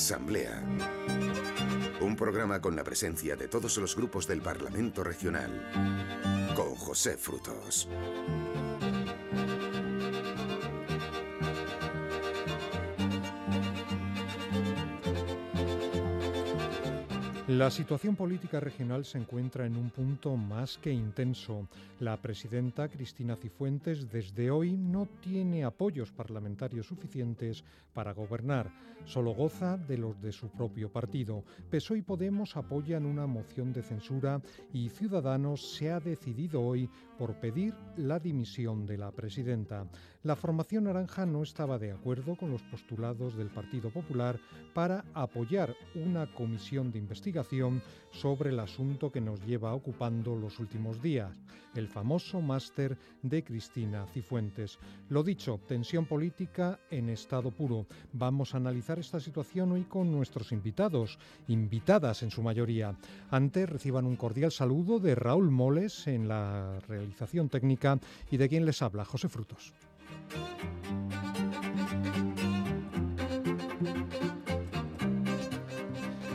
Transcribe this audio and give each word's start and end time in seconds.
Asamblea. 0.00 0.62
Un 2.00 2.16
programa 2.16 2.58
con 2.58 2.74
la 2.74 2.82
presencia 2.82 3.36
de 3.36 3.48
todos 3.48 3.76
los 3.76 3.94
grupos 3.94 4.26
del 4.26 4.40
Parlamento 4.40 5.04
Regional. 5.04 5.50
Con 6.56 6.74
José 6.74 7.18
Frutos. 7.18 7.86
La 17.46 17.70
situación 17.70 18.16
política 18.16 18.58
regional 18.58 19.04
se 19.04 19.18
encuentra 19.18 19.66
en 19.66 19.76
un 19.76 19.90
punto 19.90 20.34
más 20.34 20.78
que 20.78 20.92
intenso. 20.92 21.66
La 22.00 22.16
presidenta 22.16 22.88
Cristina 22.88 23.36
Cifuentes 23.36 24.10
desde 24.10 24.50
hoy 24.50 24.74
no 24.74 25.06
tiene 25.20 25.64
apoyos 25.64 26.10
parlamentarios 26.10 26.86
suficientes 26.86 27.62
para 27.92 28.14
gobernar. 28.14 28.72
Solo 29.04 29.34
goza 29.34 29.76
de 29.76 29.98
los 29.98 30.18
de 30.22 30.32
su 30.32 30.48
propio 30.48 30.90
partido. 30.90 31.44
PSOE 31.68 31.98
y 31.98 32.02
Podemos 32.02 32.56
apoyan 32.56 33.04
una 33.04 33.26
moción 33.26 33.74
de 33.74 33.82
censura 33.82 34.40
y 34.72 34.88
Ciudadanos 34.88 35.74
se 35.74 35.90
ha 35.90 36.00
decidido 36.00 36.62
hoy 36.62 36.88
por 37.18 37.38
pedir 37.38 37.74
la 37.98 38.18
dimisión 38.18 38.86
de 38.86 38.96
la 38.96 39.10
presidenta. 39.10 39.86
La 40.22 40.36
formación 40.36 40.84
naranja 40.84 41.26
no 41.26 41.42
estaba 41.42 41.78
de 41.78 41.92
acuerdo 41.92 42.34
con 42.34 42.50
los 42.50 42.62
postulados 42.62 43.36
del 43.36 43.48
Partido 43.48 43.90
Popular 43.90 44.40
para 44.72 45.04
apoyar 45.12 45.74
una 45.94 46.32
comisión 46.32 46.90
de 46.90 46.98
investigación 46.98 47.82
sobre 48.10 48.50
el 48.50 48.60
asunto 48.60 49.12
que 49.12 49.20
nos 49.20 49.44
lleva 49.44 49.74
ocupando 49.74 50.34
los 50.34 50.58
últimos 50.58 51.00
días, 51.02 51.36
famoso 51.90 52.40
máster 52.40 52.96
de 53.22 53.42
Cristina 53.42 54.06
Cifuentes. 54.06 54.78
Lo 55.08 55.22
dicho, 55.22 55.60
tensión 55.66 56.06
política 56.06 56.78
en 56.90 57.08
estado 57.08 57.50
puro. 57.50 57.86
Vamos 58.12 58.54
a 58.54 58.58
analizar 58.58 58.98
esta 58.98 59.20
situación 59.20 59.72
hoy 59.72 59.84
con 59.84 60.10
nuestros 60.10 60.52
invitados, 60.52 61.18
invitadas 61.48 62.22
en 62.22 62.30
su 62.30 62.42
mayoría. 62.42 62.96
Antes 63.30 63.68
reciban 63.68 64.06
un 64.06 64.16
cordial 64.16 64.52
saludo 64.52 64.98
de 64.98 65.14
Raúl 65.14 65.50
Moles 65.50 66.06
en 66.06 66.28
la 66.28 66.78
realización 66.88 67.48
técnica 67.48 67.98
y 68.30 68.36
de 68.36 68.48
quien 68.48 68.64
les 68.64 68.82
habla, 68.82 69.04
José 69.04 69.28
Frutos. 69.28 69.72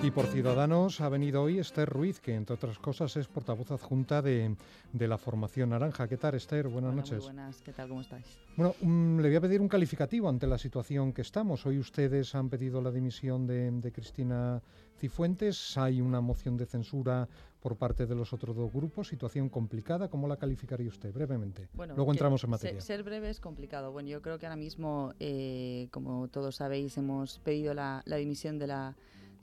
Y 0.06 0.12
por 0.12 0.28
Ciudadanos 0.28 1.02
ha 1.02 1.10
venido 1.10 1.42
hoy 1.42 1.58
Esther 1.58 1.90
Ruiz, 1.90 2.20
que 2.20 2.36
entre 2.36 2.54
otras 2.54 2.78
cosas 2.78 3.18
es 3.18 3.28
portavoz 3.28 3.72
adjunta 3.72 4.22
de, 4.22 4.56
la 4.94 5.18
Formación 5.18 5.72
Naranja. 5.72 6.08
¿Qué 6.08 6.16
tal, 6.16 6.36
Esther? 6.36 6.68
Buenas 6.68 6.94
noches. 6.94 7.18
Muy 7.18 7.34
buenas, 7.34 7.60
¿qué 7.64 7.74
tal? 7.74 7.90
¿Cómo 7.90 8.02
estáis? 8.02 8.24
Bueno, 8.56 8.76
mm, 8.82 9.20
le 9.20 9.30
voy 9.30 9.36
a 9.36 9.42
pedir 9.42 9.62
un 9.62 9.68
calificativo 9.68 10.30
ante 10.30 10.46
la 10.46 10.60
situación 10.60 11.12
que 11.12 11.24
estamos. 11.24 11.66
Hoy 11.66 11.80
ustedes 11.80 12.36
han 12.36 12.50
pedido 12.50 12.84
la 12.84 12.92
dimisión 12.92 13.48
de, 13.48 13.72
de 13.72 13.92
Cristina 13.92 14.62
Cifuentes. 15.00 15.76
Hay 15.76 16.02
una 16.02 16.22
moción 16.22 16.56
de 16.56 16.68
censura 16.68 17.28
por 17.60 17.76
parte 17.76 18.06
de 18.06 18.14
los 18.14 18.32
otros 18.32 18.56
dos 18.56 18.72
grupos. 18.72 19.08
Situación 19.08 19.50
complicada. 19.50 20.08
¿Cómo 20.08 20.28
la 20.28 20.38
calificaría 20.38 20.88
usted? 20.88 21.12
Brevemente. 21.12 21.68
Bueno, 21.74 21.96
Luego 21.96 22.12
entramos 22.12 22.44
en 22.44 22.52
materia. 22.52 22.80
Ser, 22.80 23.02
breve 23.02 23.32
es 23.32 23.40
complicado. 23.40 23.92
Bueno, 23.92 24.10
yo 24.10 24.22
creo 24.22 24.38
que 24.38 24.46
ahora 24.46 24.56
mismo, 24.56 25.16
eh, 25.20 25.88
como 25.90 26.28
todos 26.28 26.58
sabéis, 26.58 26.96
hemos 26.96 27.40
pedido 27.40 27.74
la 27.74 28.04
dimisión 28.06 28.60
de 28.60 28.68
la 28.68 28.96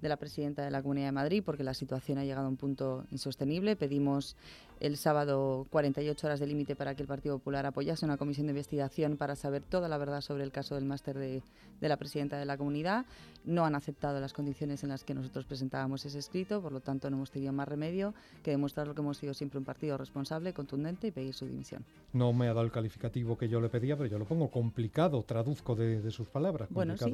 de 0.02 0.08
la 0.08 0.16
presidenta 0.16 0.62
de 0.62 0.70
la 0.70 0.82
Comunidad 0.82 1.06
de 1.06 1.12
Madrid 1.12 1.42
porque 1.44 1.62
la 1.64 1.74
situación 1.74 2.18
ha 2.18 2.24
llegado 2.24 2.46
a 2.46 2.50
un 2.50 2.56
punto 2.56 3.06
insostenible. 3.10 3.76
Pedimos 3.76 4.36
el 4.82 4.96
sábado 4.96 5.68
48 5.70 6.26
horas 6.26 6.40
de 6.40 6.46
límite 6.48 6.74
para 6.74 6.96
que 6.96 7.02
el 7.02 7.08
Partido 7.08 7.38
Popular 7.38 7.64
apoyase 7.66 8.04
una 8.04 8.16
comisión 8.16 8.48
de 8.48 8.50
investigación 8.50 9.16
para 9.16 9.36
saber 9.36 9.62
toda 9.62 9.88
la 9.88 9.96
verdad 9.96 10.20
sobre 10.22 10.42
el 10.42 10.50
caso 10.50 10.74
del 10.74 10.84
máster 10.86 11.16
de, 11.16 11.40
la 11.80 11.96
presidenta 11.96 12.36
de 12.36 12.44
la 12.44 12.56
comunidad. 12.56 13.06
No 13.44 13.64
han 13.64 13.76
aceptado 13.76 14.20
las 14.20 14.32
condiciones 14.32 14.82
en 14.82 14.88
las 14.88 15.04
que 15.04 15.14
nosotros 15.14 15.44
presentábamos 15.44 16.04
ese 16.04 16.18
escrito, 16.18 16.60
por 16.60 16.72
lo 16.72 16.80
tanto 16.80 17.10
no 17.10 17.16
hemos 17.16 17.30
tenido 17.30 17.52
más 17.52 17.68
remedio 17.68 18.12
que 18.42 18.50
demostrar 18.50 18.88
lo 18.88 18.94
que 18.94 19.02
hemos 19.02 19.18
sido 19.18 19.34
siempre 19.34 19.58
un 19.58 19.64
partido 19.64 19.96
responsable, 19.96 20.52
contundente 20.52 21.06
y 21.06 21.10
pedir 21.12 21.32
su 21.32 21.46
dimisión. 21.46 21.84
No 22.12 22.32
me 22.32 22.46
ha 22.46 22.54
dado 22.54 22.62
el 22.62 22.72
calificativo 22.72 23.38
que 23.38 23.48
yo 23.48 23.60
le 23.60 23.68
pedía, 23.68 23.96
pero 23.96 24.08
yo 24.08 24.18
lo 24.18 24.24
pongo 24.24 24.50
complicado, 24.50 25.22
traduzco 25.22 25.76
de, 25.76 26.10
sus 26.10 26.26
palabras. 26.28 26.68
Bueno, 26.70 26.96
sí, 26.96 27.10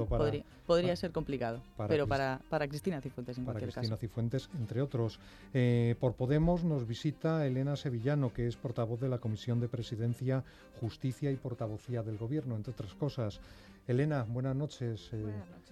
podría, 0.67 0.97
ser 0.97 1.13
complicado, 1.13 1.63
pero 1.87 2.07
para, 2.07 2.41
para 2.49 2.67
Cristina 2.67 3.01
Cifuentes 3.03 3.37
en 3.37 3.45
para 3.45 3.61
Cristina 3.61 3.97
Cifuentes, 3.99 4.49
entre 4.59 4.81
otros. 4.81 5.21
Eh, 5.53 5.97
por 6.01 6.15
Podemos 6.15 6.65
nos 6.65 6.87
visita 6.87 7.47
el 7.47 7.58
Elena 7.59 7.75
Sevillano, 7.75 8.33
que 8.33 8.47
es 8.47 8.57
portavoz 8.57 9.01
de 9.01 9.09
la 9.09 9.19
Comisión 9.19 9.59
de 9.59 9.67
Presidencia, 9.67 10.45
Justicia 10.81 11.33
y 11.33 11.37
Portavocía 11.37 12.05
del 12.05 12.17
Gobierno, 12.17 12.55
entre 12.55 12.73
otras 12.73 12.95
cosas. 12.95 13.41
Elena, 13.89 14.25
buenas 14.29 14.55
noches. 14.55 15.11
Eh, 15.13 15.27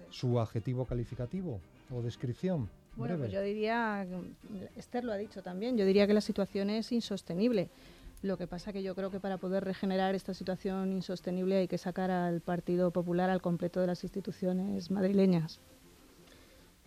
¿Su 0.09 0.37
adjetivo 0.37 0.83
calificativo 0.83 1.61
o 1.89 2.01
descripción? 2.01 2.69
Bueno, 2.97 3.17
pues 3.17 3.31
yo 3.31 3.41
diría, 3.41 4.05
Esther 4.75 5.05
lo 5.05 5.13
ha 5.13 5.17
dicho 5.17 5.41
también, 5.41 5.77
yo 5.77 5.85
diría 5.85 6.07
que 6.07 6.13
la 6.13 6.19
situación 6.19 6.69
es 6.69 6.91
insostenible. 6.91 7.69
Lo 8.21 8.37
que 8.37 8.47
pasa 8.47 8.73
que 8.73 8.83
yo 8.83 8.93
creo 8.93 9.09
que 9.09 9.21
para 9.21 9.37
poder 9.37 9.63
regenerar 9.63 10.13
esta 10.13 10.33
situación 10.33 10.91
insostenible 10.91 11.55
hay 11.55 11.67
que 11.69 11.77
sacar 11.77 12.11
al 12.11 12.41
Partido 12.41 12.91
Popular 12.91 13.29
al 13.29 13.41
completo 13.41 13.79
de 13.79 13.87
las 13.87 14.03
instituciones 14.03 14.91
madrileñas. 14.91 15.61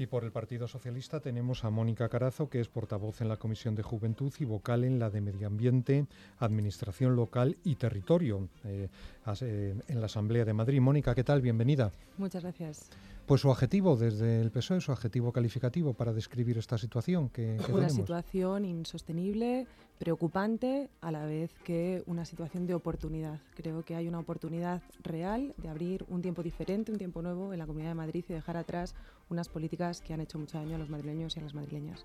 Y 0.01 0.07
por 0.07 0.25
el 0.25 0.33
Partido 0.33 0.67
Socialista 0.67 1.21
tenemos 1.21 1.63
a 1.63 1.69
Mónica 1.69 2.09
Carazo, 2.09 2.49
que 2.49 2.59
es 2.59 2.69
portavoz 2.69 3.21
en 3.21 3.29
la 3.29 3.37
Comisión 3.37 3.75
de 3.75 3.83
Juventud 3.83 4.33
y 4.39 4.47
vocal 4.47 4.85
en 4.85 4.99
la 4.99 5.11
de 5.11 5.21
Medio 5.21 5.47
Ambiente, 5.47 6.07
Administración 6.39 7.17
Local 7.17 7.59
y 7.65 7.75
Territorio 7.75 8.49
eh, 8.65 8.89
eh, 9.43 9.75
en 9.87 10.01
la 10.01 10.07
Asamblea 10.07 10.47
de 10.47 10.55
Madrid. 10.55 10.81
Mónica, 10.81 11.15
¿qué 11.15 11.23
tal? 11.23 11.43
Bienvenida. 11.43 11.93
Muchas 12.17 12.43
gracias. 12.43 12.89
Pues 13.31 13.43
su 13.43 13.51
adjetivo 13.53 13.95
desde 13.95 14.41
el 14.41 14.51
PSOE, 14.51 14.81
su 14.81 14.91
adjetivo 14.91 15.31
calificativo 15.31 15.95
para 15.95 16.13
describir 16.13 16.59
esta 16.59 16.77
situación 16.79 17.29
que, 17.29 17.59
que 17.65 17.73
Una 17.73 17.89
situación 17.89 18.65
insostenible, 18.65 19.69
preocupante, 20.01 20.91
a 21.01 21.13
la 21.13 21.25
vez 21.27 21.53
que 21.63 22.03
una 22.07 22.25
situación 22.25 22.67
de 22.67 22.75
oportunidad. 22.75 23.39
Creo 23.55 23.85
que 23.85 23.95
hay 23.95 24.09
una 24.09 24.19
oportunidad 24.19 24.83
real 25.05 25.55
de 25.59 25.69
abrir 25.69 26.05
un 26.09 26.23
tiempo 26.23 26.43
diferente, 26.43 26.91
un 26.91 26.99
tiempo 26.99 27.23
nuevo 27.23 27.53
en 27.53 27.61
la 27.61 27.67
Comunidad 27.67 27.91
de 27.91 27.95
Madrid 27.95 28.25
y 28.29 28.33
dejar 28.33 28.57
atrás 28.57 28.97
unas 29.29 29.49
políticas 29.49 30.01
que 30.01 30.13
han 30.13 30.21
hecho 30.21 30.37
mucho 30.37 30.59
daño 30.59 30.75
a 30.75 30.79
los 30.79 30.91
madrileños 30.91 31.37
y 31.37 31.39
a 31.39 31.45
las 31.45 31.55
madrileñas. 31.55 32.05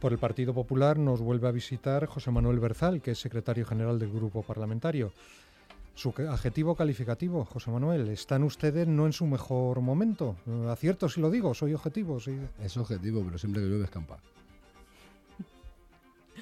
Por 0.00 0.10
el 0.10 0.18
Partido 0.18 0.54
Popular 0.54 0.98
nos 0.98 1.20
vuelve 1.20 1.46
a 1.46 1.52
visitar 1.52 2.06
José 2.06 2.32
Manuel 2.32 2.58
Berzal, 2.58 3.00
que 3.00 3.12
es 3.12 3.20
secretario 3.20 3.64
general 3.64 4.00
del 4.00 4.10
Grupo 4.10 4.42
Parlamentario. 4.42 5.12
Su 5.94 6.12
adjetivo 6.28 6.74
calificativo, 6.74 7.44
José 7.44 7.70
Manuel, 7.70 8.08
¿están 8.08 8.42
ustedes 8.42 8.88
no 8.88 9.06
en 9.06 9.12
su 9.12 9.26
mejor 9.26 9.80
momento? 9.80 10.36
Acierto 10.68 11.08
si 11.08 11.20
lo 11.20 11.30
digo, 11.30 11.54
soy 11.54 11.72
objetivo. 11.72 12.18
Sí. 12.18 12.36
Es 12.60 12.76
objetivo, 12.76 13.22
pero 13.24 13.38
siempre 13.38 13.62
que 13.62 13.68
llueve 13.68 13.84
escampa. 13.84 14.18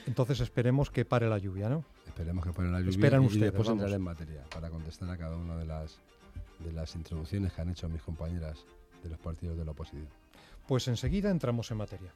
Entonces 0.06 0.40
esperemos 0.40 0.90
que 0.90 1.04
pare 1.04 1.28
la 1.28 1.38
lluvia, 1.38 1.68
¿no? 1.68 1.84
Esperemos 2.06 2.44
que 2.44 2.52
pare 2.52 2.70
la 2.70 2.80
lluvia 2.80 2.90
Esperan 2.90 3.24
y, 3.24 3.38
después 3.38 3.68
entraré 3.68 3.94
en 3.94 4.02
materia 4.02 4.42
para 4.52 4.70
contestar 4.70 5.10
a 5.10 5.16
cada 5.16 5.36
una 5.36 5.56
de 5.56 5.66
las, 5.66 5.98
de 6.60 6.72
las 6.72 6.94
introducciones 6.96 7.52
que 7.52 7.60
han 7.60 7.68
hecho 7.68 7.88
mis 7.88 8.02
compañeras 8.02 8.64
de 9.02 9.10
los 9.10 9.18
partidos 9.18 9.58
de 9.58 9.64
la 9.64 9.72
oposición. 9.72 10.08
Pues 10.66 10.88
enseguida 10.88 11.30
entramos 11.30 11.70
en 11.70 11.76
materia. 11.76 12.12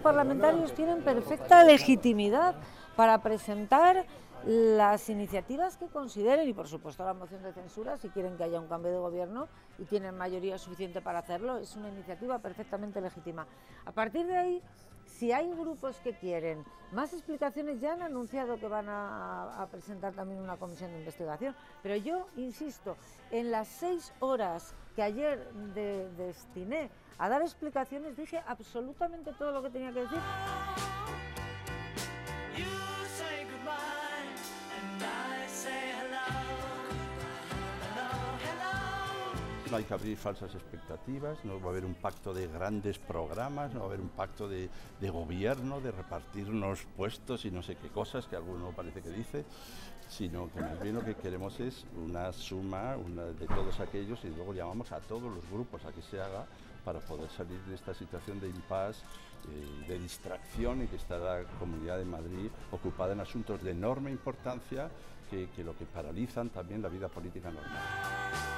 Parlamentarios 0.00 0.72
tienen 0.72 1.02
perfecta 1.02 1.64
legitimidad 1.64 2.56
para 2.96 3.22
presentar 3.22 4.06
las 4.44 5.10
iniciativas 5.10 5.76
que 5.76 5.86
consideren 5.88 6.48
y 6.48 6.54
por 6.54 6.66
supuesto 6.66 7.04
la 7.04 7.12
moción 7.12 7.42
de 7.42 7.52
censura 7.52 7.98
si 7.98 8.08
quieren 8.08 8.36
que 8.36 8.44
haya 8.44 8.58
un 8.58 8.68
cambio 8.68 8.90
de 8.90 8.98
gobierno 8.98 9.48
y 9.78 9.84
tienen 9.84 10.16
mayoría 10.16 10.56
suficiente 10.56 11.02
para 11.02 11.18
hacerlo 11.18 11.58
es 11.58 11.76
una 11.76 11.90
iniciativa 11.90 12.38
perfectamente 12.38 13.00
legítima. 13.00 13.46
A 13.84 13.92
partir 13.92 14.26
de 14.26 14.36
ahí, 14.36 14.62
si 15.18 15.32
hay 15.32 15.50
grupos 15.52 15.96
que 15.98 16.14
quieren 16.14 16.64
más 16.92 17.12
explicaciones 17.12 17.80
ya 17.80 17.92
han 17.92 18.02
anunciado 18.02 18.58
que 18.58 18.66
van 18.66 18.86
a, 18.88 19.68
presentar 19.70 20.12
también 20.12 20.40
una 20.40 20.56
comisión 20.56 20.90
de 20.90 20.98
investigación, 20.98 21.54
pero 21.82 21.96
yo 21.96 22.26
insisto 22.36 22.96
en 23.30 23.50
las 23.50 23.68
seis 23.68 24.12
horas 24.20 24.74
que 24.96 25.02
ayer 25.02 25.52
destiné 26.16 26.90
a 27.18 27.28
dar 27.28 27.42
explicaciones 27.42 28.16
dije 28.16 28.42
absolutamente 28.46 29.32
todo 29.38 29.52
lo 29.52 29.62
que 29.62 29.70
tenía 29.70 29.92
que 29.92 30.00
decir. 30.00 30.18
No 39.70 39.76
hay 39.76 39.84
que 39.84 39.94
abrir 39.94 40.16
falsas 40.16 40.52
expectativas, 40.54 41.44
no 41.44 41.60
va 41.60 41.66
a 41.66 41.70
haber 41.70 41.84
un 41.84 41.94
pacto 41.94 42.34
de 42.34 42.48
grandes 42.48 42.98
programas, 42.98 43.72
no 43.72 43.80
va 43.80 43.86
a 43.86 43.88
haber 43.88 44.00
un 44.00 44.08
pacto 44.08 44.48
de, 44.48 44.68
gobierno, 45.00 45.80
de 45.80 45.92
repartirnos 45.92 46.80
puestos 46.96 47.44
y 47.44 47.52
no 47.52 47.62
sé 47.62 47.76
qué 47.76 47.88
cosas 47.88 48.26
que 48.26 48.34
alguno 48.34 48.72
parece 48.72 49.00
que 49.00 49.10
dice, 49.10 49.44
sino 50.08 50.50
que 50.50 50.60
más 50.60 50.80
bien 50.82 50.96
lo 50.96 51.04
que 51.04 51.14
queremos 51.14 51.60
es 51.60 51.84
una 52.04 52.32
suma 52.32 52.96
de 52.96 53.46
todos 53.46 53.78
aquellos 53.78 54.24
y 54.24 54.30
luego 54.30 54.52
llamamos 54.52 54.90
a 54.90 54.98
todos 54.98 55.32
los 55.32 55.48
grupos 55.48 55.84
a 55.84 55.92
que 55.92 56.02
se 56.02 56.20
haga 56.20 56.46
para 56.84 56.98
poder 56.98 57.30
salir 57.30 57.60
de 57.60 57.76
esta 57.76 57.94
situación 57.94 58.40
de 58.40 58.48
impasse, 58.48 59.02
eh, 59.48 59.86
de 59.86 59.98
distracción 60.00 60.82
y 60.82 60.86
que 60.88 60.96
está 60.96 61.16
la 61.18 61.44
Comunidad 61.60 61.98
de 61.98 62.06
Madrid 62.06 62.50
ocupada 62.72 63.12
en 63.12 63.20
asuntos 63.20 63.62
de 63.62 63.70
enorme 63.70 64.10
importancia 64.10 64.90
que 65.30 65.62
lo 65.62 65.78
que 65.78 65.84
paralizan 65.84 66.48
también 66.48 66.82
la 66.82 66.88
vida 66.88 67.06
política 67.06 67.52
normal. 67.52 68.49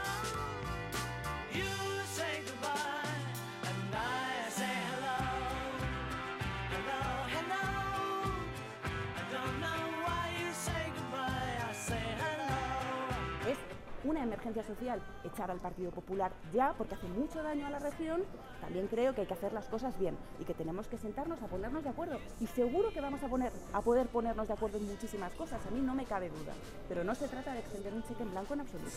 Emergencia 14.43 14.75
social, 14.75 15.01
echar 15.23 15.51
al 15.51 15.59
Partido 15.59 15.93
Popular 15.93 16.33
ya, 16.53 16.75
porque 16.77 16.95
hace 16.95 17.07
mucho 17.07 17.43
daño 17.43 17.67
a 17.67 17.71
la 17.71 17.79
región, 17.79 18.23
también 18.61 18.89
creo 18.89 19.15
que 19.15 19.21
hay 19.21 19.27
que 19.27 19.35
hacer 19.35 19.53
las 19.53 19.67
cosas 19.67 19.97
bien 19.99 20.17
y 20.41 20.45
que 20.45 20.53
tenemos 20.53 20.89
que 20.89 20.99
sentarnos 20.99 21.41
a 21.43 21.47
ponernos 21.47 21.85
de 21.85 21.91
acuerdo. 21.91 22.19
Y 22.41 22.47
seguro 22.49 22.91
que 22.93 23.01
vamos 23.01 23.23
a, 23.23 23.29
poner, 23.29 23.53
a 23.73 23.81
poder 23.81 24.09
ponernos 24.09 24.49
de 24.49 24.55
acuerdo 24.55 24.79
en 24.79 24.89
muchísimas 24.89 25.33
cosas, 25.35 25.65
a 25.65 25.71
mí 25.71 25.81
no 25.81 25.95
me 25.95 26.05
cabe 26.05 26.29
duda. 26.29 26.53
Pero 26.89 27.05
no 27.05 27.15
se 27.15 27.29
trata 27.29 27.53
de 27.53 27.61
extender 27.61 27.95
un 27.95 28.03
cheque 28.03 28.23
en 28.25 28.31
blanco 28.33 28.55
en 28.55 28.61
absoluto. 28.61 28.91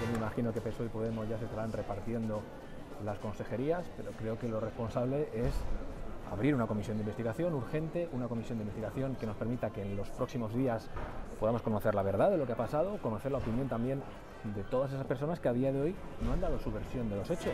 Yo 0.00 0.06
me 0.10 0.16
imagino 0.16 0.52
que 0.52 0.60
PSOE 0.60 0.86
y 0.86 0.88
Podemos 0.88 1.28
ya 1.28 1.38
se 1.38 1.44
estarán 1.44 1.70
repartiendo 1.70 2.42
las 3.04 3.18
consejerías, 3.18 3.84
pero 3.96 4.12
creo 4.12 4.38
que 4.38 4.48
lo 4.48 4.60
responsable 4.60 5.28
es 5.34 5.52
abrir 6.32 6.54
una 6.54 6.66
comisión 6.66 6.96
de 6.96 7.02
investigación 7.02 7.54
urgente, 7.54 8.08
una 8.12 8.26
comisión 8.26 8.58
de 8.58 8.64
investigación 8.64 9.16
que 9.16 9.26
nos 9.26 9.36
permita 9.36 9.70
que 9.70 9.82
en 9.82 9.96
los 9.96 10.08
próximos 10.10 10.54
días 10.54 10.88
podamos 11.38 11.60
conocer 11.60 11.94
la 11.94 12.02
verdad 12.02 12.30
de 12.30 12.38
lo 12.38 12.46
que 12.46 12.52
ha 12.52 12.56
pasado, 12.56 12.96
conocer 13.02 13.30
la 13.30 13.38
opinión 13.38 13.68
también 13.68 14.02
de 14.54 14.62
todas 14.64 14.92
esas 14.92 15.06
personas 15.06 15.40
que 15.40 15.48
a 15.48 15.52
día 15.52 15.72
de 15.72 15.80
hoy 15.80 15.94
no 16.22 16.32
han 16.32 16.40
dado 16.40 16.58
su 16.58 16.72
versión 16.72 17.08
de 17.10 17.16
los 17.16 17.30
hechos. 17.30 17.52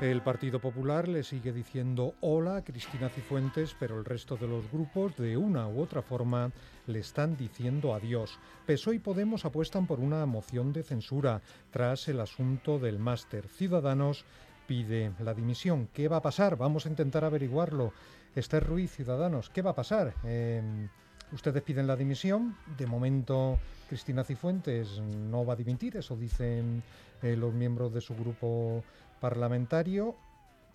El 0.00 0.22
Partido 0.22 0.60
Popular 0.60 1.08
le 1.08 1.22
sigue 1.22 1.52
diciendo 1.52 2.14
hola 2.22 2.56
a 2.56 2.64
Cristina 2.64 3.10
Cifuentes, 3.10 3.76
pero 3.78 3.98
el 3.98 4.06
resto 4.06 4.38
de 4.38 4.48
los 4.48 4.70
grupos, 4.72 5.14
de 5.16 5.36
una 5.36 5.68
u 5.68 5.78
otra 5.78 6.00
forma, 6.00 6.50
le 6.86 7.00
están 7.00 7.36
diciendo 7.36 7.92
adiós. 7.92 8.38
PSOE 8.64 8.94
y 8.94 8.98
Podemos 8.98 9.44
apuestan 9.44 9.86
por 9.86 10.00
una 10.00 10.24
moción 10.24 10.72
de 10.72 10.84
censura 10.84 11.42
tras 11.70 12.08
el 12.08 12.20
asunto 12.20 12.78
del 12.78 12.98
máster. 12.98 13.46
Ciudadanos 13.48 14.24
pide 14.66 15.12
la 15.18 15.34
dimisión. 15.34 15.90
¿Qué 15.92 16.08
va 16.08 16.16
a 16.16 16.22
pasar? 16.22 16.56
Vamos 16.56 16.86
a 16.86 16.88
intentar 16.88 17.26
averiguarlo. 17.26 17.92
Esther 18.34 18.64
Ruiz, 18.64 18.90
Ciudadanos, 18.92 19.50
¿qué 19.50 19.60
va 19.60 19.72
a 19.72 19.76
pasar? 19.76 20.14
Em, 20.24 20.88
ustedes 21.30 21.62
piden 21.62 21.86
la 21.86 21.96
dimisión. 21.96 22.56
De 22.78 22.86
momento, 22.86 23.58
Cristina 23.86 24.24
Cifuentes 24.24 24.98
no 24.98 25.44
va 25.44 25.52
a 25.52 25.56
dimitir, 25.56 25.98
eso 25.98 26.16
dicen 26.16 26.82
eh, 27.22 27.36
los 27.36 27.52
miembros 27.52 27.92
de 27.92 28.00
su 28.00 28.14
grupo 28.14 28.82
parlamentario. 29.20 30.16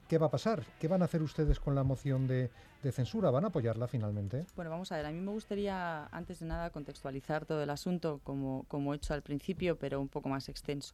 ¿Qué 0.08 0.20
va 0.20 0.28
a 0.28 0.32
pasar? 0.32 0.64
¿Qué 0.80 0.88
van 0.88 1.02
a 1.02 1.06
hacer 1.06 1.24
ustedes 1.24 1.60
con 1.60 1.74
la 1.74 1.84
moción 1.84 2.28
de, 2.28 2.52
censura? 2.92 3.32
¿Van 3.32 3.44
a 3.44 3.48
apoyarla 3.48 3.88
finalmente? 3.88 4.46
Bueno, 4.56 4.70
vamos 4.70 4.92
a 4.92 4.98
ver. 4.98 5.08
A 5.08 5.12
mí 5.12 5.20
me 5.20 5.32
gustaría, 5.32 6.06
antes 6.12 6.40
de 6.40 6.46
nada, 6.46 6.70
contextualizar 6.70 7.46
todo 7.46 7.64
el 7.64 7.70
asunto 7.72 8.22
como, 8.24 8.66
como 8.68 8.94
he 8.94 8.98
hecho 8.98 9.16
al 9.16 9.24
principio, 9.24 9.80
pero 9.80 10.00
un 10.00 10.08
poco 10.08 10.30
más 10.30 10.48
extenso. 10.48 10.94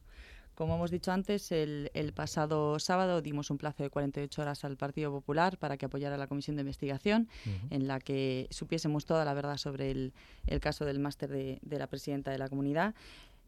Como 0.54 0.76
hemos 0.76 0.90
dicho 0.90 1.12
antes, 1.12 1.50
el, 1.50 2.12
pasado 2.14 2.78
sábado 2.78 3.22
dimos 3.22 3.50
un 3.50 3.58
plazo 3.58 3.82
de 3.82 3.90
48 3.90 4.42
horas 4.42 4.64
al 4.64 4.76
Partido 4.76 5.10
Popular 5.10 5.58
para 5.58 5.76
que 5.76 5.86
apoyara 5.86 6.16
la 6.18 6.26
comisión 6.26 6.56
de 6.56 6.60
investigación, 6.60 7.28
en 7.70 7.88
la 7.88 8.00
que 8.00 8.48
supiésemos 8.50 9.06
toda 9.06 9.24
la 9.24 9.32
verdad 9.32 9.56
sobre 9.56 9.90
el, 9.90 10.12
caso 10.60 10.84
del 10.84 10.98
máster 10.98 11.30
de, 11.30 11.58
de, 11.62 11.78
la 11.78 11.86
presidenta 11.86 12.30
de 12.30 12.38
la 12.38 12.48
comunidad. 12.48 12.94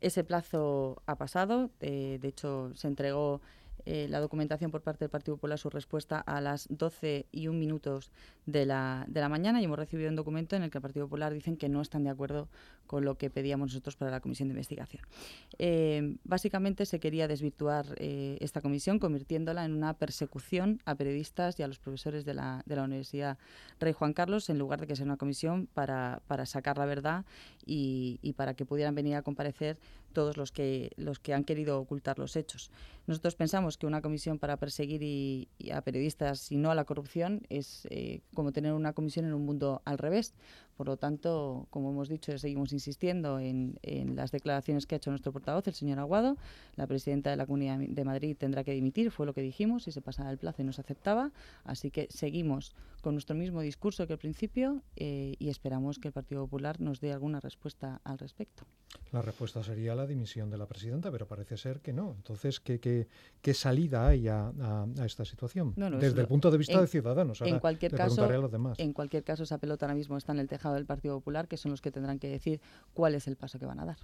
Ese 0.00 0.24
plazo 0.24 1.02
ha 1.06 1.16
pasado, 1.16 1.70
eh, 1.80 2.18
de 2.20 2.28
hecho 2.28 2.72
se 2.74 2.88
entregó 2.88 3.40
eh, 3.86 4.06
la 4.08 4.20
documentación 4.20 4.70
por 4.70 4.82
parte 4.82 5.04
del 5.04 5.10
Partido 5.10 5.36
Popular, 5.36 5.58
su 5.58 5.70
respuesta 5.70 6.18
a 6.18 6.40
las 6.40 6.66
12 6.70 7.26
y 7.32 7.48
un 7.48 7.58
minutos 7.58 8.10
de 8.46 8.66
la, 8.66 9.04
de 9.08 9.20
la 9.20 9.28
mañana 9.28 9.60
y 9.60 9.64
hemos 9.64 9.78
recibido 9.78 10.08
un 10.08 10.16
documento 10.16 10.56
en 10.56 10.62
el 10.62 10.70
que 10.70 10.78
el 10.78 10.82
Partido 10.82 11.06
Popular 11.06 11.32
dicen 11.32 11.56
que 11.56 11.68
no 11.68 11.80
están 11.80 12.04
de 12.04 12.10
acuerdo 12.10 12.48
con 12.86 13.04
lo 13.04 13.16
que 13.16 13.30
pedíamos 13.30 13.68
nosotros 13.68 13.96
para 13.96 14.10
la 14.10 14.20
comisión 14.20 14.48
de 14.48 14.52
investigación. 14.52 15.02
Eh, 15.58 16.16
básicamente 16.24 16.86
se 16.86 17.00
quería 17.00 17.28
desvirtuar 17.28 17.86
eh, 17.96 18.38
esta 18.40 18.60
comisión 18.60 18.98
convirtiéndola 18.98 19.64
en 19.64 19.72
una 19.72 19.94
persecución 19.94 20.80
a 20.84 20.94
periodistas 20.94 21.58
y 21.58 21.62
a 21.62 21.68
los 21.68 21.78
profesores 21.78 22.24
de 22.24 22.34
la, 22.34 22.62
de 22.66 22.76
la 22.76 22.84
Universidad 22.84 23.38
Rey 23.80 23.92
Juan 23.92 24.12
Carlos 24.12 24.48
en 24.50 24.58
lugar 24.58 24.80
de 24.80 24.86
que 24.86 24.96
sea 24.96 25.04
una 25.04 25.16
comisión 25.16 25.68
para, 25.72 26.22
para 26.26 26.46
sacar 26.46 26.78
la 26.78 26.86
verdad 26.86 27.24
y, 27.64 28.18
y 28.22 28.34
para 28.34 28.54
que 28.54 28.64
pudieran 28.66 28.94
venir 28.94 29.16
a 29.16 29.22
comparecer 29.22 29.78
todos 30.14 30.38
los 30.38 30.50
que, 30.50 30.92
los 30.96 31.18
que 31.18 31.34
han 31.34 31.44
querido 31.44 31.78
ocultar 31.78 32.18
los 32.18 32.36
hechos. 32.36 32.70
Nosotros 33.06 33.34
pensamos 33.34 33.76
que 33.76 33.86
una 33.86 34.00
comisión 34.00 34.38
para 34.38 34.56
perseguir 34.56 35.02
y, 35.02 35.48
a 35.70 35.82
periodistas 35.82 36.50
y 36.50 36.56
no 36.56 36.70
a 36.70 36.74
la 36.74 36.84
corrupción 36.84 37.42
es 37.50 37.86
eh, 37.90 38.22
como 38.32 38.52
tener 38.52 38.72
una 38.72 38.94
comisión 38.94 39.26
en 39.26 39.34
un 39.34 39.44
mundo 39.44 39.82
al 39.84 39.98
revés. 39.98 40.32
Por 40.76 40.86
lo 40.86 40.96
tanto, 40.96 41.66
como 41.70 41.90
hemos 41.90 42.08
dicho, 42.08 42.36
seguimos 42.38 42.72
insistiendo 42.72 43.38
en, 43.38 43.78
las 44.14 44.32
declaraciones 44.32 44.86
que 44.86 44.94
ha 44.94 44.98
hecho 44.98 45.10
nuestro 45.10 45.32
portavoz, 45.32 45.66
el 45.68 45.74
señor 45.74 45.98
Aguado. 45.98 46.36
La 46.76 46.86
presidenta 46.86 47.30
de 47.30 47.36
la 47.36 47.46
Comunidad 47.46 47.78
de 47.78 48.04
Madrid 48.04 48.36
tendrá 48.36 48.64
que 48.64 48.72
dimitir, 48.72 49.10
fue 49.10 49.26
lo 49.26 49.34
que 49.34 49.42
dijimos, 49.42 49.86
y 49.88 49.92
se 49.92 50.00
pasaba 50.00 50.30
el 50.30 50.38
plazo 50.38 50.62
y 50.62 50.64
no 50.64 50.72
se 50.72 50.80
aceptaba. 50.80 51.30
Así 51.64 51.90
que 51.90 52.08
seguimos 52.10 52.74
con 53.02 53.14
nuestro 53.14 53.36
mismo 53.36 53.60
discurso 53.60 54.06
que 54.06 54.14
al 54.14 54.18
principio 54.18 54.82
eh, 54.96 55.34
y 55.38 55.50
esperamos 55.50 55.98
que 55.98 56.08
el 56.08 56.12
Partido 56.12 56.42
Popular 56.44 56.80
nos 56.80 57.00
dé 57.00 57.12
alguna 57.12 57.38
respuesta 57.38 58.00
al 58.02 58.18
respecto. 58.18 58.64
La 59.12 59.22
respuesta 59.22 59.62
sería 59.62 59.94
la 59.94 60.06
dimisión 60.06 60.50
de 60.50 60.56
la 60.56 60.66
presidenta, 60.66 61.10
pero 61.10 61.26
parece 61.26 61.56
ser 61.56 61.80
que 61.80 61.92
no. 61.92 62.14
Entonces, 62.16 62.60
¿qué, 62.60 62.80
qué, 62.80 63.06
qué 63.42 63.54
salida 63.54 64.06
hay 64.06 64.28
a, 64.28 64.52
esta 65.04 65.24
situación? 65.24 65.74
Desde 65.76 66.20
el 66.20 66.26
punto 66.26 66.50
de 66.50 66.58
vista 66.58 66.80
de 66.80 66.86
Ciudadanos. 66.86 67.40
en, 67.42 67.58
cualquier 67.58 67.92
caso, 67.92 68.28
en 68.78 68.92
cualquier 68.92 69.22
caso, 69.22 69.42
esa 69.42 69.58
pelota 69.58 69.86
ahora 69.86 69.94
mismo 69.94 70.16
está 70.16 70.32
en 70.32 70.38
el 70.38 70.48
tejado 70.48 70.63
del 70.72 70.86
Partido 70.86 71.16
Popular, 71.16 71.48
que 71.48 71.56
son 71.56 71.70
los 71.70 71.80
que 71.80 71.90
tendrán 71.90 72.18
que 72.18 72.28
decir 72.28 72.60
cuál 72.94 73.14
es 73.14 73.26
el 73.28 73.36
paso 73.36 73.58
que 73.58 73.66
van 73.66 73.80
a 73.80 73.84
dar. 73.84 73.98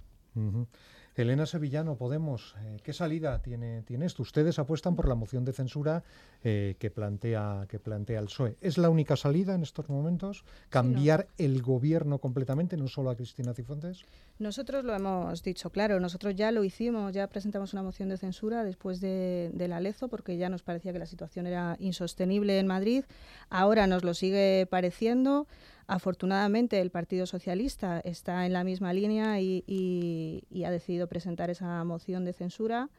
Elena 1.15 1.45
Sevillano, 1.45 1.97
Podemos, 1.97 2.55
eh, 2.61 2.77
¿qué 2.83 2.93
salida 2.93 3.41
tiene, 3.41 3.81
tiene 3.83 4.05
esto? 4.05 4.21
Ustedes 4.21 4.59
apuestan 4.59 4.95
por 4.95 5.09
la 5.09 5.15
moción 5.15 5.43
de 5.43 5.51
censura 5.51 6.03
eh, 6.43 6.75
que, 6.79 6.89
plantea, 6.89 7.65
que 7.67 7.79
plantea 7.79 8.19
el 8.19 8.25
PSOE. 8.25 8.55
¿Es 8.61 8.77
la 8.77 8.89
única 8.89 9.17
salida 9.17 9.53
en 9.53 9.61
estos 9.61 9.89
momentos? 9.89 10.45
¿Cambiar 10.69 11.27
el 11.37 11.61
gobierno 11.61 12.19
completamente, 12.19 12.77
no 12.77 12.87
solo 12.87 13.09
a 13.09 13.15
Cristina 13.15 13.53
Cifuentes? 13.53 14.05
Nosotros 14.39 14.85
lo 14.85 14.95
hemos 14.95 15.43
dicho, 15.43 15.69
claro, 15.69 15.99
nosotros 15.99 16.33
ya 16.35 16.49
lo 16.51 16.63
hicimos, 16.63 17.13
ya 17.13 17.27
presentamos 17.27 17.73
una 17.73 17.83
moción 17.83 18.07
de 18.07 18.17
censura 18.17 18.63
después 18.63 19.01
de, 19.01 19.51
de 19.53 19.67
la 19.67 19.81
LEZO, 19.81 20.07
porque 20.07 20.37
ya 20.37 20.49
nos 20.49 20.63
parecía 20.63 20.93
que 20.93 20.99
la 20.99 21.05
situación 21.05 21.45
era 21.45 21.75
insostenible 21.79 22.57
en 22.57 22.67
Madrid. 22.67 23.03
Ahora 23.49 23.85
nos 23.85 24.05
lo 24.05 24.13
sigue 24.13 24.65
pareciendo. 24.69 25.45
Afortunadamente, 25.87 26.79
el 26.79 26.91
Partido 26.91 27.25
Socialista 27.25 27.99
está 27.99 28.45
en 28.45 28.53
la 28.53 28.63
misma 28.63 28.93
línea 28.93 29.39
y, 29.39 30.43
ha 30.65 30.71
decidido 30.71 31.07
presentar 31.07 31.49
esa 31.49 31.83
moción 31.83 32.25
de 32.25 32.33
censura 32.33 32.89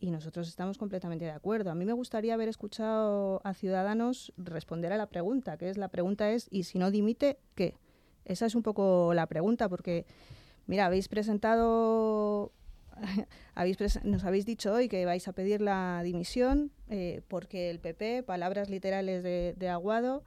y 0.00 0.10
nosotros 0.10 0.48
estamos 0.48 0.78
completamente 0.78 1.24
de 1.24 1.32
acuerdo. 1.32 1.70
A 1.70 1.74
mí 1.74 1.84
me 1.84 1.92
gustaría 1.92 2.34
haber 2.34 2.48
escuchado 2.48 3.40
a 3.44 3.54
Ciudadanos 3.54 4.32
responder 4.36 4.92
a 4.92 4.96
la 4.96 5.06
pregunta, 5.06 5.56
que 5.56 5.68
es 5.68 5.76
la 5.76 5.88
pregunta 5.88 6.30
es 6.30 6.46
¿y 6.50 6.62
si 6.62 6.78
no 6.78 6.90
dimite 6.90 7.38
qué? 7.54 7.74
Esa 8.24 8.46
es 8.46 8.54
un 8.54 8.62
poco 8.62 9.12
la 9.14 9.26
pregunta 9.26 9.68
porque 9.68 10.06
mira, 10.66 10.86
habéis 10.86 11.08
presentado 11.08 12.52
nos 14.04 14.24
habéis 14.24 14.46
dicho 14.46 14.72
hoy 14.72 14.88
que 14.88 15.04
vais 15.04 15.26
a 15.28 15.32
pedir 15.32 15.60
la 15.60 16.00
dimisión 16.04 16.70
eh, 16.88 17.22
porque 17.28 17.70
el 17.70 17.80
PP, 17.80 18.22
palabras 18.22 18.70
literales 18.70 19.22
de, 19.22 19.68
Aguado, 19.68 20.22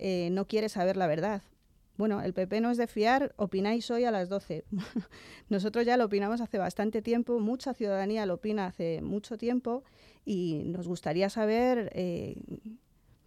eh, 0.00 0.30
no 0.32 0.46
quiere 0.46 0.68
saber 0.68 0.96
la 0.96 1.06
verdad. 1.06 1.42
Bueno, 1.96 2.22
el 2.22 2.32
PP 2.32 2.60
no 2.60 2.70
es 2.70 2.78
de 2.78 2.86
fiar, 2.86 3.34
opináis 3.36 3.90
hoy 3.90 4.04
a 4.04 4.10
las 4.10 4.28
12. 4.28 4.64
Nosotros 5.48 5.84
ya 5.84 5.96
lo 5.96 6.06
opinamos 6.06 6.40
hace 6.40 6.58
bastante 6.58 7.02
tiempo, 7.02 7.38
mucha 7.38 7.74
ciudadanía 7.74 8.26
lo 8.26 8.34
opina 8.34 8.66
hace 8.66 9.02
mucho 9.02 9.36
tiempo 9.36 9.84
y 10.24 10.62
nos 10.64 10.88
gustaría 10.88 11.28
saber, 11.28 11.92
eh, 11.94 12.36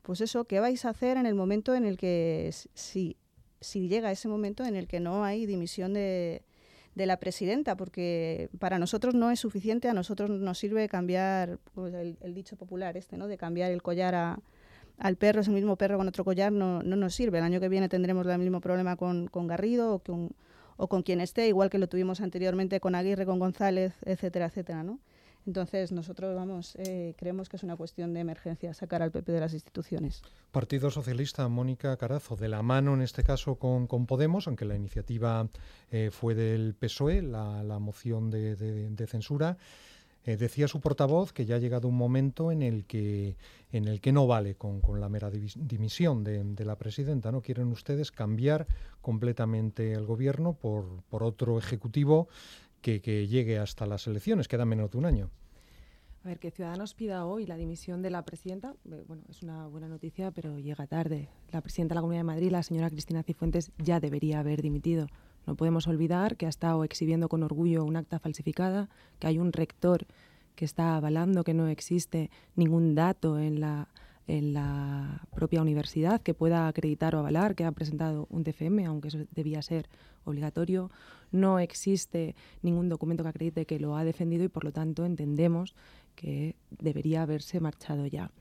pues 0.02 0.22
eso, 0.22 0.46
qué 0.46 0.60
vais 0.60 0.84
a 0.86 0.90
hacer 0.90 1.18
en 1.18 1.28
el 1.28 1.36
momento 1.36 1.76
en 1.76 1.86
el 1.86 1.98
que 1.98 2.52
si 2.74 3.18
si 3.64 3.88
llega 3.88 4.12
ese 4.12 4.28
momento 4.28 4.66
en 4.66 4.76
el 4.76 4.88
que 4.88 5.00
no 5.00 5.24
hay 5.24 5.46
dimisión 5.46 5.94
de, 5.94 6.44
de 6.96 7.06
la 7.06 7.18
presidenta, 7.18 7.76
porque 7.76 8.50
para 8.60 8.78
nosotros 8.78 9.16
no 9.16 9.32
es 9.32 9.40
suficiente, 9.40 9.90
a 9.90 9.94
nosotros 9.94 10.30
nos 10.30 10.60
sirve 10.60 10.88
cambiar 10.90 11.60
pues, 11.74 11.94
el, 11.94 12.34
dicho 12.34 12.56
popular 12.56 12.98
este, 12.98 13.18
¿no? 13.18 13.28
De 13.28 13.38
cambiar 13.38 13.72
el 13.72 13.82
collar 13.82 14.16
a, 14.16 14.40
al 15.04 15.18
perro, 15.18 15.42
es 15.42 15.48
el 15.48 15.54
mismo 15.54 15.76
perro 15.76 15.98
con 15.98 16.08
otro 16.08 16.24
collar, 16.24 16.54
no, 16.54 16.82
no 16.82 16.96
nos 16.96 17.14
sirve. 17.14 17.38
El 17.40 17.44
año 17.44 17.60
que 17.60 17.68
viene 17.68 17.90
tendremos 17.90 18.26
el 18.26 18.40
mismo 18.40 18.62
problema 18.62 18.96
con, 18.96 19.28
con 19.28 19.48
Garrido 19.48 19.96
o 19.96 20.00
con, 20.00 20.30
o 20.78 20.88
con 20.88 21.04
quien 21.04 21.20
esté, 21.20 21.50
igual 21.50 21.70
que 21.70 21.78
lo 21.78 21.88
tuvimos 21.88 22.22
anteriormente 22.22 22.80
con 22.80 22.96
Aguirre, 22.96 23.26
con 23.26 23.38
González, 23.38 23.94
etcétera, 24.06 24.46
etcétera, 24.46 24.82
¿no? 24.82 25.00
Entonces, 25.46 25.92
nosotros 25.92 26.34
vamos, 26.34 26.78
eh, 26.78 27.16
creemos 27.18 27.50
que 27.50 27.58
es 27.58 27.64
una 27.64 27.76
cuestión 27.76 28.14
de 28.14 28.22
emergencia 28.22 28.74
sacar 28.74 29.02
al 29.02 29.12
PP 29.12 29.30
de 29.30 29.42
las 29.42 29.54
instituciones. 29.54 30.22
Partido 30.54 30.90
Socialista, 30.90 31.46
Mónica 31.50 31.98
Carazo, 31.98 32.38
de 32.38 32.48
la 32.48 32.62
mano 32.62 32.94
en 32.94 33.02
este 33.02 33.24
caso 33.24 33.56
con, 33.56 33.88
Podemos, 34.08 34.48
aunque 34.48 34.64
la 34.64 34.76
iniciativa 34.76 35.50
eh, 35.92 36.12
fue 36.14 36.34
del 36.34 36.76
PSOE, 36.76 37.22
la, 37.22 37.78
moción 37.80 38.32
de, 38.32 39.06
censura. 39.08 39.58
Eh, 40.26 40.38
decía 40.38 40.70
su 40.70 40.80
portavoz 40.80 41.34
que 41.34 41.46
ya 41.46 41.56
ha 41.56 41.60
llegado 41.60 41.88
un 41.90 41.98
momento 41.98 42.52
en 42.52 42.62
el 42.62 42.86
que, 42.86 43.36
en 43.72 43.88
el 43.88 44.00
que 44.00 44.14
no 44.14 44.26
vale 44.26 44.56
con, 44.56 44.82
la 45.00 45.10
mera 45.10 45.30
dimisión 45.30 46.24
de, 46.24 46.66
la 46.66 46.78
presidenta. 46.78 47.32
¿No 47.32 47.42
quieren 47.42 47.68
ustedes 47.68 48.12
cambiar 48.12 48.66
completamente 49.02 49.92
el 49.92 50.06
gobierno 50.06 50.54
por, 50.54 51.04
por 51.10 51.24
otro 51.24 51.58
ejecutivo 51.58 52.30
que, 52.84 53.28
llegue 53.28 53.58
hasta 53.58 53.86
las 53.88 54.06
elecciones, 54.06 54.48
queda 54.48 54.66
menos 54.66 54.92
de 54.92 54.98
un 54.98 55.06
año. 55.06 55.30
A 56.24 56.28
ver, 56.28 56.40
que 56.40 56.52
Ciudadanos 56.52 56.94
pida 56.94 57.26
hoy 57.26 57.46
la 57.46 57.58
dimisión 57.58 58.02
de 58.02 58.10
la 58.10 58.24
presidenta, 58.24 58.76
eh, 58.90 59.04
bueno, 59.08 59.24
es 59.30 59.42
una 59.42 59.68
buena 59.68 59.88
noticia, 59.88 60.32
pero 60.32 60.58
llega 60.60 60.88
tarde. 60.88 61.30
La 61.52 61.62
presidenta 61.62 61.94
de 61.94 61.96
la 61.96 62.02
Comunidad 62.02 62.22
de 62.22 62.26
Madrid, 62.26 62.52
la 62.52 62.64
señora 62.64 62.90
Cristina 62.90 63.24
Cifuentes, 63.24 63.72
ya 63.78 64.00
debería 64.00 64.40
haber 64.40 64.62
dimitido. 64.62 65.08
No 65.46 65.56
podemos 65.56 65.88
olvidar 65.88 66.38
que 66.38 66.46
ha 66.46 66.50
estado 66.50 66.84
exhibiendo 66.84 67.30
con 67.30 67.44
orgullo 67.44 67.84
un 67.84 67.96
acta 67.96 68.20
falsificada, 68.20 68.90
que 69.20 69.28
hay 69.28 69.40
un 69.40 69.54
rector 69.54 70.06
que 70.56 70.66
está 70.66 70.96
avalando 70.96 71.44
que 71.44 71.54
no 71.54 71.68
existe 71.68 72.30
ningún 72.56 72.96
dato 72.96 73.40
en 73.40 73.60
la, 73.60 73.90
en 74.28 74.54
la 74.54 75.28
propia 75.36 75.62
universidad 75.62 76.22
que 76.22 76.34
pueda 76.34 76.68
acreditar 76.68 77.16
o 77.16 77.20
avalar 77.20 77.56
que 77.56 77.66
ha 77.66 77.72
presentado 77.72 78.28
un 78.30 78.44
TFM, 78.44 78.86
aunque 78.86 79.08
eso 79.08 79.20
debía 79.32 79.62
ser 79.62 79.90
obligatorio 80.26 80.92
no 81.34 81.60
existe 81.60 82.36
ningún 82.62 82.88
documento 82.88 83.24
que 83.24 83.30
acredite 83.30 83.66
que 83.66 83.80
lo 83.80 83.98
ha 83.98 84.06
defendido 84.06 84.46
y 84.46 84.48
por 84.48 84.64
lo 84.64 84.72
tanto 84.72 85.04
entendemos 85.04 85.76
que 86.16 86.56
debería 86.70 87.24
haberse 87.24 87.60
marchado 87.60 88.06
ya. 88.06 88.32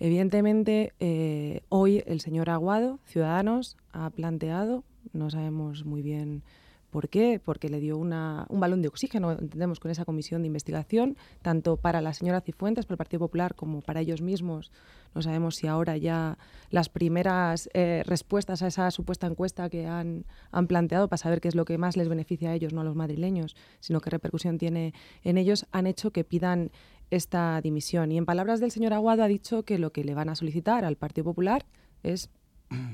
Evidentemente, 0.00 0.94
eh, 0.98 1.60
hoy 1.68 2.02
el 2.06 2.20
señor 2.20 2.48
Aguado, 2.48 2.98
Ciudadanos, 3.04 3.76
ha 3.92 4.08
planteado, 4.08 4.82
no 5.12 5.30
sabemos 5.30 5.84
muy 5.84 6.02
bien 6.02 6.42
¿Por 6.90 7.08
qué? 7.08 7.40
Porque 7.42 7.68
le 7.68 7.78
dio 7.78 7.96
una, 7.96 8.46
un 8.48 8.58
balón 8.58 8.82
de 8.82 8.88
oxígeno, 8.88 9.30
entendemos, 9.30 9.78
con 9.78 9.92
esa 9.92 10.04
comisión 10.04 10.42
de 10.42 10.48
investigación, 10.48 11.16
tanto 11.40 11.76
para 11.76 12.00
la 12.00 12.12
señora 12.12 12.40
Cifuentes, 12.40 12.84
para 12.84 12.94
el 12.94 12.98
Partido 12.98 13.20
Popular, 13.20 13.54
como 13.54 13.80
para 13.80 14.00
ellos 14.00 14.20
mismos. 14.22 14.72
No 15.14 15.22
sabemos 15.22 15.56
si 15.56 15.68
ahora 15.68 15.96
ya 15.96 16.36
las 16.70 16.88
primeras 16.88 17.70
eh, 17.74 18.02
respuestas 18.06 18.62
a 18.62 18.66
esa 18.66 18.90
supuesta 18.90 19.28
encuesta 19.28 19.70
que 19.70 19.86
han, 19.86 20.24
han 20.50 20.66
planteado 20.66 21.08
para 21.08 21.18
saber 21.18 21.40
qué 21.40 21.48
es 21.48 21.54
lo 21.54 21.64
que 21.64 21.78
más 21.78 21.96
les 21.96 22.08
beneficia 22.08 22.50
a 22.50 22.54
ellos, 22.54 22.72
no 22.72 22.80
a 22.80 22.84
los 22.84 22.96
madrileños, 22.96 23.54
sino 23.78 24.00
qué 24.00 24.10
repercusión 24.10 24.58
tiene 24.58 24.92
en 25.22 25.38
ellos, 25.38 25.66
han 25.70 25.86
hecho 25.86 26.10
que 26.10 26.24
pidan 26.24 26.72
esta 27.10 27.60
dimisión. 27.60 28.10
Y 28.10 28.18
en 28.18 28.26
palabras 28.26 28.58
del 28.58 28.72
señor 28.72 28.94
Aguado 28.94 29.22
ha 29.22 29.28
dicho 29.28 29.64
que 29.64 29.78
lo 29.78 29.92
que 29.92 30.04
le 30.04 30.14
van 30.14 30.28
a 30.28 30.34
solicitar 30.34 30.84
al 30.84 30.96
Partido 30.96 31.24
Popular 31.24 31.66
es 32.02 32.30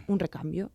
un 0.07 0.19
recambio, 0.19 0.71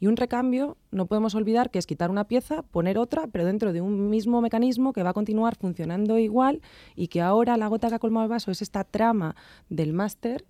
y 0.00 0.06
un 0.06 0.16
recambio, 0.16 0.78
no 0.90 1.06
podemos 1.06 1.34
olvidar 1.34 1.70
que 1.70 1.78
es 1.78 1.86
quitar 1.86 2.10
una 2.10 2.24
pieza, 2.24 2.62
poner 2.62 2.98
otra, 2.98 3.26
pero 3.26 3.44
dentro 3.44 3.74
de 3.74 3.82
un 3.82 4.08
mismo 4.08 4.40
mecanismo 4.40 4.94
que 4.94 5.02
va 5.02 5.10
a 5.10 5.14
continuar 5.14 5.56
funcionando 5.56 6.18
igual 6.18 6.62
y 6.96 7.08
que 7.08 7.20
ahora 7.20 7.58
la 7.58 7.68
gota 7.68 7.90
que 7.90 7.96
ha 7.96 7.98
colmado 7.98 8.24
el 8.24 8.30
vaso 8.30 8.50
es 8.50 8.62
esta 8.62 8.82
trama 8.82 9.36
del 9.68 9.92
máster 9.92 10.46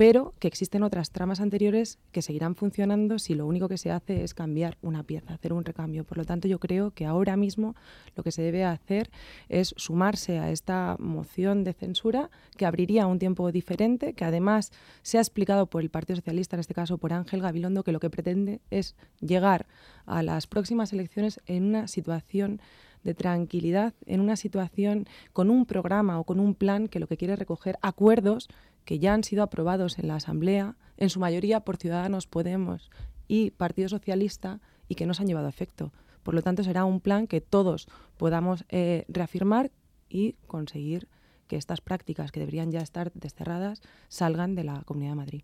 pero 0.00 0.32
que 0.38 0.48
existen 0.48 0.82
otras 0.82 1.10
tramas 1.10 1.40
anteriores 1.40 1.98
que 2.10 2.22
seguirán 2.22 2.54
funcionando 2.54 3.18
si 3.18 3.34
lo 3.34 3.46
único 3.46 3.68
que 3.68 3.76
se 3.76 3.90
hace 3.90 4.24
es 4.24 4.32
cambiar 4.32 4.78
una 4.80 5.02
pieza, 5.02 5.34
hacer 5.34 5.52
un 5.52 5.62
recambio. 5.62 6.04
Por 6.04 6.16
lo 6.16 6.24
tanto, 6.24 6.48
yo 6.48 6.58
creo 6.58 6.92
que 6.92 7.04
ahora 7.04 7.36
mismo 7.36 7.74
lo 8.16 8.22
que 8.22 8.32
se 8.32 8.40
debe 8.40 8.64
hacer 8.64 9.10
es 9.50 9.74
sumarse 9.76 10.38
a 10.38 10.50
esta 10.50 10.96
moción 10.98 11.64
de 11.64 11.74
censura 11.74 12.30
que 12.56 12.64
abriría 12.64 13.06
un 13.06 13.18
tiempo 13.18 13.52
diferente, 13.52 14.14
que 14.14 14.24
además 14.24 14.72
se 15.02 15.18
ha 15.18 15.20
explicado 15.20 15.66
por 15.66 15.82
el 15.82 15.90
Partido 15.90 16.16
Socialista, 16.16 16.56
en 16.56 16.60
este 16.60 16.72
caso 16.72 16.96
por 16.96 17.12
Ángel 17.12 17.42
Gabilondo, 17.42 17.84
que 17.84 17.92
lo 17.92 18.00
que 18.00 18.08
pretende 18.08 18.62
es 18.70 18.96
llegar 19.20 19.66
a 20.06 20.22
las 20.22 20.46
próximas 20.46 20.94
elecciones 20.94 21.42
en 21.44 21.64
una 21.64 21.88
situación 21.88 22.62
de 23.04 23.14
tranquilidad, 23.14 23.94
en 24.06 24.20
una 24.20 24.36
situación 24.36 25.06
con 25.32 25.50
un 25.50 25.66
programa 25.66 26.18
o 26.18 26.24
con 26.24 26.40
un 26.40 26.54
plan 26.54 26.88
que 26.88 27.00
lo 27.00 27.06
que 27.06 27.16
quiere 27.16 27.36
recoger 27.36 27.78
acuerdos 27.82 28.48
que 28.90 28.98
ya 28.98 29.14
han 29.14 29.22
sido 29.22 29.44
aprobados 29.44 30.00
en 30.00 30.08
la 30.08 30.16
Asamblea, 30.16 30.74
en 30.96 31.10
su 31.10 31.20
mayoría 31.20 31.60
por 31.60 31.76
Ciudadanos 31.76 32.26
Podemos 32.26 32.90
y 33.28 33.52
Partido 33.52 33.88
Socialista, 33.88 34.58
y 34.88 34.96
que 34.96 35.06
no 35.06 35.14
se 35.14 35.22
han 35.22 35.28
llevado 35.28 35.46
a 35.46 35.50
efecto. 35.50 35.92
Por 36.24 36.34
lo 36.34 36.42
tanto, 36.42 36.64
será 36.64 36.84
un 36.84 36.98
plan 36.98 37.28
que 37.28 37.40
todos 37.40 37.86
podamos 38.16 38.64
eh, 38.68 39.04
reafirmar 39.06 39.70
y 40.08 40.32
conseguir 40.48 41.06
que 41.46 41.54
estas 41.54 41.80
prácticas, 41.80 42.32
que 42.32 42.40
deberían 42.40 42.72
ya 42.72 42.80
estar 42.80 43.12
desterradas, 43.12 43.80
salgan 44.08 44.56
de 44.56 44.64
la 44.64 44.82
Comunidad 44.82 45.12
de 45.12 45.16
Madrid. 45.18 45.42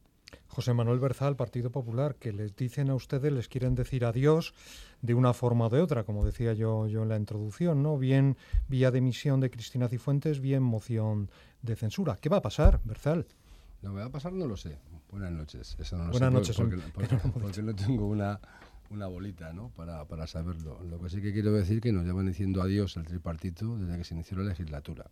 José 0.57 0.73
Manuel 0.73 1.01
Berzal, 1.01 1.37
Partido 1.37 1.71
Popular, 1.71 2.15
que 2.15 2.33
les 2.33 2.57
dicen 2.57 2.89
a 2.89 2.95
ustedes, 2.95 3.31
les 3.31 3.47
quieren 3.47 3.75
decir 3.75 4.07
adiós 4.07 4.55
de 5.03 5.13
una 5.13 5.35
forma 5.35 5.67
o 5.67 5.69
de 5.69 5.83
otra, 5.83 6.05
como 6.05 6.25
decía 6.25 6.55
yo, 6.55 6.87
yo 6.87 7.03
en 7.03 7.11
la 7.11 7.19
introducción, 7.19 7.83
¿no? 7.83 7.99
Bien 7.99 8.39
vía 8.67 8.91
demisión 8.91 9.39
de 9.41 9.51
Cristina 9.51 9.87
Cifuentes, 9.87 10.41
bien 10.41 10.63
moción 10.63 11.29
de 11.61 11.77
censura. 11.77 12.17
¿Qué 12.17 12.31
va 12.31 12.39
a 12.39 12.41
pasar, 12.41 12.81
Berzal? 12.85 13.27
Lo 13.83 13.91
que 13.91 13.99
va 13.99 14.07
a 14.07 14.11
pasar 14.11 14.33
no 14.33 14.47
lo 14.47 14.57
sé. 14.57 14.79
Buenas 15.11 15.31
noches. 15.31 15.77
Eso 15.79 15.99
no 15.99 16.05
lo 16.05 16.13
Buenas 16.13 16.33
noches. 16.33 16.57
Porque, 16.57 16.79
porque, 17.39 17.63
no 17.63 17.75
tengo 17.75 18.07
una, 18.07 18.41
una 18.89 19.09
bolita 19.09 19.53
¿no? 19.53 19.69
para, 19.77 20.07
para 20.07 20.27
saberlo. 20.27 20.83
Lo 20.85 20.99
que 20.99 21.11
sí 21.11 21.21
que 21.21 21.35
quiero 21.35 21.53
decir 21.53 21.77
es 21.77 21.83
que 21.83 21.93
nos 21.93 22.07
llevan 22.07 22.29
diciendo 22.29 22.63
adiós 22.63 22.97
al 22.97 23.05
tripartito 23.05 23.77
desde 23.77 23.99
que 23.99 24.05
se 24.05 24.15
inició 24.15 24.39
la 24.39 24.45
legislatura. 24.45 25.05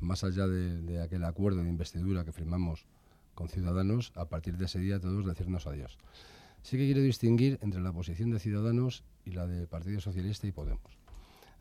Más 0.00 0.24
allá 0.24 0.48
de, 0.48 0.82
de 0.82 1.00
aquel 1.00 1.22
acuerdo 1.22 1.62
de 1.62 1.68
investidura 1.68 2.24
que 2.24 2.32
firmamos 2.32 2.86
con 3.40 3.48
Ciudadanos, 3.48 4.12
a 4.16 4.26
partir 4.26 4.58
de 4.58 4.66
ese 4.66 4.78
día 4.78 5.00
todos 5.00 5.24
decirnos 5.24 5.66
adiós. 5.66 5.96
Sí 6.62 6.76
que 6.76 6.84
quiero 6.84 7.00
distinguir 7.00 7.58
entre 7.62 7.80
la 7.80 7.90
posición 7.90 8.30
de 8.30 8.38
Ciudadanos 8.38 9.02
y 9.24 9.30
la 9.30 9.46
del 9.46 9.66
Partido 9.66 9.98
Socialista 9.98 10.46
y 10.46 10.52
Podemos. 10.52 10.98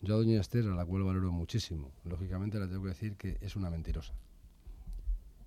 Yo 0.02 0.16
a 0.16 0.18
doña 0.18 0.42
Esther, 0.42 0.66
a 0.68 0.76
la 0.76 0.86
cual 0.86 1.04
valoro 1.04 1.32
muchísimo, 1.32 1.94
lógicamente 2.04 2.60
le 2.60 2.68
tengo 2.68 2.84
que 2.84 2.90
decir 2.90 3.16
que 3.16 3.38
es 3.40 3.56
una 3.56 3.70
mentirosa. 3.70 4.14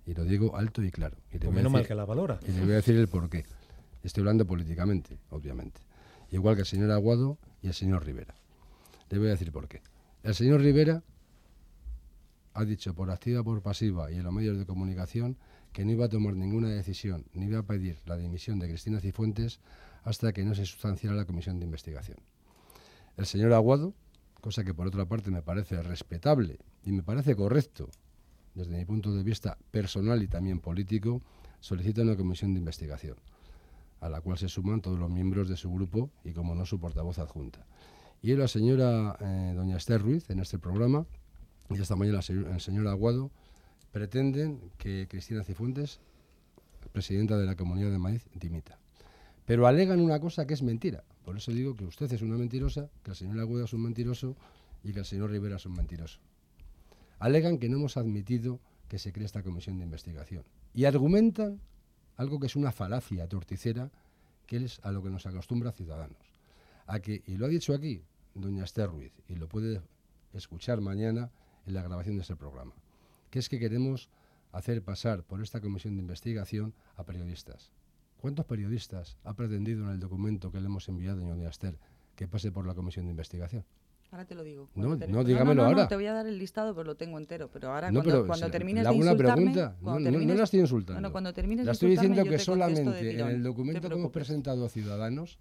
Y 0.07 0.15
lo 0.15 0.23
digo 0.23 0.57
alto 0.57 0.81
y 0.81 0.89
claro. 0.89 1.17
Y 1.31 1.37
pues 1.37 1.53
menos 1.53 1.71
mal 1.71 1.85
que 1.85 1.93
la 1.93 2.03
valora. 2.03 2.39
Y 2.47 2.51
le 2.51 2.61
voy 2.61 2.71
a 2.71 2.75
decir 2.77 2.95
el 2.95 3.07
por 3.07 3.29
qué. 3.29 3.45
Estoy 4.01 4.21
hablando 4.21 4.47
políticamente, 4.47 5.19
obviamente. 5.29 5.81
Igual 6.31 6.55
que 6.55 6.61
el 6.61 6.67
señor 6.67 6.89
Aguado 6.89 7.37
y 7.61 7.67
el 7.67 7.75
señor 7.75 8.07
Rivera. 8.07 8.33
Le 9.11 9.19
voy 9.19 9.27
a 9.27 9.31
decir 9.31 9.51
por 9.51 9.67
qué. 9.67 9.83
El 10.23 10.33
señor 10.33 10.61
Rivera 10.61 11.03
ha 12.55 12.65
dicho 12.65 12.95
por 12.95 13.11
activa, 13.11 13.43
por 13.43 13.61
pasiva 13.61 14.11
y 14.11 14.15
en 14.15 14.23
los 14.23 14.33
medios 14.33 14.57
de 14.57 14.65
comunicación 14.65 15.37
que 15.73 15.83
no 15.83 15.91
iba 15.91 16.05
a 16.05 16.09
tomar 16.09 16.35
ninguna 16.35 16.69
decisión 16.69 17.25
ni 17.33 17.45
iba 17.45 17.59
a 17.59 17.63
pedir 17.63 17.99
la 18.05 18.17
dimisión 18.17 18.59
de 18.59 18.69
Cristina 18.69 18.99
Cifuentes 18.99 19.59
hasta 20.03 20.31
que 20.31 20.43
no 20.43 20.55
se 20.55 20.65
sustanciara 20.65 21.15
la 21.15 21.25
comisión 21.25 21.59
de 21.59 21.65
investigación. 21.65 22.17
El 23.17 23.25
señor 23.25 23.53
Aguado 23.53 23.93
cosa 24.43 24.65
que 24.65 24.73
por 24.73 24.85
otra 24.85 25.05
parte 25.05 25.31
me 25.31 25.41
parece 25.41 25.81
respetable 25.81 26.59
y 26.83 26.91
me 26.91 27.01
parece 27.01 27.33
correcto 27.33 27.89
desde 28.55 28.77
mi 28.77 28.83
punto 28.83 29.13
de 29.13 29.23
vista 29.23 29.57
personal 29.71 30.21
y 30.21 30.27
también 30.27 30.59
político, 30.59 31.21
solicita 31.61 32.01
una 32.01 32.17
comisión 32.17 32.53
de 32.53 32.59
investigación, 32.59 33.15
a 34.01 34.09
la 34.09 34.19
cual 34.19 34.37
se 34.37 34.49
suman 34.49 34.81
todos 34.81 34.99
los 34.99 35.09
miembros 35.09 35.47
de 35.47 35.55
su 35.55 35.71
grupo 35.71 36.09
y, 36.25 36.33
como 36.33 36.55
no, 36.55 36.65
su 36.65 36.77
portavoz 36.77 37.19
adjunta. 37.19 37.65
Y 38.21 38.35
la 38.35 38.49
señora 38.49 39.15
eh, 39.21 39.53
doña 39.55 39.77
Esther 39.77 40.01
Ruiz, 40.01 40.29
en 40.29 40.39
este 40.39 40.59
programa, 40.59 41.05
y 41.69 41.81
esta 41.81 41.95
mañana 41.95 42.19
el 42.27 42.61
señor 42.61 42.87
Aguado, 42.89 43.31
pretenden 43.93 44.59
que 44.77 45.07
Cristina 45.07 45.43
Cifuentes, 45.43 45.99
presidenta 46.91 47.37
de 47.37 47.45
la 47.45 47.55
Comunidad 47.55 47.91
de 47.91 47.99
Maíz, 47.99 48.25
dimita. 48.33 48.79
Pero 49.45 49.67
alegan 49.67 50.01
una 50.01 50.19
cosa 50.19 50.47
que 50.47 50.55
es 50.55 50.63
mentira. 50.63 51.03
Por 51.23 51.37
eso 51.37 51.51
digo 51.51 51.75
que 51.75 51.85
usted 51.85 52.11
es 52.11 52.23
una 52.23 52.35
mentirosa, 52.35 52.89
que 53.03 53.11
el 53.11 53.15
señor 53.15 53.39
Agüeda 53.39 53.65
es 53.65 53.73
un 53.73 53.83
mentiroso 53.83 54.35
y 54.83 54.93
que 54.93 54.99
el 54.99 55.05
señor 55.05 55.29
Rivera 55.29 55.57
es 55.57 55.65
un 55.67 55.73
mentiroso. 55.73 56.19
Alegan 57.19 57.59
que 57.59 57.69
no 57.69 57.77
hemos 57.77 57.95
admitido 57.95 58.59
que 58.89 58.97
se 58.97 59.13
cree 59.13 59.25
esta 59.25 59.43
comisión 59.43 59.77
de 59.77 59.85
investigación. 59.85 60.43
Y 60.73 60.85
argumentan 60.85 61.61
algo 62.17 62.39
que 62.39 62.47
es 62.47 62.55
una 62.55 62.71
falacia 62.71 63.27
torticera, 63.27 63.91
que 64.47 64.57
es 64.57 64.79
a 64.83 64.91
lo 64.91 65.03
que 65.03 65.11
nos 65.11 65.27
acostumbra 65.27 65.71
Ciudadanos. 65.71 66.17
A 66.87 66.99
que, 66.99 67.21
y 67.27 67.37
lo 67.37 67.45
ha 67.45 67.49
dicho 67.49 67.73
aquí 67.73 68.01
doña 68.33 68.63
Esther 68.63 68.89
Ruiz, 68.89 69.13
y 69.29 69.35
lo 69.35 69.47
puede 69.47 69.81
escuchar 70.33 70.81
mañana 70.81 71.31
en 71.67 71.75
la 71.75 71.83
grabación 71.83 72.15
de 72.15 72.23
este 72.23 72.35
programa, 72.35 72.73
que 73.33 73.39
es 73.39 73.49
que 73.49 73.57
queremos 73.57 74.11
hacer 74.51 74.83
pasar 74.83 75.23
por 75.23 75.41
esta 75.41 75.59
comisión 75.59 75.95
de 75.95 76.01
investigación 76.01 76.75
a 76.95 77.03
periodistas 77.03 77.71
¿Cuántos 78.17 78.45
periodistas 78.45 79.17
ha 79.23 79.33
pretendido 79.33 79.83
en 79.85 79.89
el 79.89 79.99
documento 79.99 80.51
que 80.51 80.59
le 80.59 80.67
hemos 80.67 80.87
enviado, 80.87 81.19
señor 81.19 81.39
Diaster, 81.39 81.77
que 82.15 82.27
pase 82.27 82.51
por 82.51 82.65
la 82.67 82.75
comisión 82.75 83.05
de 83.05 83.11
investigación? 83.11 83.65
Ahora 84.11 84.23
te 84.25 84.35
lo 84.35 84.43
digo. 84.43 84.69
No, 84.75 84.95
Te- 84.97 85.07
no, 85.07 85.23
dígamelo 85.23 85.55
no, 85.55 85.63
no, 85.63 85.67
ahora. 85.69 85.87
te 85.87 85.95
voy 85.95 86.05
a 86.05 86.13
dar 86.13 86.27
el 86.27 86.37
listado, 86.37 86.73
pero 86.75 86.85
lo 86.85 86.95
tengo 86.95 87.17
entero. 87.17 87.49
Pero 87.51 87.73
ahora, 87.73 87.91
No, 87.91 87.99
cuando, 88.01 88.11
pero 88.11 88.27
cuando 88.27 88.45
se- 88.45 88.51
termines 88.51 88.85
hago 88.85 88.93
de 88.93 89.03
insultarme... 89.11 89.35
pregunta. 89.51 89.75
No, 89.79 89.83
cuando 89.83 89.99
no, 89.99 90.05
no 90.05 90.11
termines- 90.19 90.37
la 90.37 90.43
estoy 90.43 90.59
insultando. 90.59 91.01
No, 91.01 91.07
no, 91.07 91.11
cuando 91.11 91.33
termines 91.33 91.65
La 91.65 91.71
estoy 91.73 91.89
diciendo 91.89 92.23
que 92.23 92.37
solamente 92.39 93.19
en 93.19 93.27
el 93.27 93.37
No 93.41 93.49
documento 93.49 93.89
que 93.89 93.95
hemos 93.95 94.11
presentado 94.11 94.63
a 94.65 94.69
Ciudadanos 94.69 95.39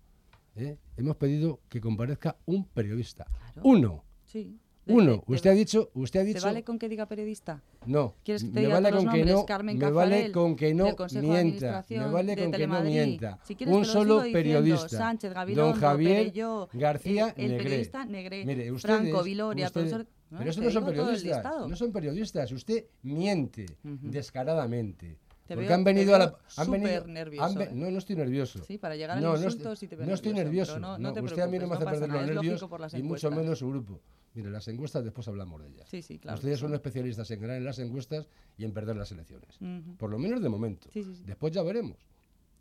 ¿eh? 0.57 0.79
hemos 0.97 1.17
pedido 1.17 1.61
que 1.69 1.81
comparezca 1.81 2.37
un 2.47 2.65
periodista. 2.65 3.27
Claro. 3.53 3.69
Uno. 3.69 4.05
Sí. 4.25 4.59
Uno. 4.87 5.23
usted 5.29 5.51
ha 5.51 5.55
dicho, 5.55 5.91
usted 5.95 6.21
ha 6.21 6.23
¿Te 6.25 6.29
dicho. 6.29 6.43
vale 6.45 6.65
con 6.65 6.79
que 6.79 6.89
diga 6.89 7.07
periodista? 7.07 7.62
No. 7.87 8.15
¿Quieres 8.25 8.43
que 8.43 8.49
te 8.49 8.55
me 8.55 8.61
diga 8.62 8.75
vale 8.75 8.89
con 8.91 9.05
los 9.05 9.12
que 9.15 9.19
nombres? 9.19 9.37
no. 9.37 9.47
Carmen 9.47 9.79
me 9.79 9.91
vale 9.91 10.33
con 10.33 10.57
que 10.57 10.75
no 10.75 10.85
mienta. 11.21 11.85
Me 11.89 12.09
vale 12.09 12.37
con 12.37 12.53
que 12.53 12.67
no 12.67 12.81
mienta. 12.83 13.39
Si 13.45 13.55
quieres 13.55 13.75
un 13.75 13.83
te 13.83 13.87
lo 13.87 13.93
solo 13.93 14.05
sigo 14.23 14.23
diciendo. 14.39 14.61
periodista. 14.61 14.89
Sánchez, 14.89 15.33
Don 15.55 15.73
Javier 15.75 16.17
Perelló, 16.19 16.69
García 16.73 17.35
el, 17.37 17.45
el 17.45 17.51
Negré. 17.53 17.65
periodista 17.65 18.05
Negré, 18.05 18.45
Mire, 18.45 18.73
Franco, 18.79 19.07
ustedes- 19.09 19.25
Viloria, 19.25 19.67
ustedes- 19.67 19.91
profesor... 19.93 20.12
No, 20.31 20.39
Pero 20.39 20.51
te 20.55 20.61
no 20.62 20.71
son 20.71 20.85
periodistas. 20.87 21.45
No 21.69 21.77
son 21.77 21.93
periodistas. 21.93 22.53
Usted 22.53 22.85
miente 23.03 23.67
Ujú. 23.85 23.99
descaradamente. 24.03 25.19
Te 25.47 25.55
porque 25.55 25.69
veo- 25.69 25.75
han 25.77 25.85
te 25.85 25.93
venido 25.93 26.15
a 26.15 26.19
la. 26.19 26.27
veo 26.27 26.37
Han 26.57 26.71
venido, 26.71 27.07
nervioso, 27.07 27.45
han 27.47 27.55
ve- 27.55 27.65
¿eh? 27.65 27.71
No, 27.75 27.91
no 27.91 27.99
estoy 27.99 28.17
nervioso. 28.17 28.65
Sí, 28.65 28.79
para 28.79 28.97
llegar 28.97 29.19
al 29.19 29.23
no, 29.23 29.31
no 29.33 29.35
insulto 29.37 29.73
estoy, 29.73 29.77
sí 29.77 29.89
te 29.89 29.97
veo 29.97 30.07
no 30.07 30.15
estoy 30.15 30.33
nervioso, 30.33 30.73
nervioso. 30.73 30.97
pero 30.97 30.99
no- 31.03 31.09
no 31.11 31.12
te 31.12 31.21
usted 31.21 31.43
a 31.43 31.47
mí 31.49 31.59
no 31.59 31.67
me 31.67 31.75
hace 31.75 31.85
no 31.85 31.91
perder 31.91 32.09
los 32.09 32.27
nervios 32.27 32.65
y 32.95 33.03
mucho 33.03 33.31
menos 33.31 33.59
su 33.59 33.69
grupo. 33.69 34.01
Mire, 34.35 34.51
las 34.51 34.67
encuestas 34.69 35.05
después 35.05 35.29
hablamos 35.29 35.61
de 35.62 35.69
ellas. 35.69 35.89
Sí, 35.89 36.01
sí, 36.03 36.19
claro. 36.19 36.37
Ustedes 36.39 36.59
que 36.59 36.61
son 36.61 36.75
especialistas 36.75 37.31
en 37.31 37.41
ganar 37.41 37.57
en 37.57 37.65
las 37.65 37.79
encuestas 37.79 38.27
y 38.57 38.65
en 38.65 38.73
perder 38.73 38.97
las 38.97 39.12
elecciones. 39.12 39.59
Por 39.99 40.11
lo 40.11 40.19
menos 40.19 40.41
de 40.43 40.49
momento. 40.49 40.89
Sí, 40.93 41.03
sí, 41.05 41.15
sí. 41.15 41.23
Después 41.27 41.53
ya 41.53 41.62
veremos. 41.62 41.99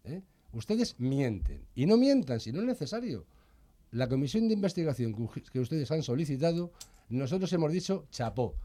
¿eh? 0.03 0.21
Ustedes 0.51 0.95
mienten. 0.99 1.65
Y 1.75 1.85
no 1.85 1.97
mientan 1.97 2.39
si 2.41 2.51
no 2.51 2.59
es 2.59 2.65
necesario. 2.67 3.25
La 3.91 4.09
comisión 4.09 4.47
de 4.47 4.53
investigación 4.53 5.13
que 5.13 5.41
que 5.43 5.59
ustedes 5.59 5.89
han 5.91 6.03
solicitado, 6.03 6.71
nosotros 7.09 7.51
hemos 7.53 7.71
dicho 7.71 8.05
chapó. 8.11 8.55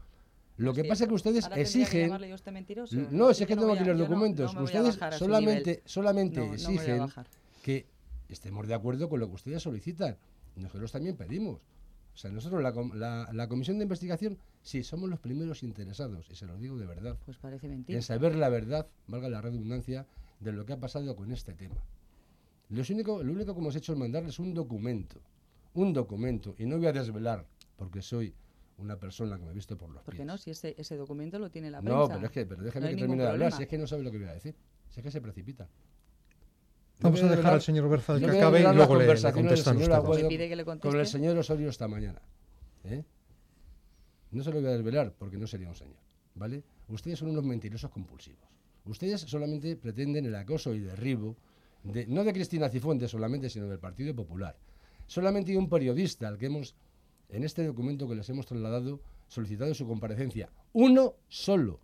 Lo 0.57 0.73
que 0.73 0.83
pasa 0.83 1.03
es 1.03 1.07
que 1.07 1.13
ustedes 1.13 1.47
que 1.47 1.61
exigen. 1.61 2.11
a 2.11 2.35
usted 2.35 2.51
mentiroso. 2.51 2.95
No, 3.11 3.33
si 3.33 3.43
es 3.43 3.47
que 3.47 3.55
tengo 3.55 3.71
aquí 3.73 3.83
a- 3.83 3.87
los 3.87 3.99
documentos. 3.99 4.53
ustedes 4.55 4.97
solamente, 5.17 5.81
solamente 5.85 6.43
exigen 6.53 7.05
que 7.61 7.85
estemos 8.27 8.67
de 8.67 8.73
acuerdo 8.73 9.07
con 9.07 9.19
lo 9.19 9.27
que 9.29 9.35
ustedes 9.35 9.61
solicitan. 9.61 10.17
Nosotros 10.55 10.91
también 10.91 11.15
pedimos. 11.15 11.59
O 12.17 12.19
sea, 12.19 12.31
nosotros, 12.31 12.63
la, 12.63 12.71
la- 12.95 13.29
la 13.31 13.47
comisión 13.47 13.77
de 13.77 13.83
investigación, 13.83 14.39
sí, 14.63 14.81
somos 14.83 15.07
los 15.07 15.19
primeros 15.19 15.61
interesados, 15.61 16.27
y 16.31 16.35
se 16.35 16.47
los 16.47 16.59
digo 16.59 16.75
de 16.79 16.87
verdad, 16.87 17.15
Pues 17.25 17.37
parece 17.37 17.67
mentira. 17.69 17.95
en 17.95 18.01
saber 18.01 18.33
la 18.35 18.49
verdad, 18.49 18.87
valga 19.05 19.29
la 19.29 19.39
redundancia, 19.39 20.07
de 20.39 20.51
lo 20.51 20.65
que 20.65 20.73
ha 20.73 20.79
pasado 20.79 21.15
con 21.15 21.31
este 21.31 21.53
tema. 21.53 21.75
Lo 22.69 22.81
único, 22.89 23.21
lo 23.21 23.31
único 23.33 23.53
que 23.53 23.59
hemos 23.59 23.75
hecho 23.75 23.93
es 23.93 23.99
mandarles 23.99 24.39
un 24.39 24.55
documento, 24.55 25.21
un 25.75 25.93
documento, 25.93 26.55
y 26.57 26.65
no 26.65 26.77
voy 26.79 26.87
a 26.87 26.91
desvelar, 26.91 27.45
porque 27.75 28.01
soy 28.01 28.33
una 28.79 28.97
persona 28.97 29.37
que 29.37 29.45
me 29.45 29.51
he 29.51 29.53
visto 29.53 29.77
por 29.77 29.91
los 29.91 30.01
¿Por 30.01 30.15
pies. 30.15 30.25
no? 30.25 30.39
Si 30.39 30.49
ese, 30.49 30.73
ese 30.75 30.97
documento 30.97 31.37
lo 31.37 31.51
tiene 31.51 31.69
la 31.69 31.81
prensa. 31.83 31.99
No, 31.99 32.07
pero 32.07 32.25
es 32.25 32.31
que, 32.31 32.47
pero 32.47 32.63
déjeme 32.63 32.87
No 32.87 32.91
que 32.93 32.97
termine 32.97 33.23
de 33.23 33.29
hablar, 33.29 33.51
si 33.51 33.61
es 33.61 33.69
que 33.69 33.77
no 33.77 33.85
sabe 33.85 34.01
lo 34.01 34.09
que 34.09 34.17
voy 34.17 34.27
a 34.27 34.33
decir, 34.33 34.55
si 34.89 34.99
es 34.99 35.03
que 35.03 35.11
se 35.11 35.21
precipita. 35.21 35.67
Vamos 36.99 37.21
a 37.21 37.27
dejar 37.27 37.53
al 37.53 37.61
señor 37.61 37.89
Berzal 37.89 38.19
que 38.19 38.25
acabe 38.25 38.61
y 38.61 38.63
luego 38.63 38.95
le, 38.95 39.05
contestan 39.05 39.77
ustedes. 39.77 39.89
Agüedo 39.89 40.23
¿Me 40.23 40.29
pide 40.29 40.49
que 40.49 40.55
le 40.55 40.65
Con 40.65 40.99
el 40.99 41.05
señor 41.05 41.37
Osorio 41.37 41.69
esta 41.69 41.87
mañana. 41.87 42.21
¿eh? 42.83 43.03
No 44.31 44.43
se 44.43 44.51
lo 44.51 44.59
voy 44.59 44.69
a 44.69 44.71
desvelar 44.71 45.13
porque 45.17 45.37
no 45.37 45.45
sería 45.45 45.69
un 45.69 45.75
señor, 45.75 45.99
¿vale? 46.35 46.63
Ustedes 46.87 47.19
son 47.19 47.29
unos 47.29 47.43
mentirosos 47.43 47.91
compulsivos. 47.91 48.47
Ustedes 48.85 49.21
solamente 49.21 49.75
pretenden 49.75 50.25
el 50.25 50.35
acoso 50.35 50.73
y 50.73 50.79
derribo, 50.79 51.35
de, 51.83 52.07
no 52.07 52.23
de 52.23 52.33
Cristina 52.33 52.69
Cifuentes 52.69 53.11
solamente, 53.11 53.49
sino 53.49 53.67
del 53.67 53.79
Partido 53.79 54.15
Popular. 54.15 54.57
Solamente 55.05 55.51
hay 55.51 55.57
un 55.57 55.69
periodista 55.69 56.27
al 56.27 56.37
que 56.37 56.47
hemos, 56.47 56.75
en 57.29 57.43
este 57.43 57.65
documento 57.65 58.07
que 58.07 58.15
les 58.15 58.29
hemos 58.29 58.45
trasladado, 58.45 59.01
solicitado 59.27 59.73
su 59.73 59.85
comparecencia. 59.85 60.49
Uno 60.73 61.15
solo. 61.27 61.79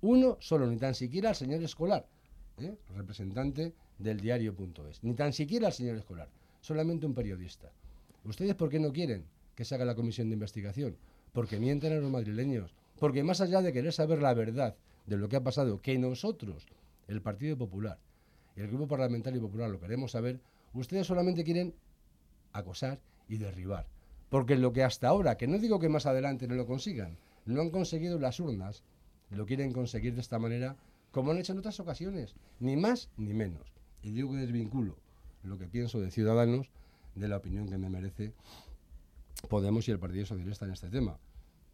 Uno 0.00 0.38
solo, 0.40 0.66
ni 0.66 0.76
tan 0.76 0.94
siquiera 0.94 1.30
al 1.30 1.36
señor 1.36 1.62
Escolar, 1.62 2.06
¿eh? 2.58 2.76
representante 2.94 3.74
del 3.98 4.20
diario.es. 4.20 5.02
Ni 5.02 5.14
tan 5.14 5.32
siquiera 5.32 5.66
al 5.66 5.72
señor 5.72 5.96
Escolar. 5.96 6.28
Solamente 6.60 7.06
un 7.06 7.14
periodista. 7.14 7.70
¿Ustedes 8.24 8.54
por 8.54 8.68
qué 8.68 8.78
no 8.78 8.92
quieren 8.92 9.24
que 9.54 9.64
se 9.64 9.74
haga 9.74 9.84
la 9.84 9.94
comisión 9.94 10.28
de 10.28 10.34
investigación? 10.34 10.96
Porque 11.32 11.58
mienten 11.58 11.92
a 11.92 11.96
los 11.96 12.10
madrileños. 12.10 12.74
Porque 12.98 13.22
más 13.22 13.40
allá 13.40 13.62
de 13.62 13.72
querer 13.72 13.92
saber 13.92 14.20
la 14.20 14.34
verdad 14.34 14.76
de 15.06 15.16
lo 15.16 15.28
que 15.28 15.36
ha 15.36 15.42
pasado, 15.42 15.80
que 15.80 15.98
nosotros, 15.98 16.66
el 17.06 17.22
Partido 17.22 17.56
Popular, 17.56 17.98
el 18.56 18.68
Grupo 18.68 18.88
Parlamentario 18.88 19.40
Popular 19.40 19.70
lo 19.70 19.80
queremos 19.80 20.12
saber, 20.12 20.40
ustedes 20.74 21.06
solamente 21.06 21.44
quieren 21.44 21.74
acosar 22.52 23.00
y 23.28 23.36
derribar. 23.36 23.86
Porque 24.28 24.56
lo 24.56 24.72
que 24.72 24.82
hasta 24.82 25.08
ahora, 25.08 25.36
que 25.36 25.46
no 25.46 25.58
digo 25.58 25.78
que 25.78 25.88
más 25.88 26.06
adelante 26.06 26.48
no 26.48 26.54
lo 26.54 26.66
consigan, 26.66 27.16
no 27.46 27.62
han 27.62 27.70
conseguido 27.70 28.18
las 28.18 28.40
urnas, 28.40 28.82
lo 29.30 29.46
quieren 29.46 29.72
conseguir 29.72 30.14
de 30.14 30.20
esta 30.20 30.38
manera, 30.38 30.76
como 31.12 31.30
han 31.30 31.38
hecho 31.38 31.52
en 31.52 31.58
otras 31.58 31.80
ocasiones, 31.80 32.34
ni 32.60 32.76
más 32.76 33.08
ni 33.16 33.32
menos. 33.32 33.77
Y 34.02 34.10
digo 34.12 34.32
que 34.32 34.38
desvinculo 34.38 34.96
lo 35.42 35.58
que 35.58 35.66
pienso 35.66 36.00
de 36.00 36.10
Ciudadanos 36.10 36.70
de 37.14 37.28
la 37.28 37.36
opinión 37.36 37.68
que 37.68 37.78
me 37.78 37.90
merece 37.90 38.32
Podemos 39.48 39.86
y 39.86 39.92
el 39.92 39.98
Partido 39.98 40.26
Socialista 40.26 40.64
en 40.64 40.72
este 40.72 40.90
tema. 40.90 41.16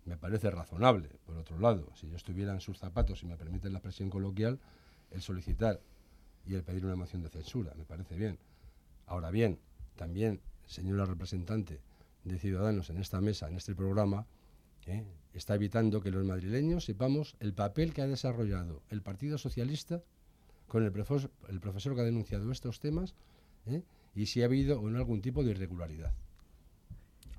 Me 0.05 0.19
parece 0.19 0.51
razonable, 0.51 1.09
por 1.25 1.37
otro 1.39 1.59
lado, 1.59 1.91
si 1.95 2.09
yo 2.09 2.17
estuviera 2.17 2.53
en 2.53 2.61
sus 2.61 2.79
zapatos, 2.79 3.21
si 3.21 3.27
me 3.27 3.37
permiten 3.37 3.73
la 3.73 3.79
expresión 3.79 4.11
coloquial, 4.11 4.61
el 5.11 5.23
solicitar 5.23 5.81
y 6.47 6.55
el 6.55 6.63
pedir 6.63 6.85
una 6.85 6.95
moción 6.95 7.23
de 7.23 7.31
censura, 7.31 7.73
me 7.75 7.85
parece 7.85 8.17
bien. 8.17 8.39
Ahora 9.07 9.31
bien, 9.31 9.59
también, 9.97 10.41
señora 10.67 11.07
representante 11.07 11.81
de 12.25 12.39
Ciudadanos 12.39 12.91
en 12.91 12.99
esta 12.99 13.21
mesa, 13.23 13.49
en 13.49 13.57
este 13.57 13.75
programa, 13.75 14.27
¿eh? 14.87 15.05
está 15.33 15.55
evitando 15.55 16.03
que 16.03 16.11
los 16.11 16.25
madrileños 16.25 16.85
sepamos 16.85 17.35
el 17.41 17.55
papel 17.55 17.95
que 17.95 18.03
ha 18.03 18.07
desarrollado 18.07 18.83
el 18.91 19.01
Partido 19.01 19.39
Socialista 19.39 20.03
con 20.69 20.85
el, 20.85 20.93
profesor, 20.93 21.31
el 21.49 21.61
profesor 21.61 21.95
que 21.95 22.01
ha 22.01 22.05
denunciado 22.05 22.51
estos 22.51 22.81
temas 22.81 23.15
¿eh? 23.67 23.83
y 24.15 24.27
si 24.27 24.43
ha 24.43 24.47
habido 24.47 24.81
o 24.81 24.89
no 24.89 24.99
algún 24.99 25.21
tipo 25.21 25.45
de 25.45 25.53
irregularidad. 25.53 26.13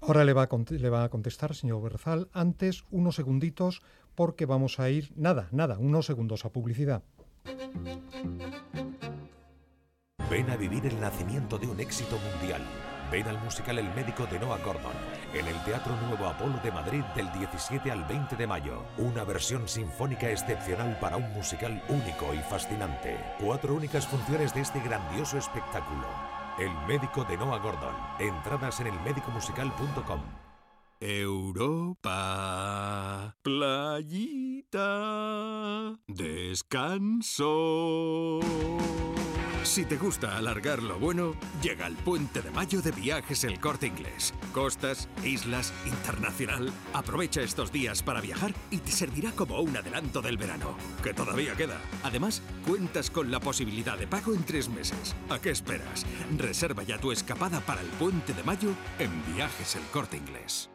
Ahora 0.01 0.23
le 0.23 0.33
va, 0.33 0.43
a 0.43 0.49
le 0.69 0.89
va 0.89 1.03
a 1.03 1.09
contestar, 1.09 1.55
señor 1.55 1.81
Berzal. 1.81 2.29
Antes, 2.31 2.83
unos 2.91 3.15
segunditos, 3.15 3.81
porque 4.13 4.45
vamos 4.45 4.79
a 4.79 4.89
ir, 4.89 5.11
nada, 5.15 5.47
nada, 5.51 5.79
unos 5.79 6.05
segundos 6.05 6.45
a 6.45 6.51
publicidad. 6.51 7.03
Ven 10.29 10.49
a 10.49 10.57
vivir 10.57 10.85
el 10.85 10.99
nacimiento 10.99 11.57
de 11.57 11.67
un 11.67 11.79
éxito 11.79 12.17
mundial. 12.17 12.61
Ven 13.11 13.27
al 13.27 13.39
musical 13.39 13.77
El 13.77 13.93
médico 13.93 14.25
de 14.25 14.39
Noah 14.39 14.57
Gordon 14.59 14.93
en 15.33 15.47
el 15.47 15.55
Teatro 15.63 15.95
Nuevo 16.07 16.27
Apolo 16.27 16.59
de 16.63 16.71
Madrid 16.71 17.03
del 17.15 17.31
17 17.33 17.91
al 17.91 18.03
20 18.05 18.35
de 18.35 18.47
mayo. 18.47 18.83
Una 18.97 19.23
versión 19.23 19.67
sinfónica 19.67 20.29
excepcional 20.29 20.97
para 20.99 21.17
un 21.17 21.31
musical 21.33 21.83
único 21.89 22.33
y 22.33 22.39
fascinante. 22.39 23.17
Cuatro 23.39 23.75
únicas 23.75 24.07
funciones 24.07 24.53
de 24.53 24.61
este 24.61 24.79
grandioso 24.79 25.37
espectáculo. 25.37 26.07
El 26.57 26.71
médico 26.87 27.25
de 27.25 27.37
Noah 27.37 27.59
Gordon. 27.59 27.95
Entradas 28.19 28.79
en 28.79 28.87
elmedicomusical.com. 28.87 30.21
Europa, 30.99 32.05
descanso. 36.07 37.59
Si 39.63 39.83
te 39.83 39.97
gusta 39.97 40.37
alargar 40.37 40.83
lo 40.83 40.99
bueno, 40.99 41.33
llega 41.61 41.87
el 41.87 41.95
puente 41.95 42.41
de 42.41 42.51
mayo 42.51 42.81
de 42.83 42.91
viajes 42.91 43.43
El 43.43 43.59
Corte 43.59 43.87
Inglés. 43.87 44.31
Costas, 44.53 45.09
islas, 45.23 45.73
internacional. 45.85 46.71
Aprovecha 46.93 47.41
estos 47.41 47.71
días 47.71 48.03
para 48.03 48.21
viajar 48.21 48.53
y 48.69 48.77
te 48.77 48.91
servirá 48.91 49.31
como 49.31 49.59
un 49.59 49.75
adelanto 49.75 50.21
del 50.21 50.37
verano, 50.37 50.77
que 51.03 51.15
todavía 51.15 51.55
queda. 51.55 51.81
Además, 52.03 52.43
cuentas 52.65 53.09
con 53.09 53.31
la 53.31 53.39
posibilidad 53.39 53.97
de 53.97 54.07
pago 54.07 54.35
en 54.35 54.43
tres 54.43 54.69
meses. 54.69 55.15
¿A 55.29 55.39
qué 55.39 55.49
esperas? 55.49 56.05
Reserva 56.37 56.83
ya 56.83 56.99
tu 56.99 57.11
escapada 57.11 57.59
para 57.59 57.81
el 57.81 57.87
puente 57.87 58.33
de 58.33 58.43
mayo 58.43 58.69
en 58.99 59.09
Viajes 59.33 59.75
El 59.75 59.83
Corte 59.91 60.17
Inglés. 60.17 60.69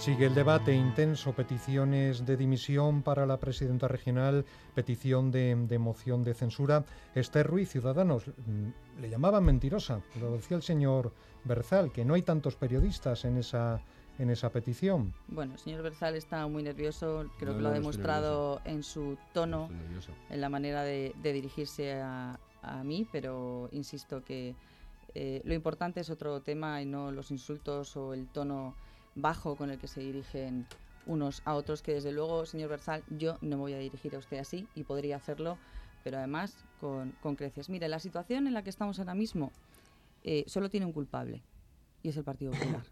Sigue 0.00 0.26
el 0.26 0.34
debate 0.34 0.74
intenso, 0.74 1.34
peticiones 1.34 2.24
de 2.24 2.38
dimisión 2.38 3.02
para 3.02 3.26
la 3.26 3.38
presidenta 3.38 3.86
regional, 3.86 4.46
petición 4.74 5.30
de, 5.30 5.54
de 5.68 5.78
moción 5.78 6.24
de 6.24 6.32
censura. 6.32 6.84
Esther 7.14 7.46
Ruiz, 7.46 7.68
Ciudadanos, 7.68 8.26
mm, 8.28 9.00
le 9.02 9.10
llamaban 9.10 9.44
mentirosa, 9.44 10.00
lo 10.18 10.32
decía 10.32 10.56
el 10.56 10.62
señor 10.62 11.12
Berzal, 11.44 11.92
que 11.92 12.06
no 12.06 12.14
hay 12.14 12.22
tantos 12.22 12.56
periodistas 12.56 13.26
en 13.26 13.36
esa, 13.36 13.82
en 14.18 14.30
esa 14.30 14.48
petición. 14.50 15.12
Bueno, 15.28 15.52
el 15.52 15.58
señor 15.58 15.82
Berzal 15.82 16.16
está 16.16 16.46
muy 16.46 16.62
nervioso, 16.62 17.26
creo 17.38 17.52
No, 17.52 17.58
que 17.58 17.62
lo 17.62 17.68
ha 17.68 17.72
no, 17.72 17.80
no 17.80 17.90
estoy 17.90 18.00
demostrado 18.02 18.60
en 18.64 18.82
su 18.82 19.18
tono, 19.34 19.68
nervioso. 19.68 20.12
en 20.30 20.40
la 20.40 20.48
manera 20.48 20.82
de, 20.82 21.14
de 21.22 21.32
dirigirse 21.34 22.00
a, 22.00 22.40
a 22.62 22.82
mí, 22.84 23.06
pero 23.12 23.68
insisto 23.72 24.24
que 24.24 24.54
eh, 25.14 25.42
lo 25.44 25.52
importante 25.52 26.00
es 26.00 26.08
otro 26.08 26.40
tema 26.40 26.80
y 26.80 26.86
no 26.86 27.12
los 27.12 27.30
insultos 27.30 27.96
o 27.98 28.14
el 28.14 28.28
tono 28.28 28.74
bajo 29.14 29.56
con 29.56 29.70
el 29.70 29.78
que 29.78 29.88
se 29.88 30.00
dirigen 30.00 30.66
unos 31.06 31.42
a 31.44 31.54
otros, 31.54 31.82
que 31.82 31.94
desde 31.94 32.12
luego, 32.12 32.46
señor 32.46 32.70
Berzal, 32.70 33.02
yo 33.08 33.38
no 33.40 33.56
me 33.56 33.62
voy 33.62 33.72
a 33.74 33.78
dirigir 33.78 34.14
a 34.14 34.18
usted 34.18 34.38
así 34.38 34.66
y 34.74 34.84
podría 34.84 35.16
hacerlo, 35.16 35.58
pero 36.04 36.18
además 36.18 36.64
con, 36.80 37.12
con 37.22 37.36
creces. 37.36 37.68
Mire, 37.68 37.88
la 37.88 37.98
situación 37.98 38.46
en 38.46 38.54
la 38.54 38.62
que 38.62 38.70
estamos 38.70 38.98
ahora 38.98 39.14
mismo 39.14 39.50
eh, 40.22 40.44
solo 40.46 40.70
tiene 40.70 40.86
un 40.86 40.92
culpable 40.92 41.42
y 42.02 42.10
es 42.10 42.16
el 42.16 42.24
Partido 42.24 42.52
Popular 42.52 42.84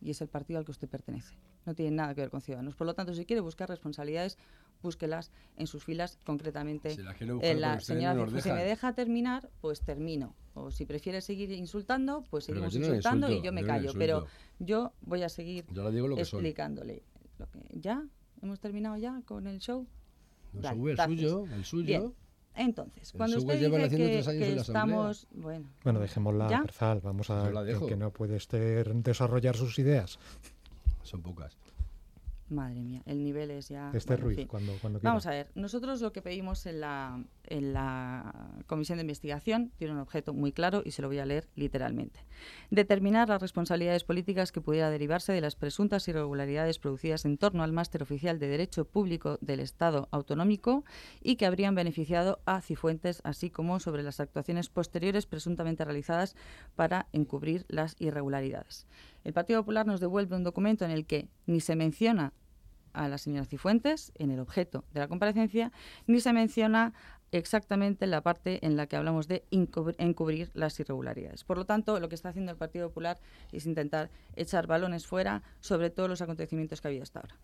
y 0.00 0.10
es 0.10 0.20
el 0.20 0.28
partido 0.28 0.58
al 0.58 0.64
que 0.64 0.70
usted 0.70 0.88
pertenece. 0.88 1.34
No 1.66 1.74
tiene 1.74 1.96
nada 1.96 2.14
que 2.14 2.20
ver 2.22 2.30
con 2.30 2.40
Ciudadanos. 2.40 2.74
Por 2.74 2.86
lo 2.86 2.94
tanto, 2.94 3.14
si 3.14 3.24
quiere 3.24 3.40
buscar 3.40 3.68
responsabilidades, 3.68 4.38
búsquelas 4.82 5.30
en 5.56 5.66
sus 5.66 5.82
filas, 5.84 6.18
concretamente 6.24 6.92
en 6.92 7.60
la 7.60 7.80
señora. 7.80 8.40
si 8.40 8.52
me 8.52 8.64
deja 8.64 8.92
terminar, 8.94 9.50
pues 9.60 9.80
termino. 9.80 10.34
O 10.54 10.70
si 10.70 10.86
prefiere 10.86 11.20
seguir 11.20 11.50
insultando, 11.50 12.22
pues 12.30 12.44
seguimos 12.44 12.74
insultando 12.76 13.30
y 13.30 13.42
yo 13.42 13.52
me 13.52 13.64
callo. 13.64 13.92
Pero 13.98 14.26
yo 14.58 14.92
voy 15.00 15.22
a 15.22 15.28
seguir 15.28 15.64
explicándole. 16.16 17.02
Lo 17.38 17.50
que, 17.50 17.60
¿Ya? 17.72 18.06
¿Hemos 18.42 18.60
terminado 18.60 18.96
ya 18.96 19.22
con 19.24 19.46
el 19.46 19.58
show? 19.58 19.86
No, 20.52 20.70
el 20.70 20.96
suyo, 20.96 21.44
el 21.52 21.64
suyo. 21.64 22.14
Entonces, 22.54 23.12
cuando 23.12 23.38
usted 23.38 23.58
dice 23.58 24.38
que, 24.38 24.56
estamos... 24.56 25.26
Bueno, 25.32 25.68
bueno 25.82 25.98
dejémosla, 25.98 26.60
Berzal, 26.60 27.00
vamos 27.00 27.28
a 27.30 27.50
que, 27.64 27.86
que 27.86 27.96
no 27.96 28.12
puede 28.12 28.36
usted 28.36 28.86
desarrollar 28.86 29.56
sus 29.56 29.78
ideas. 29.80 30.20
Son 31.04 31.22
pocas. 31.22 31.56
Madre 32.50 32.84
mía, 32.84 33.02
el 33.06 33.24
nivel 33.24 33.50
es 33.50 33.70
ya... 33.70 33.90
Este 33.94 34.18
Ruiz, 34.18 34.46
cuando, 34.46 34.74
cuando 34.80 35.00
Vamos 35.00 35.26
a 35.26 35.30
ver, 35.30 35.50
nosotros 35.54 36.02
lo 36.02 36.12
que 36.12 36.20
pedimos 36.20 36.66
en 36.66 36.80
la, 36.80 37.24
en 37.44 37.72
la 37.72 38.52
comisión 38.66 38.98
de 38.98 39.02
investigación 39.02 39.72
tiene 39.78 39.94
un 39.94 40.00
objeto 40.00 40.34
muy 40.34 40.52
claro 40.52 40.82
y 40.84 40.90
se 40.90 41.00
lo 41.00 41.08
voy 41.08 41.20
a 41.20 41.26
leer 41.26 41.48
literalmente. 41.54 42.20
Determinar 42.70 43.30
las 43.30 43.40
responsabilidades 43.40 44.04
políticas 44.04 44.52
que 44.52 44.60
pudiera 44.60 44.90
derivarse 44.90 45.32
de 45.32 45.40
las 45.40 45.56
presuntas 45.56 46.06
irregularidades 46.06 46.78
producidas 46.78 47.24
en 47.24 47.38
torno 47.38 47.62
al 47.62 47.72
máster 47.72 48.02
oficial 48.02 48.38
de 48.38 48.48
Derecho 48.48 48.84
Público 48.84 49.38
del 49.40 49.60
Estado 49.60 50.08
Autonómico 50.10 50.84
y 51.22 51.36
que 51.36 51.46
habrían 51.46 51.74
beneficiado 51.74 52.40
a 52.44 52.60
Cifuentes, 52.60 53.22
así 53.24 53.48
como 53.48 53.80
sobre 53.80 54.02
las 54.02 54.20
actuaciones 54.20 54.68
posteriores 54.68 55.24
presuntamente 55.24 55.84
realizadas 55.86 56.36
para 56.76 57.08
encubrir 57.12 57.64
las 57.68 57.96
irregularidades. 57.98 58.86
El 59.24 59.32
Partido 59.32 59.60
Popular 59.62 59.86
nos 59.86 60.00
devuelve 60.00 60.36
un 60.36 60.44
documento 60.44 60.84
en 60.84 60.90
el 60.90 61.06
que 61.06 61.28
ni 61.46 61.60
se 61.60 61.76
menciona 61.76 62.32
a 62.92 63.08
la 63.08 63.18
señora 63.18 63.44
Cifuentes 63.44 64.12
en 64.14 64.30
el 64.30 64.38
objeto 64.38 64.84
de 64.92 65.00
la 65.00 65.08
comparecencia, 65.08 65.72
ni 66.06 66.20
se 66.20 66.32
menciona 66.32 66.92
exactamente 67.32 68.06
la 68.06 68.20
parte 68.22 68.64
en 68.64 68.76
la 68.76 68.86
que 68.86 68.96
hablamos 68.96 69.26
de 69.26 69.44
encubrir 69.50 70.50
las 70.54 70.78
irregularidades. 70.78 71.42
Por 71.42 71.58
lo 71.58 71.64
tanto, 71.64 71.98
lo 71.98 72.08
que 72.08 72.14
está 72.14 72.28
haciendo 72.28 72.52
el 72.52 72.58
Partido 72.58 72.88
Popular 72.88 73.18
es 73.50 73.66
intentar 73.66 74.10
echar 74.36 74.68
balones 74.68 75.06
fuera 75.06 75.42
sobre 75.60 75.90
todos 75.90 76.08
los 76.08 76.22
acontecimientos 76.22 76.80
que 76.80 76.88
ha 76.88 76.90
habido 76.90 77.02
hasta 77.02 77.20
ahora. 77.20 77.36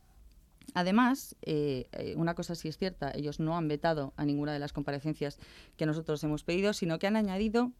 Además, 0.75 1.35
eh, 1.43 1.89
eh, 1.93 2.15
una 2.17 2.35
cosa 2.35 2.55
sí 2.55 2.69
es 2.69 2.77
cierta, 2.77 3.11
ellos 3.13 3.41
no 3.41 3.57
han 3.57 3.67
vetado 3.67 4.13
a 4.17 4.25
ninguna 4.25 4.53
de 4.53 4.61
las 4.61 4.73
comparecencias 4.73 5.41
que 5.77 5.87
nosotros 5.87 6.23
hemos 6.23 6.45
pedido, 6.45 6.73
sino 6.73 7.01
que 7.01 7.09
han 7.09 7.17
añadido 7.17 7.73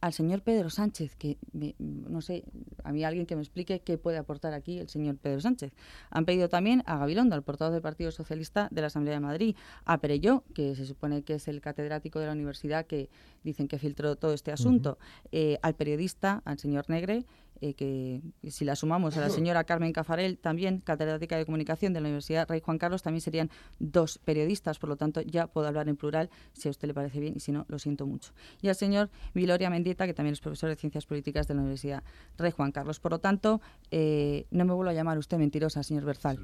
al 0.00 0.12
señor 0.12 0.42
Pedro 0.42 0.70
Sánchez, 0.70 1.16
que 1.16 1.38
no 1.78 2.20
sé, 2.20 2.44
a 2.84 2.92
mí 2.92 3.04
alguien 3.04 3.26
que 3.26 3.34
me 3.34 3.42
explique 3.42 3.80
qué 3.80 3.98
puede 3.98 4.18
aportar 4.18 4.54
aquí 4.54 4.78
el 4.78 4.88
señor 4.88 5.16
Pedro 5.16 5.40
Sánchez. 5.40 5.72
Han 6.10 6.24
pedido 6.24 6.48
también 6.48 6.82
a 6.86 6.98
Gabilondo, 6.98 7.34
al 7.34 7.42
portavoz 7.42 7.72
del 7.72 7.82
Partido 7.82 8.10
Socialista 8.10 8.68
de 8.70 8.80
la 8.80 8.86
Asamblea 8.86 9.14
de 9.14 9.20
Madrid, 9.20 9.56
a 9.84 9.98
Perelló, 9.98 10.44
que 10.54 10.76
se 10.76 10.86
supone 10.86 11.22
que 11.22 11.34
es 11.34 11.48
el 11.48 11.60
catedrático 11.60 12.20
de 12.20 12.26
la 12.26 12.32
universidad 12.32 12.86
que 12.86 13.10
dicen 13.42 13.66
que 13.66 13.78
filtró 13.78 14.16
todo 14.16 14.32
este 14.32 14.52
asunto, 14.52 14.98
eh, 15.32 15.58
al 15.62 15.74
periodista, 15.74 16.42
al 16.44 16.58
señor 16.58 16.88
Negre, 16.88 17.24
eh, 17.60 17.74
que 17.74 18.22
si 18.50 18.64
la 18.64 18.76
sumamos 18.76 19.16
a 19.16 19.20
la 19.20 19.30
señora 19.30 19.64
Carmen 19.64 19.92
Cafarel, 19.92 20.38
también 20.38 20.80
catedrática 20.80 21.36
de 21.36 21.44
comunicación 21.44 21.92
de 21.92 22.00
la 22.00 22.06
Universidad 22.06 22.48
Rey 22.48 22.60
Juan 22.60 22.78
Carlos, 22.78 23.02
también 23.02 23.20
serían 23.20 23.50
dos 23.78 24.18
periodistas, 24.18 24.78
por 24.78 24.88
lo 24.88 24.96
tanto 24.96 25.20
ya 25.22 25.46
puedo 25.46 25.66
hablar 25.66 25.88
en 25.88 25.96
plural 25.96 26.30
si 26.52 26.68
a 26.68 26.70
usted 26.70 26.88
le 26.88 26.94
parece 26.94 27.20
bien 27.20 27.34
y 27.36 27.40
si 27.40 27.52
no, 27.52 27.66
lo 27.68 27.78
siento 27.78 28.06
mucho. 28.06 28.32
Y 28.62 28.68
al 28.68 28.74
señor 28.74 29.10
Viloria 29.34 29.70
Mendieta, 29.70 30.06
que 30.06 30.14
también 30.14 30.32
es 30.32 30.40
profesor 30.40 30.68
de 30.68 30.76
Ciencias 30.76 31.06
Políticas 31.06 31.48
de 31.48 31.54
la 31.54 31.60
Universidad 31.60 32.02
Rey 32.36 32.50
Juan 32.50 32.72
Carlos. 32.72 33.00
Por 33.00 33.12
lo 33.12 33.18
tanto, 33.18 33.60
eh, 33.90 34.46
no 34.50 34.64
me 34.64 34.72
vuelva 34.72 34.92
a 34.92 34.94
llamar 34.94 35.18
usted 35.18 35.38
mentirosa, 35.38 35.82
señor 35.82 36.04
Berzal. 36.04 36.38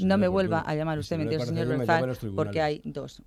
no 0.00 0.18
me 0.18 0.28
vuelva 0.28 0.60
a 0.60 0.74
llamar 0.74 0.98
usted 0.98 1.18
mentirosa, 1.18 1.46
señor 1.46 1.68
Berzal, 1.68 2.16
porque 2.34 2.60
hay 2.60 2.80
dos. 2.84 3.22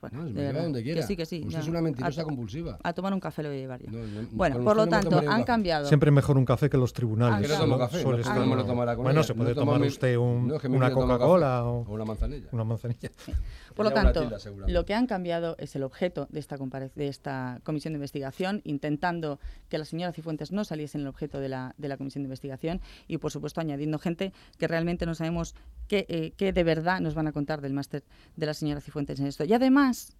bueno, 0.00 0.24
donde 0.24 0.82
quiera. 0.82 1.00
Que 1.00 1.06
sí, 1.06 1.16
que 1.16 1.26
sí. 1.26 1.42
Usted 1.46 1.60
es 1.60 1.68
una 1.68 1.80
mentirosa 1.80 2.24
compulsiva. 2.24 2.78
A 2.82 2.92
tomar 2.92 3.12
un 3.14 3.20
café 3.20 3.42
lo 3.42 3.48
voy 3.48 3.58
a 3.58 3.60
llevar 3.60 3.82
yo. 3.82 3.90
bueno, 4.32 4.62
por 4.62 4.76
lo 4.76 4.86
tanto, 4.86 5.18
han 5.18 5.44
cambiado. 5.44 5.86
Siempre 5.86 6.10
mejor 6.10 6.39
un 6.40 6.46
café 6.46 6.68
que 6.68 6.76
los 6.76 6.92
tribunales. 6.92 7.50
Ah, 7.52 7.66
no 7.66 7.78
café, 7.78 8.02
bueno, 8.02 9.22
se 9.22 9.34
puede 9.34 9.54
tomar 9.54 9.80
usted 9.82 10.16
una 10.16 10.90
Coca-Cola 10.90 11.64
o, 11.64 11.82
una 11.82 12.04
manzanilla. 12.04 12.48
Una 12.52 12.64
manzanilla. 12.64 13.10
Por 13.74 13.86
lo 13.86 13.92
tanto, 13.92 14.28
lo 14.66 14.84
que 14.84 14.94
han 14.94 15.06
cambiado 15.06 15.54
es 15.58 15.76
el 15.76 15.84
objeto 15.84 16.26
de 16.30 16.40
esta, 16.40 16.56
de 16.56 17.08
esta 17.08 17.60
comisión 17.62 17.92
de 17.92 17.98
investigación, 17.98 18.62
intentando 18.64 19.38
que 19.68 19.78
la 19.78 19.84
señora 19.84 20.12
Cifuentes 20.12 20.52
no 20.52 20.64
saliese 20.64 20.98
en 20.98 21.02
el 21.02 21.08
objeto 21.08 21.38
de 21.40 21.48
la, 21.48 21.74
de 21.78 21.88
la 21.88 21.96
comisión 21.96 22.22
de 22.22 22.26
investigación 22.26 22.80
y, 23.06 23.18
por 23.18 23.30
supuesto, 23.30 23.60
añadiendo 23.60 23.98
gente 23.98 24.32
que 24.58 24.66
realmente 24.66 25.06
no 25.06 25.14
sabemos 25.14 25.54
qué, 25.86 26.06
eh, 26.08 26.32
qué 26.36 26.52
de 26.52 26.64
verdad 26.64 27.00
nos 27.00 27.14
van 27.14 27.28
a 27.28 27.32
contar 27.32 27.60
del 27.60 27.72
máster 27.72 28.02
de 28.36 28.46
la 28.46 28.54
señora 28.54 28.80
Cifuentes 28.80 29.20
en 29.20 29.26
esto. 29.26 29.44
Y 29.44 29.52
además, 29.52 30.16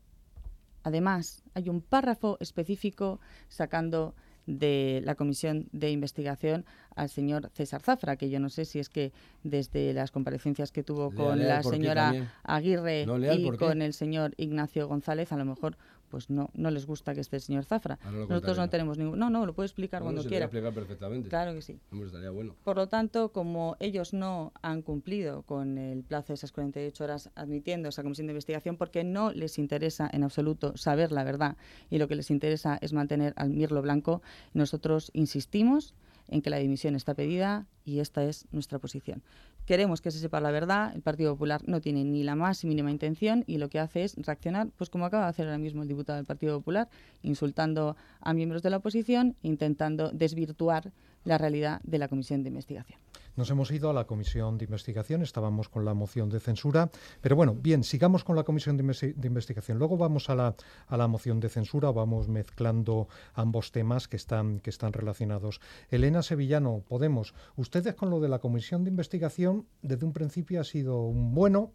además, 0.82 1.42
hay 1.54 1.68
un 1.68 1.80
párrafo 1.80 2.36
específico 2.40 3.20
sacando 3.48 4.14
de 4.58 5.00
la 5.04 5.14
comisión 5.14 5.68
de 5.72 5.90
investigación 5.90 6.64
al 6.96 7.08
señor 7.08 7.50
César 7.54 7.82
Zafra, 7.82 8.16
que 8.16 8.30
yo 8.30 8.40
no 8.40 8.48
sé 8.48 8.64
si 8.64 8.78
es 8.78 8.88
que 8.88 9.12
desde 9.44 9.92
las 9.92 10.10
comparecencias 10.10 10.72
que 10.72 10.82
tuvo 10.82 11.12
con 11.12 11.38
la 11.38 11.62
señora 11.62 12.32
Aguirre 12.42 13.06
y 13.36 13.50
con 13.56 13.82
el 13.82 13.92
señor 13.92 14.34
Ignacio 14.36 14.88
González, 14.88 15.32
a 15.32 15.36
lo 15.36 15.44
mejor 15.44 15.76
pues 16.10 16.28
no, 16.28 16.50
no 16.54 16.70
les 16.70 16.86
gusta 16.86 17.14
que 17.14 17.20
esté 17.20 17.36
el 17.36 17.42
señor 17.42 17.64
Zafra. 17.64 17.98
Nosotros 18.28 18.58
no 18.58 18.68
tenemos 18.68 18.98
ningún... 18.98 19.18
No, 19.18 19.30
no, 19.30 19.46
lo 19.46 19.54
puede 19.54 19.68
explicar 19.68 20.02
cuando 20.02 20.24
quiera. 20.24 20.46
explicar 20.46 20.74
perfectamente. 20.74 21.28
Claro 21.28 21.54
que 21.54 21.62
sí. 21.62 21.78
bueno. 21.90 22.56
Por 22.64 22.76
lo 22.76 22.88
tanto, 22.88 23.32
como 23.32 23.76
ellos 23.78 24.12
no 24.12 24.52
han 24.60 24.82
cumplido 24.82 25.42
con 25.42 25.78
el 25.78 26.02
plazo 26.02 26.28
de 26.28 26.34
esas 26.34 26.52
48 26.52 27.04
horas 27.04 27.30
admitiendo 27.36 27.88
esa 27.88 28.02
comisión 28.02 28.26
de 28.26 28.32
investigación, 28.32 28.76
porque 28.76 29.04
no 29.04 29.30
les 29.30 29.58
interesa 29.58 30.10
en 30.12 30.24
absoluto 30.24 30.76
saber 30.76 31.12
la 31.12 31.24
verdad 31.24 31.56
y 31.88 31.98
lo 31.98 32.08
que 32.08 32.16
les 32.16 32.30
interesa 32.30 32.78
es 32.80 32.92
mantener 32.92 33.32
al 33.36 33.50
Mirlo 33.50 33.80
Blanco, 33.80 34.20
nosotros 34.52 35.10
insistimos 35.14 35.94
en 36.30 36.42
que 36.42 36.50
la 36.50 36.56
dimisión 36.56 36.94
está 36.94 37.14
pedida 37.14 37.66
y 37.84 38.00
esta 38.00 38.24
es 38.24 38.46
nuestra 38.52 38.78
posición. 38.78 39.22
Queremos 39.66 40.00
que 40.00 40.10
se 40.10 40.18
sepa 40.18 40.40
la 40.40 40.50
verdad, 40.50 40.92
el 40.94 41.02
Partido 41.02 41.32
Popular 41.34 41.60
no 41.66 41.80
tiene 41.80 42.04
ni 42.04 42.24
la 42.24 42.34
más 42.34 42.64
mínima 42.64 42.90
intención 42.90 43.44
y 43.46 43.58
lo 43.58 43.68
que 43.68 43.78
hace 43.78 44.04
es 44.04 44.16
reaccionar, 44.16 44.68
pues 44.76 44.90
como 44.90 45.04
acaba 45.04 45.24
de 45.24 45.30
hacer 45.30 45.46
ahora 45.46 45.58
mismo 45.58 45.82
el 45.82 45.88
diputado 45.88 46.16
del 46.16 46.26
Partido 46.26 46.58
Popular, 46.58 46.88
insultando 47.22 47.96
a 48.20 48.32
miembros 48.32 48.62
de 48.62 48.70
la 48.70 48.78
oposición, 48.78 49.36
intentando 49.42 50.10
desvirtuar 50.10 50.92
la 51.24 51.38
realidad 51.38 51.80
de 51.84 51.98
la 51.98 52.08
comisión 52.08 52.42
de 52.42 52.48
investigación. 52.48 52.98
Nos 53.40 53.48
hemos 53.48 53.70
ido 53.70 53.88
a 53.88 53.94
la 53.94 54.06
comisión 54.06 54.58
de 54.58 54.66
investigación, 54.66 55.22
estábamos 55.22 55.70
con 55.70 55.86
la 55.86 55.94
moción 55.94 56.28
de 56.28 56.40
censura, 56.40 56.90
pero 57.22 57.36
bueno, 57.36 57.54
bien, 57.54 57.84
sigamos 57.84 58.22
con 58.22 58.36
la 58.36 58.42
comisión 58.42 58.76
de, 58.76 59.14
investigación. 59.26 59.78
Luego 59.78 59.96
vamos 59.96 60.28
a 60.28 60.34
la, 60.34 60.54
a 60.86 60.96
la 60.98 61.08
moción 61.08 61.40
de 61.40 61.48
censura, 61.48 61.90
vamos 61.90 62.28
mezclando 62.28 63.08
ambos 63.32 63.72
temas 63.72 64.08
que 64.08 64.16
están, 64.16 64.60
que 64.60 64.68
están 64.68 64.92
relacionados. 64.92 65.62
Elena 65.88 66.20
Sevillano, 66.20 66.84
Podemos, 66.86 67.32
ustedes 67.56 67.94
con 67.94 68.10
lo 68.10 68.20
de 68.20 68.28
la 68.28 68.40
comisión 68.40 68.84
de 68.84 68.90
investigación 68.90 69.64
desde 69.80 70.04
un 70.04 70.12
principio 70.12 70.60
ha 70.60 70.64
sido 70.64 71.00
un 71.04 71.34
bueno, 71.34 71.72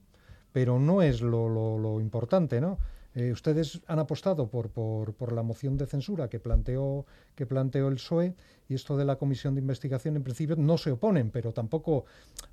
pero 0.52 0.80
no 0.80 1.02
es 1.02 1.22
lo, 1.22 1.50
lo, 1.50 1.80
lo 1.80 2.00
importante, 2.00 2.62
¿no? 2.62 2.78
Eh, 3.16 3.32
ustedes 3.32 3.82
han 3.88 4.00
apostado 4.00 4.50
por, 4.50 4.70
por, 4.70 5.32
la 5.32 5.42
moción 5.42 5.78
de 5.78 5.86
censura 5.86 6.28
que 6.28 6.42
planteó, 6.42 7.06
que 7.34 7.46
planteó 7.46 7.88
el 7.88 7.96
PSOE 7.96 8.36
y 8.68 8.74
esto 8.74 8.98
de 8.98 9.06
la 9.06 9.16
comisión 9.16 9.56
de 9.56 9.62
investigación 9.62 10.18
en 10.18 10.24
principio 10.24 10.58
no 10.58 10.78
se 10.78 10.92
oponen, 10.92 11.32
pero 11.32 11.54
tampoco 11.54 12.06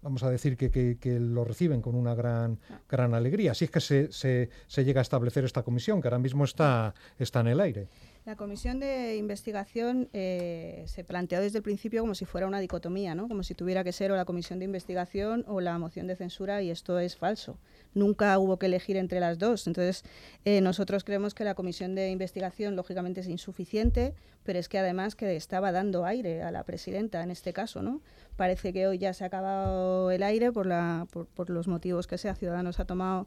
vamos 0.03 0.23
a 0.23 0.31
decir 0.31 0.57
que, 0.57 0.71
que, 0.71 1.19
lo 1.19 1.45
reciben 1.45 1.83
con 1.83 1.97
una 1.97 2.15
gran, 2.15 2.61
gran 2.89 3.13
alegría. 3.13 3.53
Así 3.53 3.65
es 3.65 3.73
que 3.73 3.81
se, 3.81 4.13
se, 4.13 4.51
se, 4.69 4.85
llega 4.85 5.01
a 5.01 5.03
establecer 5.03 5.45
esta 5.45 5.65
comisión 5.65 6.01
que 6.01 6.07
ahora 6.07 6.21
mismo 6.21 6.45
está, 6.45 6.95
está 7.19 7.41
en 7.41 7.49
el 7.49 7.61
aire. 7.61 7.89
La 8.25 8.37
comisión 8.37 8.79
de 8.79 9.17
investigación 9.17 10.09
eh, 10.13 10.85
se 10.87 11.03
planteó 11.03 11.41
desde 11.41 11.59
el 11.59 11.65
principio 11.65 12.03
como 12.03 12.15
si 12.15 12.25
fuera 12.25 12.47
una 12.47 12.61
dicotomía, 12.61 13.17
¿no? 13.17 13.27
como 13.27 13.43
si 13.43 13.55
tuviera 13.55 13.83
que 13.83 13.91
ser 13.91 14.13
o 14.13 14.17
la 14.17 14.25
comisión 14.25 14.61
de 14.61 14.67
investigación 14.67 15.45
o 15.49 15.61
la 15.61 15.77
moción 15.79 16.07
de 16.07 16.15
censura 16.15 16.63
y 16.63 16.71
esto 16.71 17.01
es 17.01 17.17
falso 17.17 17.59
nunca 17.95 18.39
hubo 18.39 18.59
que 18.59 18.67
elegir 18.67 18.97
entre 18.97 19.21
las 19.21 19.39
dos. 19.39 19.67
Entonces, 19.67 20.05
eh, 20.45 20.61
nosotros 20.61 21.05
creemos 21.05 21.35
que 21.35 21.45
la 21.45 21.55
comisión 21.55 21.95
de 21.95 22.11
investigación, 22.11 22.77
lógicamente, 22.77 23.21
es 23.21 23.29
insuficiente, 23.29 24.15
pero 24.45 24.59
es 24.59 24.69
que 24.69 24.79
además 24.79 25.15
que 25.15 25.37
estaba 25.37 25.73
dando 25.73 26.05
aire 26.05 26.43
a 26.43 26.51
la 26.51 26.65
presidenta 26.65 27.23
en 27.23 27.31
este 27.31 27.53
caso, 27.53 27.83
¿no? 27.83 28.01
Parece 28.37 28.73
que 28.73 28.87
hoy 28.87 28.99
ya 28.99 29.13
se 29.13 29.25
ha 29.25 29.27
acabado 29.29 30.11
el 30.11 30.23
aire 30.23 30.53
por, 30.53 30.67
la, 30.67 31.07
por, 31.11 31.51
los 31.51 31.69
motivos 31.69 32.07
que 32.07 32.19
sea. 32.19 32.35
Ciudadanos 32.35 32.81
ha 32.81 32.87
tomado 32.87 33.27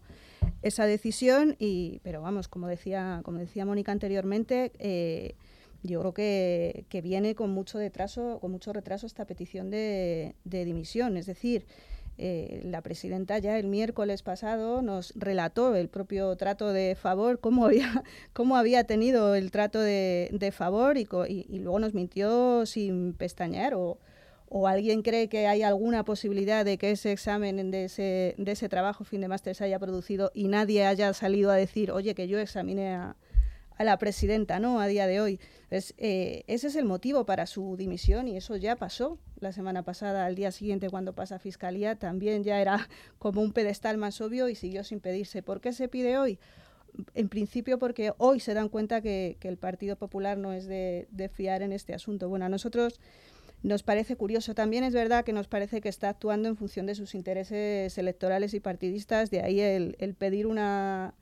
esa 0.61 0.85
decisión, 0.85 1.55
y, 1.59 1.99
pero 2.03 2.21
vamos, 2.21 2.47
como 2.47 2.67
decía, 2.67 3.21
como 3.23 3.37
decía 3.37 3.65
Mónica 3.65 3.91
anteriormente, 3.91 4.71
eh, 4.79 5.35
yo 5.83 5.99
creo 5.99 6.13
que, 6.13 6.85
que, 6.89 7.01
viene 7.01 7.35
con 7.35 7.51
mucho 7.51 7.77
retraso, 7.77 8.39
con 8.39 8.51
mucho 8.51 8.73
retraso 8.73 9.05
esta 9.05 9.25
petición 9.25 9.69
de, 9.69 10.35
de 10.43 10.65
dimisión. 10.65 11.15
Es 11.15 11.27
decir, 11.27 11.65
eh, 12.17 12.61
la 12.63 12.81
presidenta 12.81 13.37
ya 13.39 13.59
el 13.59 13.67
miércoles 13.67 14.23
pasado 14.23 14.81
nos 14.81 15.13
relató 15.15 15.75
el 15.75 15.89
propio 15.89 16.35
trato 16.37 16.71
de 16.71 16.95
favor, 16.95 17.39
cómo 17.39 17.65
había, 17.65 18.03
cómo 18.33 18.55
había 18.55 18.85
tenido 18.85 19.35
el 19.35 19.51
trato 19.51 19.79
de, 19.81 20.29
de 20.31 20.51
favor 20.51 20.97
y, 20.97 21.07
y, 21.27 21.59
luego 21.59 21.79
nos 21.79 21.93
mintió 21.93 22.65
sin 22.65 23.13
pestañear 23.13 23.73
o, 23.73 23.97
o 24.47 24.67
alguien 24.67 25.01
cree 25.01 25.27
que 25.27 25.47
hay 25.47 25.61
alguna 25.61 26.05
posibilidad 26.05 26.63
de 26.63 26.77
que 26.77 26.91
ese 26.91 27.11
examen 27.11 27.71
de 27.71 27.85
ese, 27.85 28.35
de 28.37 28.51
ese 28.51 28.69
trabajo 28.69 29.03
fin 29.03 29.19
de 29.19 29.27
máster 29.27 29.53
se 29.53 29.65
haya 29.65 29.79
producido 29.79 30.31
y 30.33 30.47
nadie 30.47 30.85
haya 30.85 31.13
salido 31.13 31.51
a 31.51 31.55
decir, 31.55 31.91
oye, 31.91 32.15
que 32.15 32.29
yo 32.29 32.39
examiné 32.39 32.95
a, 32.95 33.17
a 33.77 33.83
la 33.83 33.97
presidenta, 33.97 34.59
¿no? 34.59 34.79
A 34.79 34.87
día 34.87 35.07
de 35.07 35.19
hoy. 35.21 35.39
Eh, 35.69 36.43
ese 36.47 36.67
es 36.67 36.75
el 36.75 36.85
motivo 36.85 37.25
para 37.25 37.45
su 37.45 37.75
dimisión 37.77 38.27
y 38.27 38.37
eso 38.37 38.55
ya 38.55 38.75
pasó 38.75 39.17
la 39.39 39.51
semana 39.51 39.83
pasada. 39.83 40.25
Al 40.25 40.35
día 40.35 40.51
siguiente, 40.51 40.89
cuando 40.89 41.13
pasa 41.13 41.35
a 41.35 41.39
Fiscalía, 41.39 41.95
también 41.95 42.43
ya 42.43 42.61
era 42.61 42.87
como 43.19 43.41
un 43.41 43.51
pedestal 43.51 43.97
más 43.97 44.21
obvio 44.21 44.49
y 44.49 44.55
siguió 44.55 44.83
sin 44.83 44.99
pedirse. 44.99 45.41
¿Por 45.41 45.61
qué 45.61 45.73
se 45.73 45.87
pide 45.87 46.17
hoy? 46.17 46.39
En 47.13 47.27
principio 47.27 47.77
porque 47.77 48.13
hoy 48.17 48.39
se 48.39 48.53
dan 48.53 48.69
cuenta 48.69 49.01
que, 49.01 49.37
el 49.41 49.57
Partido 49.57 49.97
Popular 49.97 50.37
no 50.37 50.53
es 50.53 50.65
de, 50.65 51.29
fiar 51.33 51.61
en 51.61 51.73
este 51.73 51.93
asunto. 51.93 52.29
Bueno, 52.29 52.45
a 52.45 52.49
nosotros 52.49 53.01
nos 53.63 53.83
parece 53.83 54.15
curioso. 54.15 54.55
También 54.55 54.85
es 54.85 54.93
verdad 54.93 55.25
que 55.25 55.33
nos 55.33 55.47
parece 55.47 55.81
que 55.81 55.89
está 55.89 56.07
actuando 56.07 56.47
en 56.47 56.55
función 56.55 56.85
de 56.85 56.95
sus 56.95 57.13
intereses 57.13 57.97
electorales 57.97 58.53
y 58.53 58.61
partidistas, 58.61 59.29
de 59.29 59.41
ahí 59.41 59.59
el 59.59 60.15
pedir 60.17 60.47
una 60.47 61.15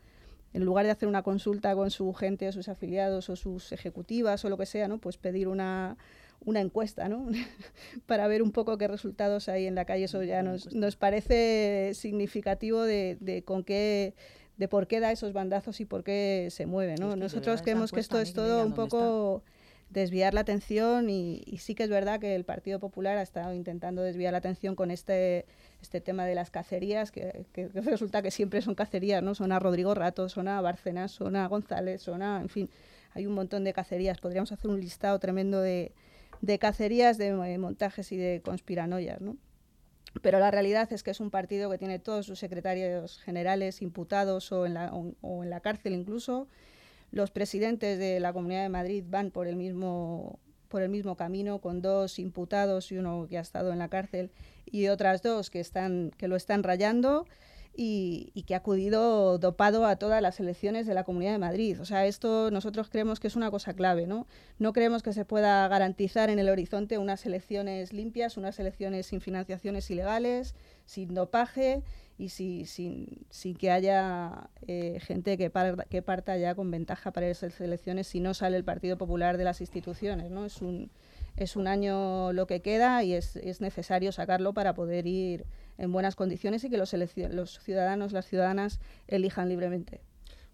en 0.53 0.65
lugar 0.65 0.85
de 0.85 0.91
hacer 0.91 1.07
una 1.07 1.23
consulta 1.23 1.75
con 1.75 1.91
su 1.91 2.13
gente 2.13 2.47
o 2.47 2.51
sus 2.51 2.69
afiliados 2.69 3.29
o 3.29 3.35
sus 3.35 3.71
ejecutivas 3.71 4.45
o 4.45 4.49
lo 4.49 4.57
que 4.57 4.65
sea, 4.65 4.87
¿no? 4.87 4.99
pues 4.99 5.17
pedir 5.17 5.47
una, 5.47 5.97
una 6.45 6.61
encuesta 6.61 7.09
¿no? 7.09 7.27
para 8.05 8.27
ver 8.27 8.41
un 8.41 8.51
poco 8.51 8.77
qué 8.77 8.87
resultados 8.87 9.49
hay 9.49 9.65
en 9.65 9.75
la 9.75 9.85
calle. 9.85 10.05
Eso 10.05 10.23
ya 10.23 10.43
nos, 10.43 10.73
nos 10.73 10.95
parece 10.95 11.91
significativo 11.93 12.83
de, 12.83 13.17
de 13.19 13.43
con 13.43 13.63
qué 13.63 14.13
de 14.57 14.67
por 14.67 14.87
qué 14.87 14.99
da 14.99 15.11
esos 15.11 15.33
bandazos 15.33 15.79
y 15.79 15.85
por 15.85 16.03
qué 16.03 16.49
se 16.51 16.65
mueve. 16.65 16.95
¿no? 16.99 17.15
Nosotros 17.15 17.61
creemos 17.61 17.91
que 17.91 17.99
esto 17.99 18.19
es 18.19 18.33
todo 18.33 18.63
un 18.63 18.73
poco 18.73 19.43
desviar 19.93 20.33
la 20.33 20.41
atención 20.41 21.09
y, 21.09 21.43
sí 21.59 21.75
que 21.75 21.83
es 21.83 21.89
verdad 21.89 22.19
que 22.19 22.35
el 22.35 22.43
Partido 22.43 22.79
Popular 22.79 23.17
ha 23.17 23.21
estado 23.21 23.53
intentando 23.53 24.01
desviar 24.01 24.31
la 24.31 24.39
atención 24.39 24.75
con 24.75 24.89
este, 24.91 25.45
este 25.81 26.01
tema 26.01 26.25
de 26.25 26.35
las 26.35 26.49
cacerías, 26.49 27.11
que, 27.11 27.45
resulta 27.73 28.21
que 28.21 28.31
siempre 28.31 28.61
son 28.61 28.75
cacerías, 28.75 29.21
¿no? 29.21 29.35
Son 29.35 29.51
a 29.51 29.59
Rodrigo 29.59 29.93
Rato, 29.93 30.29
son 30.29 30.47
a 30.47 30.59
Bárcenas, 30.61 31.11
son 31.11 31.35
a 31.35 31.47
González, 31.47 32.01
son 32.01 32.23
a, 32.23 32.41
en 32.41 32.49
fin, 32.49 32.69
hay 33.13 33.27
un 33.27 33.33
montón 33.33 33.63
de 33.63 33.73
cacerías. 33.73 34.19
Podríamos 34.19 34.51
hacer 34.51 34.71
un 34.71 34.79
listado 34.79 35.19
tremendo 35.19 35.61
de, 35.61 35.93
de 36.41 36.59
cacerías, 36.59 37.17
de 37.19 37.57
montajes 37.57 38.11
y 38.11 38.17
de 38.17 38.41
conspiranoias, 38.43 39.21
¿no? 39.21 39.37
Pero 40.21 40.39
la 40.39 40.51
realidad 40.51 40.91
es 40.91 41.03
que 41.03 41.11
es 41.11 41.19
un 41.19 41.31
partido 41.31 41.69
que 41.71 41.77
tiene 41.77 41.99
todos 41.99 42.25
sus 42.25 42.39
secretarios 42.39 43.19
generales 43.21 43.81
imputados 43.81 44.51
o 44.51 44.65
en 44.65 44.75
la, 44.75 44.91
o 44.93 45.43
en 45.43 45.49
la 45.49 45.59
cárcel 45.59 45.93
incluso, 45.93 46.47
los 47.13 47.29
presidentes 47.29 47.99
de 47.99 48.19
la 48.19 48.33
Comunidad 48.33 48.63
de 48.63 48.69
Madrid 48.69 49.03
van 49.07 49.29
por 49.31 49.47
el 49.47 49.55
mismo 49.55 50.39
por 50.67 50.81
el 50.81 50.89
mismo 50.89 51.15
camino 51.15 51.61
con 51.61 51.83
dos 51.83 52.17
imputados 52.17 52.91
y 52.91 52.97
uno 52.97 53.27
que 53.29 53.37
ha 53.37 53.41
estado 53.41 53.71
en 53.71 53.77
la 53.77 53.89
cárcel 53.89 54.31
y 54.65 54.87
otras 54.87 55.21
dos 55.21 55.51
que 55.51 55.59
están 55.59 56.11
que 56.17 56.27
lo 56.27 56.35
están 56.35 56.63
rayando 56.63 57.27
y, 57.75 58.43
que 58.45 58.53
ha 58.53 58.57
acudido 58.57 59.37
dopado 59.37 59.85
a 59.85 59.95
todas 59.95 60.21
las 60.21 60.39
elecciones 60.39 60.85
de 60.85 60.93
la 60.93 61.03
Comunidad 61.03 61.31
de 61.31 61.39
Madrid. 61.39 61.79
O 61.81 61.85
sea, 61.85 62.05
esto 62.05 62.51
nosotros 62.51 62.89
creemos 62.89 63.19
que 63.19 63.27
es 63.27 63.35
una 63.35 63.49
cosa 63.49 63.73
clave, 63.73 64.05
¿no? 64.05 64.27
No 64.59 64.73
creemos 64.73 65.01
que 65.01 65.13
se 65.13 65.25
pueda 65.25 65.67
garantizar 65.67 66.29
en 66.29 66.39
el 66.39 66.49
horizonte 66.49 66.97
unas 66.97 67.25
elecciones 67.25 67.91
limpias, 67.91 68.37
unas 68.37 68.59
elecciones 68.59 69.07
sin 69.07 69.21
financiaciones 69.21 69.89
ilegales, 69.89 70.55
sin 70.85 71.13
dopaje 71.13 71.83
y 72.17 72.29
si, 72.29 72.65
sin, 72.65 73.25
sin, 73.29 73.55
que 73.55 73.71
haya 73.71 74.49
eh, 74.67 74.99
gente 75.01 75.37
que, 75.37 75.51
que 75.89 76.01
parta 76.01 76.37
ya 76.37 76.55
con 76.55 76.69
ventaja 76.69 77.11
para 77.11 77.27
esas 77.27 77.59
elecciones 77.59 78.07
si 78.07 78.19
no 78.19 78.33
sale 78.33 78.57
el 78.57 78.63
Partido 78.63 78.97
Popular 78.97 79.37
de 79.37 79.43
las 79.43 79.61
instituciones. 79.61 80.29
¿no? 80.29 80.45
Es, 80.45 80.61
un, 80.61 80.91
es 81.35 81.55
un 81.55 81.67
año 81.67 82.31
lo 82.33 82.47
que 82.47 82.61
queda 82.61 83.03
y 83.03 83.13
es, 83.13 83.35
es 83.35 83.61
necesario 83.61 84.11
sacarlo 84.11 84.53
para 84.53 84.73
poder 84.73 85.07
ir 85.07 85.45
en 85.77 85.91
buenas 85.91 86.15
condiciones 86.15 86.63
y 86.63 86.69
que 86.69 86.77
los, 86.77 86.93
los 86.93 87.59
ciudadanos, 87.59 88.11
las 88.11 88.27
ciudadanas 88.27 88.79
elijan 89.07 89.49
libremente. 89.49 90.01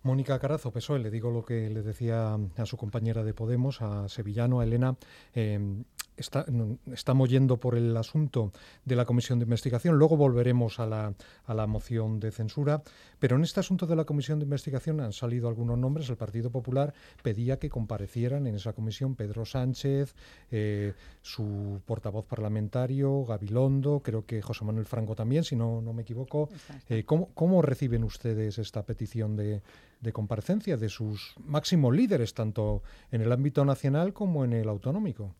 Mónica 0.01 0.39
Carazo, 0.39 0.71
PSOE, 0.71 0.99
le 0.99 1.11
digo 1.11 1.29
lo 1.29 1.43
que 1.43 1.69
le 1.69 1.81
decía 1.81 2.35
a 2.55 2.65
su 2.65 2.77
compañera 2.77 3.23
de 3.23 3.33
Podemos, 3.33 3.81
a 3.81 4.07
Sevillano, 4.07 4.61
a 4.61 4.63
Elena. 4.63 4.95
Eh, 5.35 5.83
estamos 6.19 7.29
yendo 7.29 7.57
por 7.57 7.75
el 7.75 7.95
asunto 7.97 8.51
de 8.85 8.95
la 8.95 9.05
comisión 9.05 9.39
de 9.39 9.43
investigación, 9.43 9.97
luego 9.97 10.17
volveremos 10.17 10.79
a 10.79 10.85
la, 10.85 11.13
a 11.45 11.53
la, 11.53 11.67
moción 11.67 12.19
de 12.19 12.31
censura, 12.31 12.81
pero 13.19 13.35
en 13.35 13.43
este 13.43 13.59
asunto 13.59 13.87
de 13.87 13.95
la 13.95 14.05
comisión 14.05 14.39
de 14.39 14.43
investigación 14.43 14.99
han 15.01 15.13
salido 15.13 15.47
algunos 15.47 15.77
nombres. 15.77 16.09
El 16.09 16.17
Partido 16.17 16.49
Popular 16.51 16.93
pedía 17.23 17.57
que 17.57 17.69
comparecieran 17.69 18.47
en 18.47 18.55
esa 18.55 18.73
comisión 18.73 19.15
Pedro 19.15 19.45
Sánchez, 19.45 20.15
eh, 20.51 20.93
su 21.21 21.81
portavoz 21.85 22.25
parlamentario, 22.25 23.23
Gabilondo, 23.25 24.01
creo 24.01 24.25
que 24.25 24.41
José 24.41 24.65
Manuel 24.65 24.85
Franco 24.85 25.15
también, 25.15 25.43
si 25.43 25.55
no, 25.55 25.81
no 25.81 25.93
me 25.93 26.01
equivoco. 26.01 26.49
Eh, 26.89 27.03
¿cómo, 27.05 27.29
¿Cómo 27.33 27.61
reciben 27.61 28.03
ustedes 28.03 28.57
esta 28.57 28.83
petición 28.83 29.35
de, 29.35 29.61
de 30.01 30.13
comparecencia 30.13 30.77
de 30.77 30.89
sus 30.89 31.35
máximos 31.45 31.95
líderes, 31.95 32.33
tanto 32.33 32.83
en 33.11 33.21
el 33.21 33.31
ámbito 33.31 33.65
nacional 33.65 34.13
como 34.13 34.45
en 34.45 34.53
el 34.53 34.69
autonómico? 34.69 35.35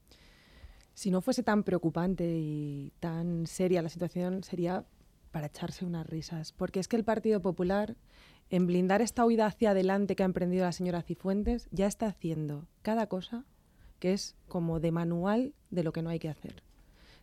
Si 0.99 1.11
no 1.11 1.21
fuese 1.21 1.43
tan 1.43 1.63
preocupante 1.63 2.25
y 2.25 2.91
tan 2.99 3.47
seria 3.47 3.81
la 3.81 3.87
situación, 3.87 4.43
sería 4.43 4.83
para 5.31 5.47
echarse 5.47 5.85
unas 5.85 6.05
risas. 6.05 6.51
Porque 6.51 6.81
es 6.81 6.89
que 6.89 6.97
el 6.97 7.05
Partido 7.05 7.41
Popular, 7.41 7.95
en 8.49 8.67
blindar 8.67 9.01
esta 9.01 9.23
huida 9.23 9.45
hacia 9.45 9.71
adelante 9.71 10.17
que 10.17 10.23
ha 10.23 10.25
emprendido 10.25 10.65
la 10.65 10.73
señora 10.73 11.01
Cifuentes, 11.01 11.69
ya 11.71 11.87
está 11.87 12.07
haciendo 12.07 12.67
cada 12.81 13.07
cosa 13.07 13.45
que 13.99 14.11
es 14.11 14.35
como 14.49 14.81
de 14.81 14.91
manual 14.91 15.53
de 15.69 15.83
lo 15.85 15.93
que 15.93 16.01
no 16.01 16.09
hay 16.09 16.19
que 16.19 16.27
hacer. 16.27 16.63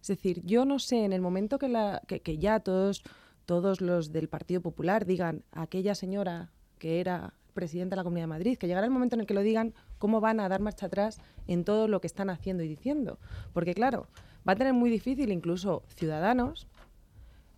Es 0.01 0.09
decir, 0.09 0.41
yo 0.47 0.65
no 0.65 0.79
sé, 0.79 1.05
en 1.05 1.13
el 1.13 1.21
momento 1.21 1.59
que, 1.59 2.39
ya 2.39 2.61
todos, 2.61 3.03
todos 3.45 3.83
los 3.83 4.11
del 4.11 4.31
Partido 4.31 4.63
Popular 4.63 5.05
digan 5.05 5.45
a 5.53 5.61
aquella 5.61 5.95
señora 5.95 6.51
que 6.79 6.99
era 7.01 7.35
presidenta 7.57 7.97
de 7.97 7.97
la 7.97 8.05
Comunidad 8.05 8.25
de 8.27 8.29
Madrid, 8.29 8.57
que 8.57 8.69
llegará 8.69 8.87
el 8.87 8.93
momento 8.93 9.17
en 9.17 9.23
el 9.23 9.27
que 9.27 9.35
lo 9.35 9.41
digan, 9.41 9.75
cómo 9.99 10.21
van 10.21 10.39
a 10.39 10.49
dar 10.49 10.61
marcha 10.61 10.87
atrás 10.87 11.19
en 11.49 11.65
todo 11.65 11.89
lo 11.89 12.01
que 12.01 12.07
están 12.07 12.31
haciendo 12.31 12.63
y 12.63 12.69
diciendo. 12.69 13.19
Porque 13.53 13.75
claro, 13.75 14.07
va 14.49 14.53
a 14.53 14.57
tener 14.57 14.75
muy 14.75 14.91
difícil 14.91 15.33
incluso 15.33 15.83
ciudadanos, 15.89 16.69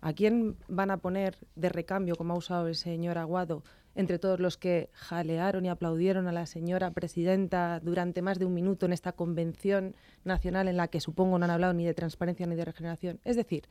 ¿a 0.01 0.13
quién 0.13 0.57
van 0.67 0.89
a 0.89 0.97
poner 0.97 1.37
de 1.55 1.69
recambio, 1.69 2.15
como 2.15 2.33
ha 2.33 2.37
usado 2.37 2.67
el 2.67 2.75
señor 2.75 3.19
Aguado, 3.19 3.61
entre 3.95 4.17
todos 4.17 4.39
los 4.39 4.57
que 4.57 4.89
jalearon 4.93 5.65
y 5.65 5.69
aplaudieron 5.69 6.27
a 6.27 6.31
la 6.31 6.45
señora 6.45 6.91
presidenta 6.91 7.79
durante 7.81 8.21
más 8.21 8.39
de 8.39 8.45
un 8.45 8.53
minuto 8.53 8.85
en 8.85 8.93
esta 8.93 9.11
convención 9.11 9.95
nacional 10.23 10.67
en 10.67 10.77
la 10.77 10.87
que 10.87 11.01
supongo 11.01 11.37
no 11.37 11.45
han 11.45 11.51
hablado 11.51 11.73
ni 11.73 11.85
de 11.85 11.93
transparencia 11.93 12.47
ni 12.47 12.55
de 12.55 12.65
regeneración? 12.65 13.19
Es 13.25 13.35
decir, 13.35 13.67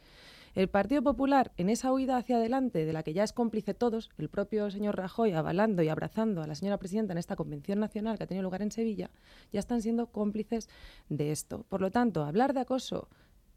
el 0.55 0.69
Partido 0.69 1.03
Popular, 1.03 1.53
en 1.57 1.69
esa 1.69 1.93
huida 1.93 2.17
hacia 2.17 2.37
adelante, 2.37 2.85
de 2.85 2.93
la 2.93 3.03
que 3.03 3.13
ya 3.13 3.25
es 3.25 3.33
cómplice 3.33 3.75
todos, 3.75 4.11
el 4.19 4.29
propio 4.29 4.71
señor 4.71 4.97
Rajoy 4.97 5.33
avalando 5.33 5.83
y 5.83 5.89
abrazando 5.89 6.43
a 6.43 6.47
la 6.47 6.55
señora 6.55 6.79
presidenta 6.79 7.13
en 7.13 7.19
esta 7.19 7.37
convención 7.37 7.79
nacional 7.79 8.17
que 8.17 8.25
ha 8.25 8.27
tenido 8.27 8.43
lugar 8.43 8.63
en 8.63 8.73
Sevilla, 8.73 9.11
ya 9.53 9.61
están 9.61 9.83
siendo 9.83 10.07
cómplices 10.07 10.69
de 11.09 11.33
esto. 11.33 11.65
Por 11.69 11.81
lo 11.81 11.91
tanto, 11.91 12.25
hablar 12.25 12.55
de 12.55 12.61
acoso 12.61 13.09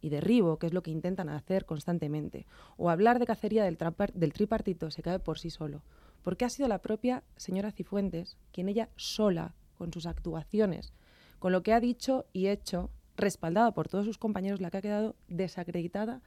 y 0.01 0.09
derribo, 0.09 0.57
que 0.57 0.67
es 0.67 0.73
lo 0.73 0.83
que 0.83 0.91
intentan 0.91 1.29
hacer 1.29 1.65
constantemente, 1.65 2.47
o 2.77 2.89
hablar 2.89 3.19
de 3.19 3.25
cacería 3.25 3.63
del, 3.63 3.77
del 4.13 4.33
tripartito 4.33 4.91
se 4.91 5.03
cae 5.03 5.19
por 5.19 5.39
sí 5.39 5.49
solo, 5.49 5.83
porque 6.23 6.45
ha 6.45 6.49
sido 6.49 6.67
la 6.67 6.81
propia 6.81 7.23
señora 7.37 7.71
Cifuentes 7.71 8.37
quien 8.51 8.69
ella 8.69 8.89
sola, 8.95 9.53
con 9.77 9.91
sus 9.93 10.05
actuaciones, 10.05 10.93
con 11.39 11.51
lo 11.51 11.63
que 11.63 11.73
ha 11.73 11.79
dicho 11.79 12.25
y 12.33 12.47
hecho, 12.47 12.91
respaldada 13.15 13.73
por 13.73 13.87
todos 13.87 14.05
sus 14.05 14.17
compañeros, 14.17 14.61
la 14.61 14.69
que 14.69 14.77
ha 14.77 14.81
quedado 14.81 15.15
desacreditada 15.27 16.21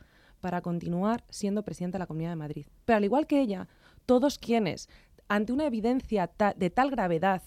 para 0.45 0.61
continuar 0.61 1.25
siendo 1.31 1.63
presidenta 1.63 1.97
de 1.97 2.01
la 2.01 2.07
Comunidad 2.07 2.33
de 2.33 2.37
Madrid. 2.37 2.67
Pero 2.85 2.99
al 2.99 3.05
igual 3.05 3.27
que 3.27 3.41
ella, 3.41 3.67
todos 4.05 4.39
quienes, 4.39 4.91
ante 5.27 5.55
una 5.55 5.65
evidencia 5.65 6.31
de 6.55 6.69
tal 6.69 6.91
gravedad, 6.91 7.43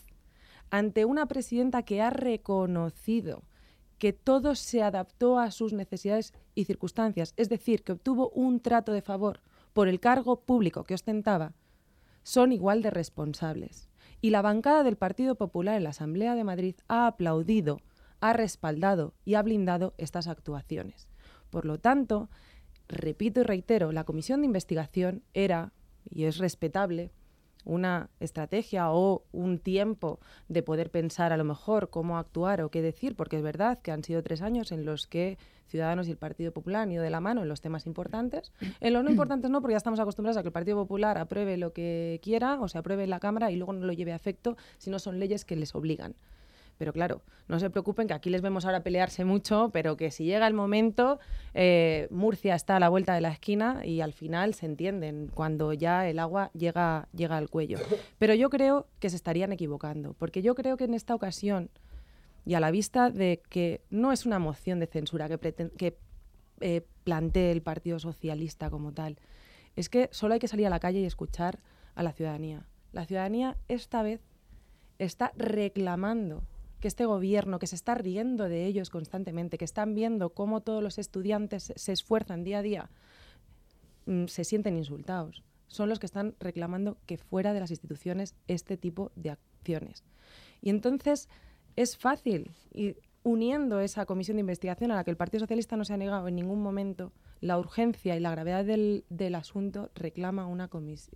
ante 0.72 1.06
una 1.06 1.28
presidenta 1.28 1.84
que 1.84 2.02
ha 2.02 2.10
reconocido 2.10 3.44
que 4.00 4.14
todo 4.14 4.56
se 4.56 4.82
adaptó 4.82 5.38
a 5.38 5.52
sus 5.52 5.74
necesidades 5.74 6.34
y 6.56 6.66
circunstancias, 6.66 7.36
es 7.38 7.50
decir, 7.50 7.84
que 7.84 7.92
obtuvo 7.92 8.32
un 8.32 8.62
trato 8.62 8.92
de 8.94 9.04
favor 9.04 9.42
por 9.74 9.88
el 9.88 10.00
cargo 10.00 10.42
público 10.42 10.84
que 10.84 10.96
ostentaba, 10.96 11.54
son 12.24 12.52
igual 12.52 12.82
de 12.82 12.90
responsables. 12.90 13.90
Y 14.22 14.32
la 14.32 14.42
bancada 14.42 14.82
del 14.82 14.98
Partido 14.98 15.36
Popular 15.36 15.76
en 15.78 15.84
la 15.84 15.92
Asamblea 15.92 16.34
de 16.34 16.44
Madrid 16.44 16.76
ha 16.88 17.06
aplaudido, 17.06 17.80
ha 18.22 18.34
respaldado 18.34 19.14
y 19.24 19.36
ha 19.36 19.44
blindado 19.44 19.94
estas 20.00 20.28
actuaciones. 20.28 21.08
Por 21.52 21.66
lo 21.66 21.80
tanto, 21.80 22.30
repito 22.90 23.42
y 23.42 23.44
reitero, 23.44 23.92
la 23.92 24.04
comisión 24.04 24.42
de 24.42 24.48
investigación 24.48 25.24
era, 25.34 25.74
y 26.10 26.26
es 26.26 26.38
respetable, 26.38 27.12
una 27.68 28.10
estrategia 28.22 28.92
o 28.92 29.26
un 29.34 29.60
tiempo 29.60 30.20
de 30.48 30.64
poder 30.64 30.90
pensar 30.90 31.34
a 31.34 31.38
lo 31.38 31.44
mejor 31.44 31.90
cómo 31.90 32.18
actuar 32.18 32.62
o 32.62 32.72
qué 32.72 32.82
decir, 32.82 33.16
porque 33.16 33.36
es 33.36 33.44
verdad 33.44 33.80
que 33.82 33.92
han 33.92 34.06
sido 34.06 34.24
tres 34.24 34.42
años 34.42 34.72
en 34.72 34.86
los 34.86 35.06
que 35.06 35.38
Ciudadanos 35.68 36.08
y 36.08 36.12
el 36.12 36.18
Partido 36.18 36.54
Popular 36.54 36.84
han 36.84 36.92
ido 36.92 37.04
de 37.04 37.10
la 37.10 37.20
mano 37.20 37.42
en 37.42 37.50
los 37.50 37.60
temas 37.60 37.86
importantes. 37.86 38.54
En 38.80 38.94
los 38.94 39.04
no 39.04 39.10
importantes 39.10 39.52
no, 39.52 39.62
porque 39.62 39.74
ya 39.74 39.78
estamos 39.78 40.00
acostumbrados 40.00 40.38
a 40.38 40.42
que 40.42 40.48
el 40.48 40.54
Partido 40.54 40.78
Popular 40.78 41.18
apruebe 41.18 41.58
lo 41.58 41.74
que 41.74 42.22
quiera 42.24 42.60
o 42.62 42.70
se 42.70 42.78
apruebe 42.78 43.04
en 43.04 43.10
la 43.10 43.20
Cámara 43.20 43.52
y 43.52 43.58
luego 43.58 43.74
no 43.74 43.86
lo 43.86 43.92
lleve 43.92 44.14
a 44.14 44.16
efecto 44.16 44.56
si 44.78 44.90
no 44.90 44.98
son 44.98 45.20
leyes 45.20 45.44
que 45.44 45.58
les 45.58 45.76
obligan. 45.76 46.16
Pero 46.78 46.94
claro, 46.94 47.22
no 47.48 47.60
se 47.60 47.70
preocupen 47.70 48.08
que 48.08 48.14
aquí 48.14 48.30
les 48.30 48.42
vemos 48.42 48.66
ahora 48.66 48.84
pelearse 48.84 49.26
mucho, 49.26 49.70
pero 49.74 49.98
que 49.98 50.12
si 50.12 50.26
llega 50.26 50.48
el 50.48 50.54
momento, 50.54 51.20
eh, 51.54 52.08
Murcia 52.12 52.56
está 52.56 52.76
a 52.76 52.80
la 52.80 52.90
vuelta 52.90 53.16
de 53.16 53.22
la 53.22 53.30
esquina 53.30 53.86
y 53.86 54.02
al 54.02 54.14
final 54.14 54.54
se 54.54 54.66
entienden 54.66 55.32
cuando 55.34 55.74
ya 55.74 56.08
el 56.08 56.20
agua 56.20 56.52
llega, 56.54 57.08
llega 57.16 57.38
al 57.38 57.50
cuello. 57.50 57.80
Pero 58.20 58.34
yo 58.36 58.50
creo 58.50 58.88
que 59.00 59.10
se 59.10 59.16
estarían 59.16 59.52
equivocando, 59.52 60.14
porque 60.14 60.42
yo 60.42 60.56
creo 60.56 60.78
que 60.78 60.84
en 60.84 60.94
esta 60.94 61.16
ocasión, 61.16 61.70
y 62.46 62.54
a 62.54 62.60
la 62.60 62.72
vista 62.72 63.10
de 63.10 63.42
que 63.50 63.82
no 63.90 64.12
es 64.12 64.26
una 64.26 64.40
moción 64.40 64.80
de 64.80 64.88
censura 64.88 65.28
que, 65.28 65.38
que 65.78 65.98
eh, 66.62 66.82
plantee 67.04 67.52
el 67.52 67.62
Partido 67.62 68.00
Socialista 68.00 68.70
como 68.70 68.94
tal, 68.94 69.18
es 69.76 69.90
que 69.90 70.10
solo 70.12 70.34
hay 70.34 70.40
que 70.40 70.48
salir 70.48 70.68
a 70.68 70.72
la 70.72 70.80
calle 70.80 71.00
y 71.00 71.06
escuchar 71.06 71.60
a 71.96 72.04
la 72.04 72.12
ciudadanía. 72.12 72.68
La 72.92 73.06
ciudadanía 73.06 73.58
esta 73.68 74.02
vez 74.02 74.22
está 74.98 75.32
reclamando 75.36 76.44
que 76.80 76.88
este 76.88 77.06
gobierno, 77.06 77.60
que 77.60 77.68
se 77.68 77.76
está 77.76 77.96
riendo 77.96 78.48
de 78.50 78.66
ellos 78.66 78.90
constantemente, 78.90 79.58
que 79.58 79.66
están 79.66 79.96
viendo 79.96 80.30
cómo 80.30 80.62
todos 80.62 80.84
los 80.84 80.98
estudiantes 80.98 81.74
se 81.76 81.92
esfuerzan 81.92 82.44
día 82.44 82.60
a 82.60 82.62
día, 82.62 82.90
mm, 84.06 84.26
se 84.26 84.44
sienten 84.44 84.78
insultados. 84.78 85.44
Son 85.68 85.90
los 85.90 86.00
que 86.00 86.06
están 86.06 86.36
reclamando 86.40 86.98
que 87.06 87.18
fuera 87.18 87.54
de 87.54 87.60
las 87.60 87.72
instituciones 87.72 88.36
este 88.48 88.78
tipo 88.78 89.12
de 89.16 89.32
acciones. 89.32 90.04
Y 90.62 90.70
entonces 90.70 91.30
es 91.76 91.98
fácil, 91.98 92.52
y 92.74 92.96
uniendo 93.24 93.82
esa 93.82 94.06
comisión 94.06 94.38
de 94.38 94.42
investigación 94.42 94.92
a 94.92 94.96
la 94.96 95.04
que 95.04 95.12
el 95.12 95.18
Partido 95.18 95.42
Socialista 95.42 95.76
no 95.76 95.84
se 95.84 95.94
ha 95.94 95.98
negado 95.98 96.28
en 96.28 96.36
ningún 96.36 96.62
momento, 96.62 97.12
la 97.42 97.60
urgencia 97.60 98.16
y 98.16 98.20
la 98.20 98.32
gravedad 98.32 98.64
del, 98.64 99.04
del 99.10 99.36
asunto 99.36 99.92
reclama 99.96 100.48
una, 100.48 100.70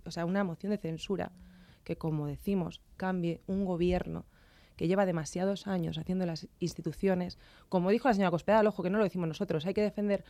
o 0.04 0.10
sea, 0.10 0.26
una 0.26 0.44
moción 0.44 0.70
de 0.70 0.78
censura 0.78 1.32
que, 1.84 1.96
como 1.96 2.26
decimos, 2.26 2.82
cambie 2.96 3.40
un 3.46 3.64
gobierno 3.64 4.26
que 4.82 4.88
lleva 4.88 5.06
demasiados 5.06 5.68
años 5.68 5.96
haciendo 5.96 6.26
las 6.26 6.48
instituciones, 6.58 7.38
como 7.68 7.90
dijo 7.90 8.08
la 8.08 8.14
señora 8.14 8.32
Cospedal, 8.32 8.66
ojo 8.66 8.82
que 8.82 8.90
no 8.90 8.98
lo 8.98 9.04
decimos 9.04 9.28
nosotros, 9.28 9.64
hay 9.64 9.74
que 9.74 9.80
defender 9.80 10.24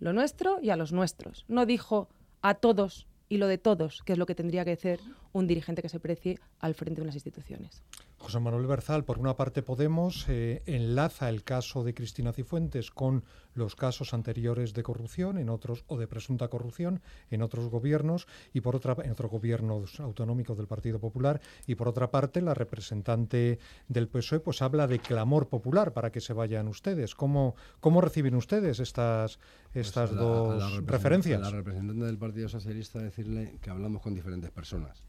lo 0.00 0.14
nuestro 0.14 0.60
y 0.62 0.70
a 0.70 0.76
los 0.76 0.92
nuestros. 0.92 1.44
No 1.46 1.66
dijo 1.66 2.08
a 2.40 2.54
todos 2.54 3.06
y 3.28 3.36
lo 3.36 3.48
de 3.48 3.58
todos, 3.58 4.00
que 4.06 4.14
es 4.14 4.18
lo 4.18 4.24
que 4.24 4.34
tendría 4.34 4.64
que 4.64 4.72
hacer 4.72 4.98
un 5.32 5.46
dirigente 5.46 5.82
que 5.82 5.90
se 5.90 6.00
precie 6.00 6.38
al 6.58 6.72
frente 6.72 7.02
de 7.02 7.02
unas 7.02 7.16
instituciones. 7.16 7.82
José 8.18 8.40
Manuel 8.40 8.66
Berzal, 8.66 9.04
por 9.04 9.18
una 9.18 9.36
parte 9.36 9.62
Podemos 9.62 10.26
eh, 10.28 10.62
enlaza 10.66 11.28
el 11.28 11.44
caso 11.44 11.84
de 11.84 11.94
Cristina 11.94 12.32
Cifuentes 12.32 12.90
con 12.90 13.24
los 13.54 13.76
casos 13.76 14.12
anteriores 14.12 14.74
de 14.74 14.82
corrupción 14.82 15.38
en 15.38 15.48
otros 15.48 15.84
o 15.86 15.96
de 15.96 16.06
presunta 16.06 16.48
corrupción 16.48 17.00
en 17.30 17.42
otros 17.42 17.70
gobiernos 17.70 18.26
y 18.52 18.60
por 18.60 18.76
otra 18.76 18.96
en 19.02 19.12
otros 19.12 19.30
gobiernos 19.30 20.00
autonómicos 20.00 20.56
del 20.56 20.66
Partido 20.66 20.98
Popular 20.98 21.40
y 21.66 21.76
por 21.76 21.88
otra 21.88 22.10
parte 22.10 22.42
la 22.42 22.54
representante 22.54 23.58
del 23.88 24.08
PSOE 24.08 24.40
pues 24.40 24.62
habla 24.62 24.86
de 24.86 24.98
clamor 24.98 25.48
popular 25.48 25.92
para 25.92 26.10
que 26.10 26.20
se 26.20 26.32
vayan 26.32 26.68
ustedes. 26.68 27.14
¿Cómo, 27.14 27.54
cómo 27.80 28.00
reciben 28.00 28.34
ustedes 28.34 28.80
estas 28.80 29.38
pues 29.72 29.86
estas 29.86 30.14
dos 30.14 30.84
referencias? 30.84 31.40
A 31.40 31.44
la 31.44 31.56
representante 31.56 32.04
del 32.04 32.18
Partido 32.18 32.48
Socialista 32.48 32.98
decirle 32.98 33.58
que 33.62 33.70
hablamos 33.70 34.02
con 34.02 34.14
diferentes 34.14 34.50
personas. 34.50 35.04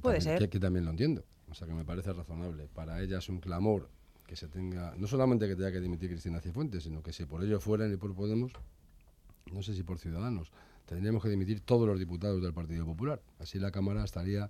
Puede 0.00 0.20
ser. 0.20 0.48
que 0.48 0.60
también 0.60 0.84
lo 0.84 0.90
entiendo. 0.90 1.24
O 1.50 1.54
sea 1.54 1.66
que 1.66 1.74
me 1.74 1.84
parece 1.84 2.12
razonable. 2.12 2.68
Para 2.72 3.00
ella 3.02 3.18
es 3.18 3.28
un 3.28 3.40
clamor 3.40 3.88
que 4.26 4.36
se 4.36 4.48
tenga, 4.48 4.94
no 4.96 5.06
solamente 5.06 5.48
que 5.48 5.56
tenga 5.56 5.72
que 5.72 5.80
dimitir 5.80 6.08
Cristina 6.10 6.40
Cifuentes, 6.40 6.84
sino 6.84 7.02
que 7.02 7.12
si 7.12 7.24
por 7.24 7.42
ello 7.42 7.58
fueran 7.58 7.92
y 7.92 7.96
por 7.96 8.14
Podemos, 8.14 8.52
no 9.52 9.62
sé 9.62 9.74
si 9.74 9.82
por 9.82 9.98
Ciudadanos, 9.98 10.52
tendríamos 10.86 11.22
que 11.22 11.28
dimitir 11.28 11.60
todos 11.60 11.88
los 11.88 11.98
diputados 11.98 12.40
del 12.40 12.52
Partido 12.52 12.86
Popular. 12.86 13.20
Así 13.40 13.58
la 13.58 13.72
Cámara 13.72 14.04
estaría 14.04 14.48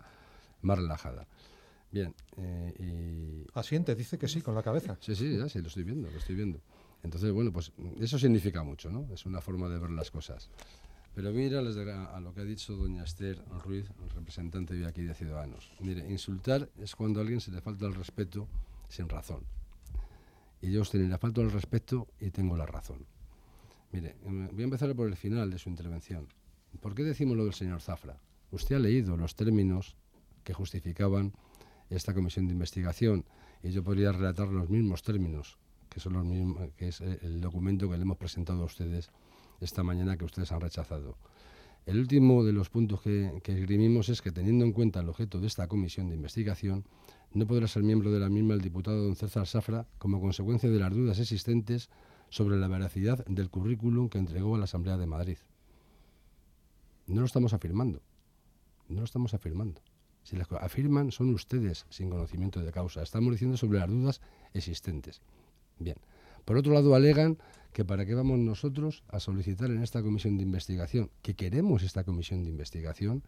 más 0.61 0.79
relajada. 0.79 1.27
Bien. 1.91 2.15
Eh, 2.37 2.75
y... 2.79 3.59
Asiente, 3.59 3.95
dice 3.95 4.19
que 4.19 4.29
sí, 4.29 4.43
con 4.43 4.55
la 4.55 4.63
cabeza. 4.63 4.97
Sí, 5.01 5.15
sí, 5.17 5.39
ya 5.39 5.49
sí, 5.49 5.61
lo 5.61 5.69
estoy 5.69 5.85
viendo, 5.85 6.11
lo 6.11 6.19
estoy 6.19 6.37
viendo. 6.37 6.61
Entonces, 7.03 7.33
bueno, 7.33 7.53
pues 7.53 7.73
eso 8.01 8.19
significa 8.19 8.63
mucho, 8.63 8.91
¿no? 8.91 9.09
Es 9.13 9.25
una 9.25 9.41
forma 9.41 9.69
de 9.69 9.79
ver 9.79 9.91
las 9.91 10.11
cosas. 10.11 10.51
Pero 11.15 11.33
mira 11.33 11.59
a 11.59 12.21
lo 12.21 12.33
que 12.33 12.41
ha 12.41 12.45
dicho 12.45 12.77
doña 12.77 13.03
Esther 13.03 13.43
Ruiz, 13.65 13.89
representante 14.15 14.75
de 14.75 14.87
aquí 14.87 15.03
de 15.03 15.15
Ciudadanos. 15.15 15.73
Mire, 15.81 16.09
insultar 16.09 16.71
es 16.79 16.95
cuando 16.95 17.19
a 17.21 17.23
alguien 17.23 17.41
se 17.41 17.51
le 17.51 17.61
falta 17.61 17.87
el 17.87 17.95
respeto 17.95 18.47
sin 18.89 19.09
razón. 19.09 19.45
Y 20.63 20.71
yo 20.71 20.83
os 20.83 20.91
tenía 20.91 21.19
falta 21.19 21.41
el 21.41 21.51
respeto 21.51 22.07
y 22.21 22.31
tengo 22.31 22.57
la 22.57 22.67
razón. 22.67 23.07
Mire, 23.93 24.17
em, 24.25 24.49
voy 24.53 24.63
a 24.63 24.65
empezar 24.65 24.95
por 24.95 25.09
el 25.09 25.17
final 25.17 25.51
de 25.51 25.59
su 25.59 25.69
intervención. 25.69 26.29
¿Por 26.81 26.95
qué 26.95 27.03
decimos 27.03 27.37
lo 27.37 27.45
del 27.45 27.55
señor 27.55 27.81
Zafra? 27.81 28.21
Usted 28.53 28.77
ha 28.77 28.79
leído 28.79 29.17
los 29.17 29.35
términos 29.35 29.97
que 30.45 30.55
justificaban 30.55 31.33
esta 31.89 32.15
comisión 32.15 32.47
de 32.47 32.53
investigación 32.53 33.25
y 33.63 33.71
yo 33.73 33.83
podría 33.83 34.13
relatar 34.13 34.49
los 34.49 34.71
mismos 34.71 35.03
términos, 35.03 35.59
que 35.89 35.99
son 35.99 36.13
los 36.13 36.25
mismos, 36.25 36.71
que 36.77 36.89
es 36.89 37.01
el 37.01 37.41
documento 37.41 37.91
que 37.91 37.97
le 37.97 38.03
hemos 38.03 38.17
presentado 38.17 38.63
a 38.63 38.67
ustedes 38.67 39.11
esta 39.61 39.83
mañana 39.83 40.17
que 40.17 40.25
ustedes 40.25 40.53
han 40.53 40.61
rechazado. 40.61 41.17
El 41.87 41.99
último 41.99 42.45
de 42.45 42.53
los 42.53 42.69
puntos 42.69 43.01
que, 43.01 43.41
esgrimimos 43.45 44.09
es 44.09 44.23
que, 44.23 44.33
teniendo 44.33 44.65
en 44.65 44.73
cuenta 44.73 45.01
el 45.01 45.09
objeto 45.09 45.41
de 45.41 45.47
esta 45.47 45.67
comisión 45.67 46.09
de 46.09 46.15
investigación, 46.15 46.85
no 47.33 47.47
podrá 47.47 47.67
ser 47.69 47.83
miembro 47.83 48.11
de 48.11 48.21
la 48.21 48.29
misma 48.29 48.55
el 48.55 48.61
diputado 48.61 49.03
don 49.03 49.17
César 49.17 49.47
Safra 49.47 49.87
como 49.99 50.21
consecuencia 50.21 50.71
de 50.71 50.79
las 50.79 50.93
dudas 50.93 51.19
existentes 51.19 51.89
sobre 52.29 52.59
la 52.59 52.69
veracidad 52.69 53.25
del 53.27 53.51
currículum 53.51 54.09
que 54.09 54.19
entregó 54.19 54.55
a 54.55 54.59
la 54.59 54.65
Asamblea 54.65 54.97
de 54.97 55.07
Madrid. 55.07 55.39
No 57.07 57.21
lo 57.21 57.27
estamos 57.27 57.55
afirmando. 57.55 58.03
No 58.89 58.99
lo 58.99 59.05
estamos 59.05 59.35
afirmando. 59.35 59.81
Si 60.23 60.37
las 60.37 60.51
afirman 60.53 61.13
son 61.13 61.35
ustedes 61.35 61.87
sin 61.89 62.11
conocimiento 62.11 62.61
de 62.61 62.71
causa. 62.73 63.03
Estamos 63.03 63.33
diciendo 63.33 63.57
sobre 63.57 63.79
las 63.79 63.89
dudas 63.89 64.21
existentes. 64.53 65.23
Bien. 65.79 65.97
Por 66.51 66.57
otro 66.57 66.75
lado, 66.75 66.97
alegan 66.97 67.39
que 67.73 67.85
para 67.85 68.05
qué 68.05 68.13
vamos 68.13 68.37
nosotros 68.41 69.05
a 69.07 69.21
solicitar 69.21 69.71
en 69.71 69.85
esta 69.85 70.03
comisión 70.03 70.37
de 70.37 70.43
investigación, 70.43 71.09
que 71.23 71.35
queremos 71.35 71.85
esta 71.85 72.03
comisión 72.03 72.43
de 72.43 72.51
investigación, 72.51 73.23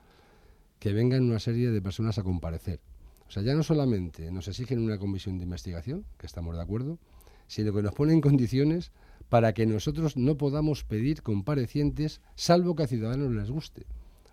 que 0.80 0.92
vengan 0.92 1.22
una 1.22 1.38
serie 1.38 1.70
de 1.70 1.80
personas 1.80 2.18
a 2.18 2.24
comparecer. 2.24 2.80
O 3.28 3.30
sea, 3.30 3.44
ya 3.44 3.54
no 3.54 3.62
solamente 3.62 4.32
nos 4.32 4.48
exigen 4.48 4.80
una 4.80 4.98
comisión 4.98 5.38
de 5.38 5.44
investigación, 5.44 6.04
que 6.18 6.26
estamos 6.26 6.56
de 6.56 6.62
acuerdo, 6.62 6.98
sino 7.46 7.72
que 7.72 7.80
nos 7.84 7.94
ponen 7.94 8.20
condiciones 8.20 8.90
para 9.28 9.52
que 9.54 9.66
nosotros 9.66 10.16
no 10.16 10.36
podamos 10.36 10.82
pedir 10.82 11.22
comparecientes 11.22 12.20
salvo 12.34 12.74
que 12.74 12.82
a 12.82 12.88
ciudadanos 12.88 13.30
les 13.30 13.52
guste. 13.52 13.86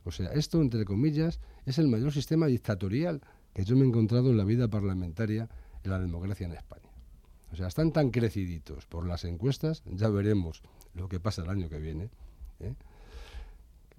O 0.04 0.10
sea, 0.10 0.32
esto, 0.32 0.64
entre 0.64 0.84
comillas, 0.86 1.40
es 1.68 1.78
el 1.78 1.90
mayor 1.90 2.12
sistema 2.12 2.48
dictatorial 2.48 3.22
que 3.54 3.66
yo 3.66 3.76
me 3.76 3.84
he 3.84 3.88
encontrado 3.88 4.32
en 4.32 4.38
la 4.38 4.46
vida 4.46 4.68
parlamentaria 4.68 5.48
en 5.84 5.92
la 5.92 6.00
democracia 6.00 6.48
en 6.48 6.54
España. 6.54 6.89
O 7.52 7.56
sea, 7.56 7.68
están 7.68 7.92
tan 7.92 8.12
creciditos 8.12 8.86
por 8.86 9.08
las 9.08 9.26
encuestas, 9.26 9.84
ya 9.86 10.10
veremos 10.10 10.62
lo 10.94 11.10
que 11.10 11.20
pasa 11.20 11.44
el 11.44 11.50
año 11.50 11.70
que 11.70 11.80
viene. 11.80 12.10
¿eh? 12.60 12.76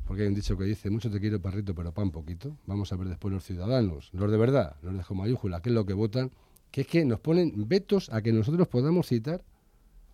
Porque 0.07 0.23
hay 0.23 0.29
un 0.29 0.35
dicho 0.35 0.57
que 0.57 0.65
dice, 0.65 0.91
mucho 0.91 1.11
te 1.11 1.21
quiero 1.21 1.41
parrito, 1.41 1.75
pero 1.75 1.93
pan 1.93 2.11
poquito. 2.11 2.57
Vamos 2.67 2.93
a 2.93 2.97
ver 2.97 3.09
después 3.09 3.33
los 3.33 3.45
ciudadanos, 3.45 4.11
los 4.13 4.31
de 4.31 4.37
verdad, 4.37 4.77
los 4.83 4.95
de 4.95 5.15
mayúscula, 5.15 5.61
qué 5.63 5.71
es 5.71 5.75
lo 5.75 5.85
que 5.85 5.95
votan, 5.95 6.31
que 6.71 6.83
es 6.83 6.87
que 6.87 7.05
nos 7.05 7.21
ponen 7.21 7.69
vetos 7.69 8.09
a 8.11 8.23
que 8.23 8.33
nosotros 8.33 8.69
podamos 8.69 9.09
citar 9.09 9.45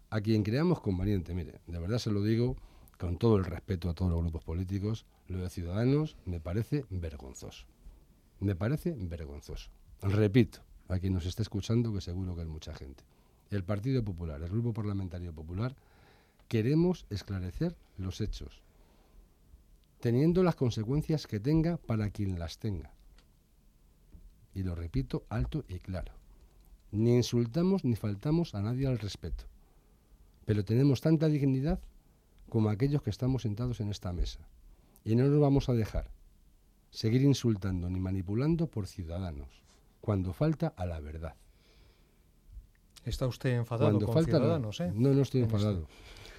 a 0.08 0.20
quien 0.20 0.42
creamos 0.42 0.80
conveniente. 0.80 1.34
Mire, 1.34 1.60
de 1.66 1.78
verdad 1.78 1.98
se 1.98 2.10
lo 2.10 2.22
digo 2.22 2.56
con 2.98 3.18
todo 3.18 3.36
el 3.36 3.44
respeto 3.44 3.90
a 3.90 3.94
todos 3.94 4.10
los 4.10 4.20
grupos 4.22 4.42
políticos, 4.42 5.04
lo 5.28 5.38
de 5.38 5.50
Ciudadanos 5.50 6.16
me 6.24 6.40
parece 6.40 6.86
vergonzoso. 6.88 7.66
Me 8.40 8.54
parece 8.54 8.94
vergonzoso. 8.98 9.70
Repito, 10.00 10.60
a 10.88 10.98
quien 10.98 11.12
nos 11.12 11.26
esté 11.26 11.42
escuchando, 11.42 11.92
que 11.92 12.00
seguro 12.00 12.34
que 12.34 12.42
hay 12.42 12.48
mucha 12.48 12.74
gente 12.74 13.04
el 13.50 13.64
Partido 13.64 14.04
Popular, 14.04 14.42
el 14.42 14.48
Grupo 14.48 14.72
Parlamentario 14.72 15.32
Popular, 15.32 15.76
queremos 16.48 17.06
esclarecer 17.10 17.76
los 17.96 18.20
hechos, 18.20 18.62
teniendo 20.00 20.42
las 20.42 20.56
consecuencias 20.56 21.26
que 21.26 21.40
tenga 21.40 21.76
para 21.76 22.10
quien 22.10 22.38
las 22.38 22.58
tenga. 22.58 22.92
Y 24.54 24.62
lo 24.62 24.74
repito 24.74 25.24
alto 25.28 25.64
y 25.68 25.78
claro. 25.78 26.12
Ni 26.92 27.16
insultamos 27.16 27.84
ni 27.84 27.96
faltamos 27.96 28.54
a 28.54 28.62
nadie 28.62 28.86
al 28.86 28.98
respeto, 28.98 29.44
pero 30.44 30.64
tenemos 30.64 31.00
tanta 31.00 31.28
dignidad 31.28 31.80
como 32.48 32.70
aquellos 32.70 33.02
que 33.02 33.10
estamos 33.10 33.42
sentados 33.42 33.80
en 33.80 33.90
esta 33.90 34.12
mesa. 34.12 34.40
Y 35.04 35.14
no 35.16 35.24
nos 35.24 35.40
vamos 35.40 35.68
a 35.68 35.74
dejar 35.74 36.10
seguir 36.90 37.22
insultando 37.22 37.90
ni 37.90 38.00
manipulando 38.00 38.68
por 38.68 38.86
ciudadanos, 38.86 39.62
cuando 40.00 40.32
falta 40.32 40.68
a 40.76 40.86
la 40.86 41.00
verdad. 41.00 41.34
¿Está 43.06 43.26
usted 43.28 43.50
enfadado 43.50 43.98
con 44.00 44.24
Ciudadanos? 44.24 44.80
Eh? 44.80 44.92
No, 44.94 45.14
no 45.14 45.22
estoy 45.22 45.42
enfadado. 45.42 45.86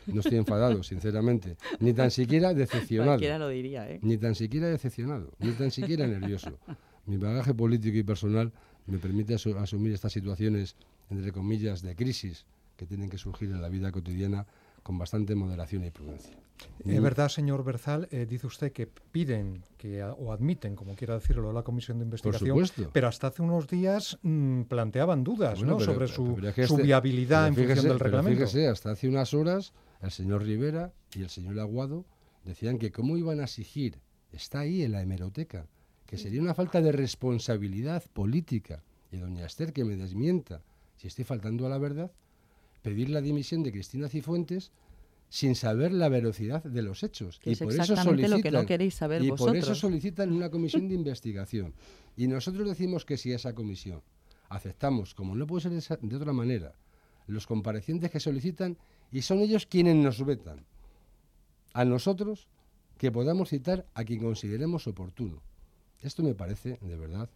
No 0.05 0.19
estoy 0.19 0.37
enfadado, 0.37 0.83
sinceramente. 0.83 1.57
Ni 1.79 1.93
tan 1.93 2.11
siquiera 2.11 2.53
decepcionado. 2.53 3.11
Cualquiera 3.11 3.39
lo 3.39 3.47
diría, 3.47 3.89
¿eh? 3.89 3.99
Ni 4.01 4.17
tan 4.17 4.35
siquiera 4.35 4.67
decepcionado, 4.67 5.31
ni 5.39 5.51
tan 5.51 5.71
siquiera 5.71 6.05
nervioso. 6.07 6.59
Mi 7.05 7.17
bagaje 7.17 7.53
político 7.53 7.97
y 7.97 8.03
personal 8.03 8.51
me 8.85 8.99
permite 8.99 9.35
asumir 9.35 9.93
estas 9.93 10.11
situaciones, 10.13 10.75
entre 11.09 11.31
comillas, 11.31 11.81
de 11.81 11.95
crisis 11.95 12.45
que 12.75 12.85
tienen 12.85 13.09
que 13.09 13.17
surgir 13.17 13.49
en 13.49 13.61
la 13.61 13.69
vida 13.69 13.91
cotidiana 13.91 14.45
con 14.83 14.97
bastante 14.97 15.35
moderación 15.35 15.83
y 15.85 15.91
prudencia. 15.91 16.37
Es 16.85 17.01
verdad, 17.01 17.29
señor 17.29 17.63
Berzal, 17.63 18.07
eh, 18.11 18.25
dice 18.27 18.47
usted 18.47 18.71
que 18.71 18.87
piden 18.87 19.61
que, 19.77 20.03
o 20.03 20.31
admiten, 20.31 20.75
como 20.75 20.95
quiera 20.95 21.15
decirlo, 21.15 21.51
la 21.51 21.63
comisión 21.63 21.99
de 21.99 22.05
investigación, 22.05 22.57
pero 22.93 23.07
hasta 23.07 23.27
hace 23.27 23.41
unos 23.41 23.67
días 23.67 24.17
mm, 24.21 24.63
planteaban 24.63 25.23
dudas 25.23 25.59
sobre 25.59 26.07
su, 26.07 26.37
este- 26.55 26.81
viabilidad 26.81 27.47
en 27.47 27.55
función 27.55 27.87
del 27.89 27.99
reglamento. 27.99 28.39
Fíjese, 28.39 28.67
hasta 28.67 28.91
hace 28.91 29.07
unas 29.09 29.33
horas 29.33 29.73
el 30.01 30.11
señor 30.11 30.43
Rivera 30.43 30.93
y 31.13 31.23
el 31.23 31.29
señor 31.29 31.59
Aguado 31.59 32.05
decían 32.45 32.77
que 32.77 32.91
cómo 32.91 33.17
iban 33.17 33.39
a 33.41 33.43
exigir, 33.43 33.99
está 34.31 34.61
ahí 34.61 34.83
en 34.83 34.93
la 34.93 35.01
hemeroteca, 35.01 35.67
que 36.05 36.17
sería 36.17 36.41
una 36.41 36.53
falta 36.53 36.81
de 36.81 36.93
responsabilidad 36.93 38.03
política, 38.13 38.81
y 39.11 39.17
doña 39.17 39.45
Esther 39.45 39.73
que 39.73 39.83
me 39.83 39.95
desmienta 39.97 40.61
si 40.95 41.07
estoy 41.07 41.25
faltando 41.25 41.65
a 41.65 41.69
la 41.69 41.77
verdad, 41.77 42.11
pedir 42.81 43.09
la 43.09 43.21
dimisión 43.21 43.63
de 43.63 43.71
Cristina 43.71 44.07
Cifuentes 44.07 44.71
sin 45.29 45.55
saber 45.55 45.91
la 45.91 46.09
velocidad 46.09 46.63
de 46.63 46.81
los 46.81 47.03
hechos. 47.03 47.39
y 47.43 47.55
por 47.55 47.73
eso 47.73 47.95
solicitan, 47.95 48.31
lo 48.31 48.41
que 48.41 48.51
no 48.51 48.65
queréis 48.65 48.95
saber 48.95 49.23
y 49.23 49.31
por 49.31 49.55
eso 49.55 49.75
solicitan 49.75 50.31
una 50.31 50.49
comisión 50.51 50.87
de 50.87 50.95
investigación. 50.95 51.73
Y 52.15 52.27
nosotros 52.27 52.67
decimos 52.67 53.05
que 53.05 53.17
si 53.17 53.33
esa 53.33 53.53
comisión 53.53 54.01
aceptamos, 54.49 55.13
como 55.13 55.35
no 55.35 55.45
puede 55.45 55.81
ser 55.81 55.99
de 55.99 56.15
otra 56.15 56.33
manera, 56.33 56.73
los 57.27 57.45
comparecientes 57.45 58.09
que 58.09 58.19
solicitan 58.19 58.77
y 59.11 59.21
son 59.21 59.39
ellos 59.39 59.65
quienes 59.65 59.95
nos 59.95 60.25
vetan. 60.25 60.65
A 61.73 61.85
nosotros 61.85 62.47
que 62.97 63.11
podamos 63.11 63.49
citar 63.49 63.85
a 63.93 64.03
quien 64.03 64.21
consideremos 64.21 64.87
oportuno. 64.87 65.41
Esto 66.01 66.23
me 66.23 66.33
parece, 66.33 66.79
de 66.81 66.97
verdad, 66.97 67.29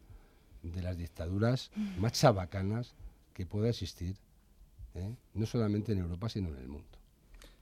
de 0.64 0.82
las 0.82 0.98
dictaduras 0.98 1.72
más 2.00 2.14
chabacanas 2.14 2.96
que 3.34 3.46
pueda 3.46 3.70
existir, 3.70 4.16
¿eh? 4.96 5.16
no 5.34 5.46
solamente 5.46 5.92
en 5.92 6.00
Europa, 6.00 6.30
sino 6.30 6.50
en 6.50 6.58
el 6.58 6.68
mundo. 6.68 7.01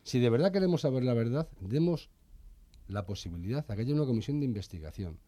Si 0.03 0.19
de 0.19 0.29
verdad 0.29 0.51
queremos 0.51 0.81
saber 0.81 1.03
la 1.03 1.13
verdad, 1.13 1.47
demos 1.59 2.09
la 2.87 3.05
posibilidad 3.05 3.65
de 3.65 3.75
que 3.75 3.81
haya 3.81 3.93
una 3.93 4.05
comisión 4.05 4.39
de 4.39 4.45
investigación, 4.45 5.19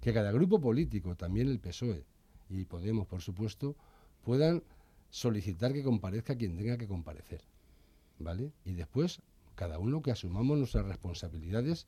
que 0.00 0.12
cada 0.12 0.32
grupo 0.32 0.60
político, 0.60 1.16
también 1.16 1.48
el 1.48 1.58
PSOE 1.58 2.04
y 2.48 2.64
Podemos, 2.64 3.06
por 3.06 3.22
supuesto, 3.22 3.76
puedan 4.24 4.62
solicitar 5.10 5.72
que 5.72 5.82
comparezca 5.82 6.36
quien 6.36 6.56
tenga 6.56 6.76
que 6.76 6.88
comparecer. 6.88 7.42
¿Vale? 8.18 8.52
Y 8.64 8.74
después, 8.74 9.20
cada 9.54 9.78
uno 9.78 10.02
que 10.02 10.10
asumamos 10.10 10.58
nuestras 10.58 10.86
responsabilidades 10.86 11.86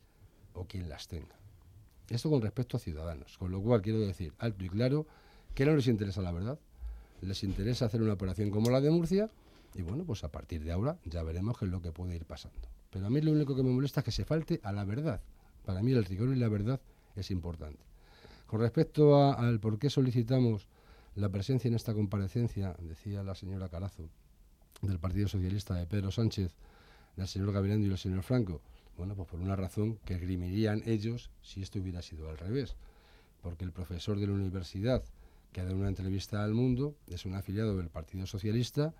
o 0.53 0.65
quien 0.65 0.89
las 0.89 1.07
tenga. 1.07 1.35
Esto 2.09 2.29
con 2.29 2.41
respecto 2.41 2.77
a 2.77 2.79
ciudadanos. 2.79 3.37
Con 3.37 3.51
lo 3.51 3.61
cual 3.61 3.81
quiero 3.81 3.99
decir 3.99 4.33
alto 4.39 4.63
y 4.63 4.69
claro 4.69 5.05
que 5.53 5.65
no 5.65 5.75
les 5.75 5.87
interesa 5.87 6.21
la 6.21 6.31
verdad. 6.31 6.59
Les 7.21 7.43
interesa 7.43 7.85
hacer 7.85 8.01
una 8.01 8.13
operación 8.13 8.49
como 8.49 8.69
la 8.69 8.81
de 8.81 8.89
Murcia 8.89 9.29
y 9.75 9.81
bueno, 9.81 10.03
pues 10.05 10.23
a 10.23 10.31
partir 10.31 10.63
de 10.63 10.71
ahora 10.71 10.97
ya 11.05 11.23
veremos 11.23 11.57
qué 11.57 11.65
es 11.65 11.71
lo 11.71 11.81
que 11.81 11.91
puede 11.91 12.15
ir 12.15 12.25
pasando. 12.25 12.67
Pero 12.89 13.07
a 13.07 13.09
mí 13.09 13.21
lo 13.21 13.31
único 13.31 13.55
que 13.55 13.63
me 13.63 13.71
molesta 13.71 14.01
es 14.01 14.05
que 14.05 14.11
se 14.11 14.25
falte 14.25 14.59
a 14.63 14.71
la 14.71 14.85
verdad. 14.85 15.21
Para 15.65 15.81
mí 15.81 15.91
el 15.91 16.05
rigor 16.05 16.29
y 16.29 16.35
la 16.35 16.47
verdad 16.47 16.79
es 17.15 17.31
importante. 17.31 17.79
Con 18.45 18.59
respecto 18.59 19.33
al 19.33 19.59
por 19.59 19.79
qué 19.79 19.89
solicitamos 19.89 20.67
la 21.15 21.29
presencia 21.29 21.67
en 21.67 21.75
esta 21.75 21.93
comparecencia, 21.93 22.75
decía 22.79 23.23
la 23.23 23.35
señora 23.35 23.69
Carazo, 23.69 24.09
del 24.81 24.99
Partido 24.99 25.27
Socialista 25.27 25.75
de 25.75 25.87
Pedro 25.87 26.11
Sánchez, 26.11 26.55
del 27.15 27.27
señor 27.27 27.51
Gavilando 27.51 27.85
y 27.85 27.89
del 27.89 27.97
señor 27.97 28.23
Franco, 28.23 28.61
bueno, 28.97 29.15
pues 29.15 29.27
por 29.27 29.39
una 29.39 29.55
razón 29.55 29.97
que 30.05 30.15
esgrimirían 30.15 30.83
ellos 30.85 31.31
si 31.41 31.61
esto 31.61 31.79
hubiera 31.79 32.01
sido 32.01 32.29
al 32.29 32.37
revés. 32.37 32.75
Porque 33.41 33.65
el 33.65 33.71
profesor 33.71 34.19
de 34.19 34.27
la 34.27 34.33
universidad 34.33 35.03
que 35.51 35.61
ha 35.61 35.65
dado 35.65 35.77
una 35.77 35.89
entrevista 35.89 36.43
al 36.43 36.53
mundo 36.53 36.95
es 37.07 37.25
un 37.25 37.35
afiliado 37.35 37.77
del 37.77 37.89
Partido 37.89 38.25
Socialista 38.25 38.93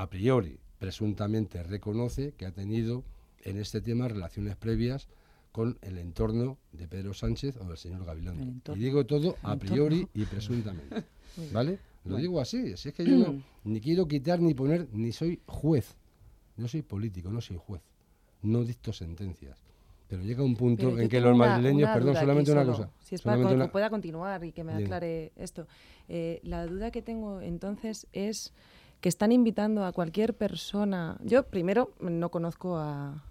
a 0.00 0.08
priori, 0.08 0.58
presuntamente, 0.78 1.62
reconoce 1.62 2.32
que 2.32 2.46
ha 2.46 2.52
tenido 2.52 3.04
en 3.44 3.58
este 3.58 3.82
tema 3.82 4.08
relaciones 4.08 4.56
previas 4.56 5.08
con 5.52 5.78
el 5.82 5.98
entorno 5.98 6.56
de 6.72 6.88
Pedro 6.88 7.12
Sánchez 7.12 7.58
o 7.58 7.64
del 7.64 7.76
señor 7.76 8.06
Gavilán. 8.06 8.62
Y 8.74 8.78
digo 8.78 9.04
todo 9.04 9.36
a 9.42 9.56
priori 9.56 10.08
y 10.14 10.24
presuntamente. 10.24 11.04
¿Vale? 11.52 11.78
Lo 12.06 12.16
digo 12.16 12.40
así, 12.40 12.72
es 12.72 12.82
que 12.94 13.04
yo 13.04 13.18
no, 13.18 13.42
ni 13.64 13.78
quiero 13.82 14.08
quitar 14.08 14.40
ni 14.40 14.54
poner, 14.54 14.88
ni 14.90 15.12
soy 15.12 15.42
juez. 15.44 15.98
Yo 16.56 16.66
soy 16.66 16.80
político, 16.80 17.30
no 17.30 17.42
soy 17.42 17.58
juez. 17.58 17.82
No 18.40 18.64
dicto 18.64 18.94
sentencias. 18.94 19.58
Pero 20.08 20.22
llega 20.22 20.42
un 20.42 20.56
punto 20.56 20.98
en 20.98 21.10
que 21.10 21.20
los 21.20 21.36
madrileños, 21.36 21.90
perdón, 21.90 22.16
solamente 22.16 22.52
una 22.52 22.64
cosa. 22.64 22.90
Si 23.00 23.16
es 23.16 23.20
para 23.20 23.46
que 23.46 23.68
pueda 23.68 23.90
continuar 23.90 24.42
y 24.46 24.52
que 24.52 24.64
me 24.64 24.72
aclare 24.72 25.32
esto. 25.36 25.66
Eh, 26.08 26.40
la 26.42 26.66
duda 26.66 26.90
que 26.90 27.02
tengo 27.02 27.42
entonces 27.42 28.06
es 28.14 28.54
que 29.00 29.08
están 29.08 29.32
invitando 29.32 29.84
a 29.84 29.92
cualquier 29.92 30.34
persona. 30.34 31.16
Yo 31.24 31.44
primero 31.44 31.92
no 32.00 32.30
conozco 32.30 32.76
a, 32.76 33.24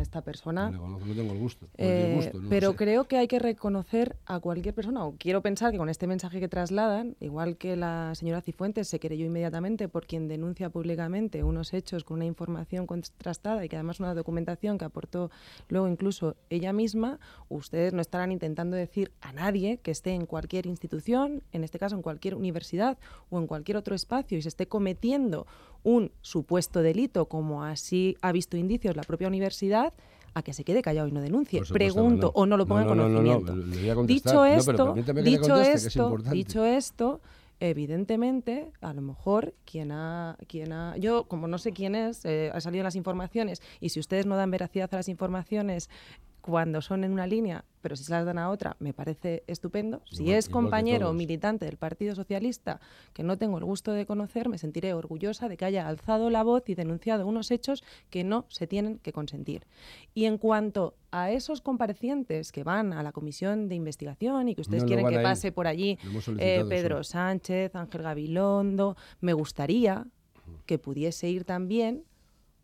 esta 0.00 0.22
persona. 0.22 0.70
No, 0.70 0.98
tengo 0.98 1.32
el 1.32 1.38
gusto. 1.38 1.66
Eh, 1.76 2.32
pero 2.48 2.74
creo 2.74 3.04
que 3.04 3.18
hay 3.18 3.28
que 3.28 3.38
reconocer 3.38 4.16
a 4.24 4.40
cualquier 4.40 4.74
persona, 4.74 5.04
o 5.04 5.14
quiero 5.18 5.42
pensar 5.42 5.72
que 5.72 5.78
con 5.78 5.90
este 5.90 6.06
mensaje 6.06 6.40
que 6.40 6.48
trasladan, 6.48 7.16
igual 7.20 7.58
que 7.58 7.76
la 7.76 8.14
señora 8.14 8.40
Cifuentes 8.40 8.88
se 8.88 8.98
creyó 8.98 9.26
inmediatamente 9.26 9.88
por 9.88 10.06
quien 10.06 10.26
denuncia 10.28 10.70
públicamente 10.70 11.44
unos 11.44 11.74
hechos 11.74 12.04
con 12.04 12.16
una 12.16 12.24
información 12.24 12.86
contrastada 12.86 13.64
y 13.64 13.68
que 13.68 13.76
además 13.76 14.00
una 14.00 14.14
documentación 14.14 14.78
que 14.78 14.86
aportó 14.86 15.30
luego 15.68 15.88
incluso 15.88 16.36
ella 16.48 16.72
misma, 16.72 17.18
ustedes 17.50 17.92
no 17.92 18.00
estarán 18.00 18.32
intentando 18.32 18.76
decir 18.76 19.12
a 19.20 19.32
nadie 19.34 19.76
que 19.78 19.90
esté 19.90 20.12
en 20.12 20.24
cualquier 20.24 20.66
institución, 20.66 21.42
en 21.52 21.64
este 21.64 21.78
caso 21.78 21.94
en 21.94 22.02
cualquier 22.02 22.34
universidad 22.34 22.96
o 23.28 23.38
en 23.38 23.46
cualquier 23.46 23.76
otro 23.76 23.94
espacio 23.94 24.38
y 24.38 24.42
se 24.42 24.48
esté 24.48 24.66
cometiendo 24.66 24.93
cometiendo 24.94 25.46
un 25.82 26.12
supuesto 26.22 26.80
delito, 26.80 27.26
como 27.26 27.64
así 27.64 28.16
ha 28.22 28.32
visto 28.32 28.56
indicios 28.56 28.96
la 28.96 29.02
propia 29.02 29.28
universidad, 29.28 29.92
a 30.32 30.42
que 30.42 30.52
se 30.52 30.64
quede 30.64 30.82
callado 30.82 31.08
y 31.08 31.12
no 31.12 31.20
denuncie. 31.20 31.62
Pregunto 31.62 32.32
o 32.34 32.46
no 32.46 32.56
lo 32.56 32.66
ponga 32.66 32.82
en 32.82 32.88
conocimiento. 32.88 33.54
dicho 34.04 34.44
esto, 34.44 34.94
dicho 35.22 35.60
esto, 35.60 36.16
dicho 36.32 36.64
esto, 36.64 37.20
evidentemente, 37.60 38.72
a 38.80 38.92
lo 38.94 39.02
mejor 39.02 39.54
quien 39.64 39.92
ha, 39.92 40.36
quien 40.48 40.72
ha, 40.72 40.96
yo 40.96 41.24
como 41.24 41.46
no 41.46 41.58
sé 41.58 41.72
quién 41.72 41.94
es, 41.94 42.24
eh, 42.24 42.50
ha 42.52 42.60
salido 42.60 42.82
las 42.82 42.96
informaciones 42.96 43.60
y 43.80 43.90
si 43.90 44.00
ustedes 44.00 44.26
no 44.26 44.36
dan 44.36 44.50
veracidad 44.50 44.88
a 44.92 44.96
las 44.96 45.08
informaciones 45.08 45.90
cuando 46.44 46.82
son 46.82 47.04
en 47.04 47.12
una 47.12 47.26
línea, 47.26 47.64
pero 47.80 47.96
si 47.96 48.04
se 48.04 48.12
las 48.12 48.26
dan 48.26 48.36
a 48.36 48.50
otra, 48.50 48.76
me 48.78 48.92
parece 48.92 49.44
estupendo. 49.46 50.02
si 50.04 50.30
es 50.30 50.50
compañero 50.50 51.10
militante 51.14 51.64
del 51.64 51.78
Partido 51.78 52.14
Socialista 52.14 52.82
que 53.14 53.22
no 53.22 53.38
tengo 53.38 53.56
el 53.56 53.64
gusto 53.64 53.92
de 53.92 54.04
conocer, 54.04 54.50
me 54.50 54.58
sentiré 54.58 54.92
orgullosa 54.92 55.48
de 55.48 55.56
que 55.56 55.64
haya 55.64 55.88
alzado 55.88 56.28
la 56.28 56.42
voz 56.42 56.68
y 56.68 56.74
denunciado 56.74 57.26
unos 57.26 57.50
hechos 57.50 57.82
que 58.10 58.24
no 58.24 58.44
se 58.50 58.66
tienen 58.66 58.98
que 58.98 59.14
consentir. 59.14 59.66
Y 60.12 60.26
en 60.26 60.36
cuanto 60.36 60.96
a 61.10 61.30
esos 61.30 61.62
comparecientes 61.62 62.52
que 62.52 62.62
van 62.62 62.92
a 62.92 63.02
la 63.02 63.12
comisión 63.12 63.66
de 63.70 63.76
investigación 63.76 64.50
y 64.50 64.54
que 64.54 64.60
ustedes 64.60 64.84
quieren 64.84 65.08
que 65.08 65.20
pase 65.20 65.50
por 65.50 65.66
allí 65.66 65.98
eh, 66.40 66.62
Pedro 66.68 67.04
Sánchez, 67.04 67.74
Ángel 67.74 68.02
Gabilondo, 68.02 68.98
me 69.22 69.32
gustaría 69.32 70.06
que 70.66 70.78
pudiese 70.78 71.30
ir 71.30 71.44
también 71.44 72.04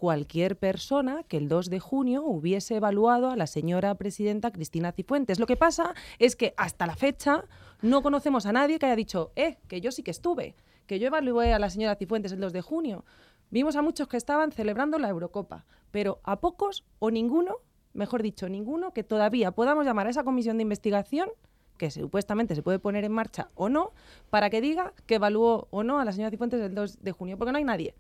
cualquier 0.01 0.57
persona 0.57 1.25
que 1.25 1.37
el 1.37 1.47
2 1.47 1.69
de 1.69 1.79
junio 1.79 2.25
hubiese 2.25 2.77
evaluado 2.77 3.29
a 3.29 3.37
la 3.37 3.47
señora 3.47 3.95
presidenta 3.97 4.51
Cristina 4.51 4.93
Cifuentes. 4.93 5.39
Lo 5.39 5.45
que 5.45 5.59
pasa 5.59 5.93
es 6.19 6.37
que 6.37 6.55
hasta 6.57 6.87
la 6.87 6.97
fecha 6.97 7.45
no 7.83 8.01
conocemos 8.01 8.47
a 8.47 8.53
nadie 8.53 8.79
que 8.79 8.87
haya 8.87 8.97
dicho, 8.97 9.31
eh, 9.37 9.59
que 9.69 9.83
yo 9.83 9.93
sí 9.93 10.03
que 10.03 10.11
estuve, 10.11 10.57
que 10.87 10.99
yo 10.99 11.09
evalué 11.09 11.53
a 11.53 11.59
la 11.59 11.69
señora 11.69 11.97
Cifuentes 11.97 12.33
el 12.33 12.41
2 12.41 12.55
de 12.55 12.63
junio. 12.63 13.05
Vimos 13.51 13.77
a 13.77 13.83
muchos 13.83 14.09
que 14.09 14.17
estaban 14.17 14.53
celebrando 14.53 14.99
la 14.99 15.11
Eurocopa, 15.11 15.67
pero 15.91 16.21
a 16.25 16.41
pocos 16.41 16.87
o 16.99 17.11
ninguno, 17.11 17.59
mejor 17.93 18.23
dicho, 18.23 18.49
ninguno, 18.49 18.95
que 18.95 19.05
todavía 19.05 19.51
podamos 19.51 19.85
llamar 19.85 20.07
a 20.07 20.11
esa 20.11 20.25
comisión 20.25 20.57
de 20.57 20.63
investigación 20.63 21.29
que 21.77 21.91
supuestamente 21.91 22.55
se 22.55 22.63
puede 22.63 22.79
poner 22.79 23.05
en 23.05 23.13
marcha 23.13 23.51
o 23.55 23.69
no, 23.69 23.93
para 24.31 24.49
que 24.49 24.63
diga 24.63 24.95
que 25.05 25.17
evaluó 25.17 25.69
o 25.71 25.83
no 25.83 26.01
a 26.01 26.07
la 26.07 26.13
señora 26.13 26.31
Cifuentes 26.31 26.63
el 26.63 26.75
2 26.75 27.03
de 27.03 27.13
junio, 27.13 27.37
porque 27.37 27.53
no 27.53 27.59
hay 27.59 27.65
nadie. 27.65 27.95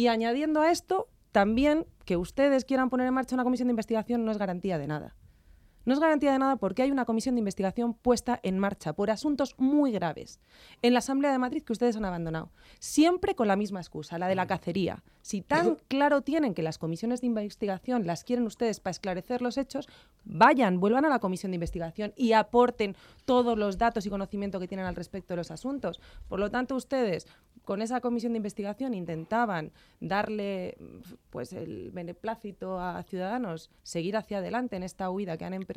Y 0.00 0.08
añadiendo 0.08 0.62
a 0.62 0.70
esto, 0.70 1.10
también 1.30 1.84
que 2.06 2.16
ustedes 2.16 2.64
quieran 2.64 2.88
poner 2.88 3.06
en 3.06 3.12
marcha 3.12 3.36
una 3.36 3.44
comisión 3.44 3.68
de 3.68 3.72
investigación 3.72 4.24
no 4.24 4.32
es 4.32 4.38
garantía 4.38 4.78
de 4.78 4.86
nada. 4.86 5.14
No 5.86 5.94
es 5.94 6.00
garantía 6.00 6.32
de 6.32 6.38
nada 6.38 6.56
porque 6.56 6.82
hay 6.82 6.90
una 6.90 7.06
comisión 7.06 7.34
de 7.34 7.38
investigación 7.38 7.94
puesta 7.94 8.38
en 8.42 8.58
marcha 8.58 8.92
por 8.92 9.10
asuntos 9.10 9.54
muy 9.56 9.92
graves 9.92 10.38
en 10.82 10.92
la 10.92 10.98
Asamblea 10.98 11.32
de 11.32 11.38
Madrid 11.38 11.62
que 11.62 11.72
ustedes 11.72 11.96
han 11.96 12.04
abandonado. 12.04 12.50
Siempre 12.78 13.34
con 13.34 13.48
la 13.48 13.56
misma 13.56 13.80
excusa, 13.80 14.18
la 14.18 14.28
de 14.28 14.34
la 14.34 14.46
cacería. 14.46 15.02
Si 15.22 15.40
tan 15.40 15.76
claro 15.88 16.22
tienen 16.22 16.54
que 16.54 16.62
las 16.62 16.78
comisiones 16.78 17.20
de 17.22 17.28
investigación 17.28 18.06
las 18.06 18.24
quieren 18.24 18.46
ustedes 18.46 18.80
para 18.80 18.92
esclarecer 18.92 19.40
los 19.42 19.56
hechos, 19.56 19.88
vayan, 20.24 20.80
vuelvan 20.80 21.06
a 21.06 21.08
la 21.08 21.18
comisión 21.18 21.52
de 21.52 21.56
investigación 21.56 22.12
y 22.16 22.32
aporten 22.32 22.94
todos 23.24 23.56
los 23.56 23.78
datos 23.78 24.04
y 24.04 24.10
conocimiento 24.10 24.60
que 24.60 24.68
tienen 24.68 24.86
al 24.86 24.96
respecto 24.96 25.32
de 25.32 25.38
los 25.38 25.50
asuntos. 25.50 26.00
Por 26.28 26.40
lo 26.40 26.50
tanto, 26.50 26.74
ustedes 26.74 27.26
con 27.64 27.82
esa 27.82 28.00
comisión 28.00 28.32
de 28.32 28.38
investigación 28.38 28.94
intentaban 28.94 29.72
darle 30.00 30.76
pues 31.30 31.52
el 31.52 31.90
beneplácito 31.90 32.80
a 32.80 33.02
ciudadanos, 33.02 33.70
seguir 33.82 34.16
hacia 34.16 34.38
adelante 34.38 34.76
en 34.76 34.82
esta 34.82 35.10
huida 35.10 35.36
que 35.36 35.44
han 35.44 35.54
emprendido 35.54 35.69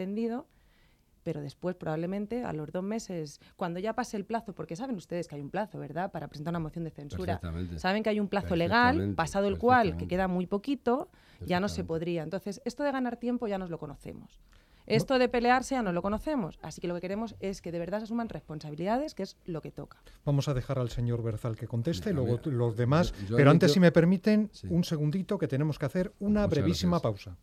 pero 1.23 1.41
después 1.41 1.75
probablemente 1.75 2.43
a 2.43 2.53
los 2.53 2.71
dos 2.71 2.83
meses, 2.83 3.39
cuando 3.55 3.79
ya 3.79 3.93
pase 3.93 4.17
el 4.17 4.25
plazo, 4.25 4.53
porque 4.53 4.75
saben 4.75 4.95
ustedes 4.95 5.27
que 5.27 5.35
hay 5.35 5.41
un 5.41 5.49
plazo, 5.49 5.79
¿verdad?, 5.79 6.11
para 6.11 6.27
presentar 6.27 6.51
una 6.51 6.59
moción 6.59 6.83
de 6.83 6.91
censura. 6.91 7.39
Saben 7.77 8.03
que 8.03 8.09
hay 8.09 8.19
un 8.19 8.27
plazo 8.27 8.55
legal, 8.55 9.13
pasado 9.15 9.47
el 9.47 9.57
cual, 9.57 9.97
que 9.97 10.07
queda 10.07 10.27
muy 10.27 10.45
poquito, 10.45 11.09
ya 11.45 11.59
no 11.59 11.69
se 11.69 11.83
podría. 11.83 12.23
Entonces, 12.23 12.61
esto 12.65 12.83
de 12.83 12.91
ganar 12.91 13.17
tiempo 13.17 13.47
ya 13.47 13.57
nos 13.57 13.69
lo 13.69 13.79
conocemos. 13.79 14.41
Esto 14.85 15.17
de 15.17 15.29
pelearse 15.29 15.75
ya 15.75 15.81
no 15.81 15.93
lo 15.93 16.01
conocemos, 16.01 16.59
así 16.61 16.81
que 16.81 16.89
lo 16.89 16.95
que 16.95 16.99
queremos 17.01 17.35
es 17.39 17.61
que 17.61 17.71
de 17.71 17.79
verdad 17.79 17.99
se 17.99 18.03
asuman 18.03 18.27
responsabilidades, 18.27 19.15
que 19.15 19.23
es 19.23 19.37
lo 19.45 19.61
que 19.61 19.71
toca. 19.71 19.97
Vamos 20.25 20.49
a 20.49 20.53
dejar 20.53 20.77
al 20.77 20.89
señor 20.89 21.23
Berzal 21.23 21.55
que 21.55 21.67
conteste, 21.67 22.11
luego 22.11 22.41
los 22.45 22.75
demás, 22.75 23.13
pero 23.29 23.49
antes, 23.49 23.71
si 23.71 23.79
me 23.79 23.93
permiten, 23.93 24.51
un 24.69 24.83
segundito 24.83 25.37
que 25.37 25.47
tenemos 25.47 25.79
que 25.79 25.85
hacer 25.85 26.11
una 26.19 26.45
brevísima 26.47 26.99
pausa. 26.99 27.37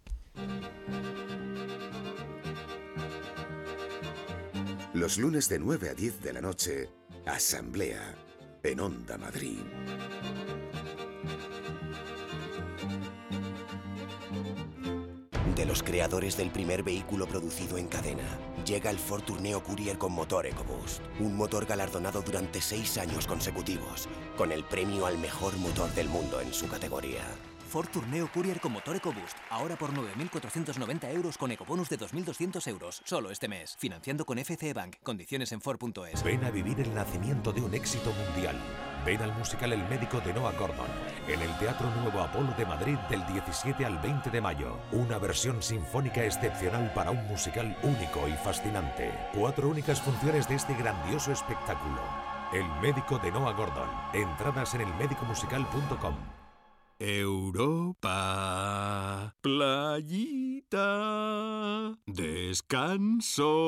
Los 4.93 5.19
lunes 5.19 5.49
de 5.49 5.61
9 5.61 5.91
a 5.91 5.95
10 5.95 6.21
de 6.21 6.33
la 6.33 6.41
noche, 6.41 6.91
Asamblea 7.25 8.13
en 8.65 8.81
Onda 8.81 9.17
Madrid. 9.17 9.61
De 15.55 15.65
los 15.65 15.85
creadores 15.85 16.37
del 16.37 16.51
primer 16.51 16.83
vehículo 16.83 17.29
producido 17.29 17.79
en 17.79 17.87
cadena, 17.87 18.37
llega 18.67 18.91
el 18.91 18.99
Ford 18.99 19.23
Tourneo 19.23 19.63
Courier 19.63 19.97
con 19.97 20.11
motor 20.11 20.47
EcoBoost. 20.47 21.03
Un 21.21 21.37
motor 21.37 21.67
galardonado 21.67 22.21
durante 22.23 22.61
seis 22.61 22.99
años 22.99 23.29
consecutivos, 23.29 24.09
con 24.37 24.51
el 24.51 24.65
premio 24.65 25.07
al 25.07 25.19
mejor 25.19 25.57
motor 25.59 25.95
del 25.95 26.09
mundo 26.09 26.41
en 26.41 26.53
su 26.53 26.69
categoría. 26.69 27.23
Ford 27.71 27.89
Tourneo 27.89 28.29
Courier 28.33 28.61
con 28.61 28.73
motor 28.73 28.97
EcoBoost. 28.97 29.39
Ahora 29.49 29.77
por 29.77 29.93
9.490 29.93 31.15
euros 31.15 31.39
con 31.39 31.53
ecobonus 31.53 31.89
de 31.89 31.99
2.200 31.99 32.67
euros. 32.67 33.01
Solo 33.05 33.31
este 33.31 33.47
mes. 33.47 33.77
Financiando 33.79 34.27
con 34.27 34.39
FCE 34.39 34.75
Bank. 34.75 34.97
Condiciones 35.05 35.53
en 35.53 35.61
Ford.es. 35.61 36.25
Ven 36.25 36.45
a 36.45 36.51
vivir 36.51 36.81
el 36.81 36.93
nacimiento 36.93 37.53
de 37.53 37.63
un 37.63 37.73
éxito 37.73 38.13
mundial. 38.13 38.57
Ven 39.07 39.23
al 39.23 39.33
musical 39.39 39.73
El 39.73 39.89
médico 39.89 40.21
de 40.21 40.35
Noah 40.35 40.53
Gordon 40.59 40.89
en 41.29 41.41
el 41.41 41.59
Teatro 41.59 41.89
Nuevo 42.03 42.21
Apolo 42.21 42.53
de 42.59 42.67
Madrid 42.67 42.97
del 43.09 43.25
17 43.29 43.87
al 43.87 43.99
20 43.99 44.31
de 44.31 44.41
mayo. 44.41 44.77
Una 44.91 45.19
versión 45.19 45.63
sinfónica 45.63 46.25
excepcional 46.25 46.93
para 46.93 47.13
un 47.13 47.25
musical 47.29 47.77
único 47.83 48.27
y 48.29 48.33
fascinante. 48.33 49.13
Cuatro 49.33 49.69
únicas 49.69 50.01
funciones 50.01 50.49
de 50.49 50.57
este 50.57 50.75
grandioso 50.75 51.31
espectáculo. 51.31 52.03
El 52.53 52.67
médico 52.83 53.19
de 53.19 53.31
Noah 53.31 53.53
Gordon. 53.53 53.89
Entradas 54.13 54.75
en 54.75 54.81
elmedicomusical.com. 54.81 56.40
Europa, 57.03 58.05
playita, 59.41 60.77
descanso. 62.05 63.59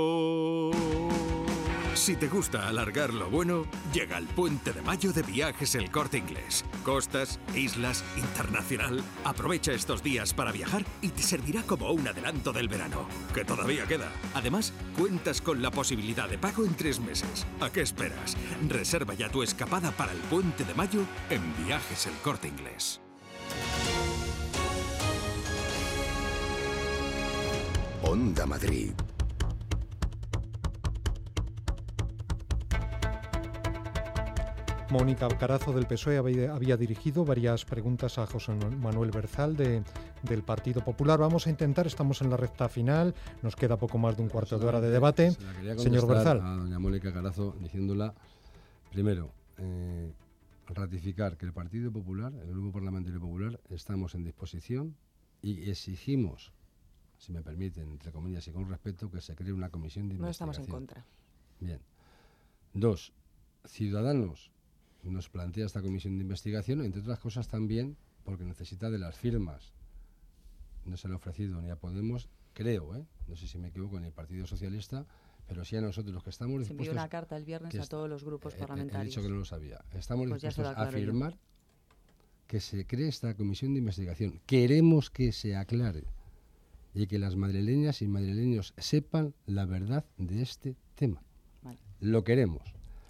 Si 1.95 2.17
te 2.17 2.29
gusta 2.29 2.69
alargar 2.69 3.13
lo 3.15 3.31
bueno, 3.31 3.65
llega 3.93 4.17
el 4.19 4.27
puente 4.27 4.73
de 4.73 4.83
mayo 4.83 5.13
de 5.13 5.23
viajes 5.23 5.75
El 5.75 5.91
Corte 5.91 6.19
Inglés. 6.19 6.65
Costas, 6.85 7.39
islas, 7.55 8.05
internacional. 8.17 9.03
Aprovecha 9.25 9.73
estos 9.73 10.03
días 10.03 10.35
para 10.35 10.53
viajar 10.53 10.85
y 11.01 11.09
te 11.09 11.23
servirá 11.23 11.63
como 11.63 11.91
un 11.91 12.09
adelanto 12.09 12.53
del 12.53 12.69
verano, 12.69 13.07
que 13.35 13.45
todavía 13.45 13.87
queda. 13.87 14.11
Además, 14.35 14.73
cuentas 14.97 15.41
con 15.41 15.63
la 15.63 15.71
posibilidad 15.71 16.29
de 16.29 16.39
pago 16.39 16.65
en 16.65 16.75
tres 16.75 16.99
meses. 16.99 17.47
¿A 17.61 17.71
qué 17.71 17.83
esperas? 17.83 18.37
Reserva 18.69 19.15
ya 19.15 19.31
tu 19.31 19.43
escapada 19.43 19.91
para 19.93 20.13
el 20.13 20.19
puente 20.19 20.65
de 20.65 20.75
mayo 20.75 21.01
en 21.31 21.43
Viajes 21.65 22.07
El 22.07 22.15
Corte 22.17 22.49
Inglés. 22.49 23.02
Onda 28.03 28.47
Madrid. 28.47 28.93
Mónica 34.93 35.27
Carazo 35.29 35.73
del 35.73 35.87
PSOE 35.87 36.19
había, 36.19 36.77
dirigido 36.77 37.25
varias 37.25 37.65
preguntas 37.65 38.19
a 38.19 38.27
José 38.27 38.53
Manuel 38.53 39.11
Berzal 39.11 39.57
del 39.57 40.43
Partido 40.43 40.85
Popular. 40.85 41.19
Vamos 41.19 41.47
a 41.47 41.51
intentar, 41.51 41.87
estamos 41.87 42.21
en 42.21 42.29
la 42.29 42.37
recta 42.37 42.69
final, 42.69 43.15
nos 43.41 43.57
queda 43.57 43.79
poco 43.79 43.97
más 43.97 44.19
de 44.19 44.23
un 44.23 44.29
cuarto 44.29 44.59
de 44.59 44.67
hora 44.67 44.83
de 44.83 44.91
debate. 44.91 45.33
Señor 45.79 46.07
Berzal. 46.07 46.43
A 46.43 46.57
doña 46.57 46.79
Mónica 46.79 47.11
Carazo 47.11 47.57
diciéndola, 47.59 48.13
primero, 48.91 49.31
eh, 49.57 50.13
ratificar 50.75 51.37
que 51.37 51.47
el 51.47 51.53
Partido 51.53 51.93
Popular, 51.93 52.33
el 52.35 52.51
Grupo 52.51 52.73
Parlamentario 52.73 53.21
Popular, 53.21 53.61
estamos 53.71 54.15
en 54.15 54.25
disposición 54.25 54.97
y 55.43 55.71
exigimos 55.71 56.53
si 57.23 57.33
me 57.33 57.41
permiten, 57.41 57.89
entre 57.89 58.11
comillas 58.11 58.47
y 58.49 58.51
con 58.51 58.69
respeto, 58.69 59.09
que 59.09 59.21
se 59.21 59.37
cree 59.37 59.53
una 59.53 59.71
comisión 59.71 60.09
de 60.09 60.17
investigación. 60.17 60.49
No 60.49 60.53
estamos 60.53 60.59
en 60.59 60.67
contra. 60.67 61.07
Bien. 61.61 61.81
Dos, 62.75 63.13
Ciudadanos 63.65 64.51
nos 65.05 65.29
plantea 65.29 65.67
esta 65.67 65.83
comisión 65.83 66.17
de 66.17 66.23
investigación, 66.23 66.85
entre 66.85 67.01
otras 67.01 67.21
cosas 67.21 67.47
también 67.47 67.97
porque 68.25 68.45
necesita 68.45 68.91
de 68.91 68.99
las 68.99 69.17
firmas. 69.17 69.73
No 70.85 70.97
se 70.97 71.07
le 71.07 71.15
ha 71.15 71.17
ofrecido 71.17 71.61
ni 71.61 71.71
a 71.71 71.77
Podemos, 71.77 72.29
creo, 72.55 72.97
¿eh? 72.97 73.07
no 73.29 73.37
sé 73.37 73.47
si 73.47 73.59
me 73.59 73.69
equivoco, 73.69 74.01
ni 74.01 74.07
el 74.07 74.13
Partido 74.13 74.47
Socialista, 74.47 75.07
pero 75.53 75.67
sí 75.67 75.77
a 75.77 75.83
nosotros 75.83 76.15
los 76.15 76.25
que 76.25 76.31
estamos 76.31 76.61
dispuestos... 76.61 76.87
Se 76.87 76.91
envió 76.91 76.93
una 77.03 77.11
carta 77.11 77.37
el 77.37 77.45
viernes 77.45 77.79
a 77.79 77.87
todos 77.87 78.09
los 78.09 78.25
grupos 78.25 78.55
parlamentarios. 78.55 79.05
He 79.05 79.09
dicho 79.11 79.23
que 79.23 79.29
no 79.29 79.37
lo 79.37 79.45
sabía. 79.45 79.85
Estamos 79.93 80.27
pues 80.27 80.41
dispuestos 80.41 80.75
a 80.75 80.83
afirmar 80.83 81.39
que 82.47 82.59
se 82.59 82.87
cree 82.87 83.09
esta 83.09 83.35
comisión 83.35 83.75
de 83.75 83.81
investigación. 83.81 84.41
Queremos 84.47 85.11
que 85.11 85.31
se 85.31 85.55
aclare 85.55 86.05
y 86.95 87.07
que 87.07 87.19
las 87.19 87.37
madrileñas 87.37 88.01
y 88.01 88.09
madrileños 88.09 88.73
sepan 88.79 89.35
la 89.45 89.67
verdad 89.67 90.07
de 90.17 90.41
este 90.41 90.75
tema. 90.95 91.23
Lo 92.01 92.25
queremos, 92.25 92.63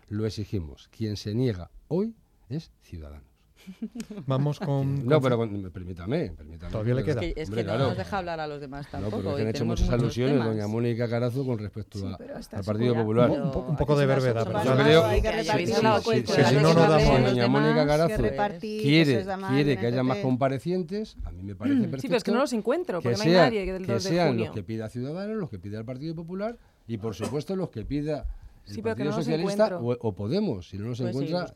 lo 0.09 0.27
exigimos. 0.27 0.89
Quien 0.89 1.17
se 1.17 1.37
niega 1.37 1.71
hoy 1.87 2.17
es 2.49 2.73
ciudadano. 2.83 3.32
Vamos 4.27 4.59
con. 4.59 5.07
No, 5.07 5.21
pero 5.21 5.39
permítame, 5.71 6.31
permítame. 6.31 6.71
Todavía 6.71 6.95
le 6.95 7.05
queda. 7.05 7.23
Es 7.23 7.51
que, 7.51 7.65
no 7.65 7.79
nos 7.79 7.97
deja 7.97 8.19
hablar 8.19 8.41
a 8.41 8.47
los 8.47 8.61
demás 8.61 8.91
tampoco. 8.91 9.19
No, 9.19 9.23
porque 9.23 9.43
han 9.43 9.49
hecho 9.49 9.65
muchas 9.65 9.89
alusiones 9.91 10.45
doña 10.45 10.67
Mónica 10.67 11.09
Carazo 11.09 11.45
con 11.45 11.59
respecto 11.59 11.99
al 12.07 12.65
Partido 12.65 12.95
Popular. 12.95 13.31
Un, 13.31 13.77
poco 13.77 13.97
de 13.97 14.07
vervedad, 14.07 14.47
pero 14.47 14.65
yo 14.65 14.77
creo 14.77 15.03
que, 15.23 15.67
si 15.67 16.55
no 16.57 16.75
nos 16.75 16.77
damos 16.77 17.23
doña 17.31 17.49
Mónica 17.49 17.87
Carazo 17.87 18.23
quiere, 18.61 19.27
quiere 19.49 19.77
que 19.79 19.87
haya 19.87 20.03
más 20.03 20.19
comparecientes, 20.19 21.17
a 21.25 21.31
mí 21.33 21.43
me 21.43 21.55
parece 21.55 21.81
perfecto. 21.81 22.03
Sí, 22.03 22.09
pero 22.09 22.19
es 22.19 22.25
que 22.25 22.33
no 22.33 22.39
los 22.39 22.53
encuentro, 22.53 23.01
porque 23.01 23.17
no 23.17 23.25
hay 23.25 23.33
nadie 23.33 23.65
que 23.65 23.73
del 23.73 23.87
2 23.87 24.05
de 24.05 24.11
sean 24.11 24.37
los 24.37 24.51
que 24.51 24.63
pida 24.63 24.89
Ciudadanos, 24.89 25.37
los 25.37 25.51
que 25.51 25.59
pida 25.59 25.79
el 25.79 25.85
Partido 25.85 26.15
Popular 26.15 26.59
y, 26.87 26.99
por 26.99 27.15
supuesto, 27.15 27.57
los 27.57 27.71
que 27.71 27.85
pida 27.85 28.27
el 28.67 28.75
sí, 28.75 28.83
Partido 28.83 29.13
Socialista 29.13 29.79
o, 29.81 30.15
Podemos, 30.15 30.69
si 30.69 30.79
no 30.79 30.87
nos 30.87 31.01
encuentra, 31.01 31.47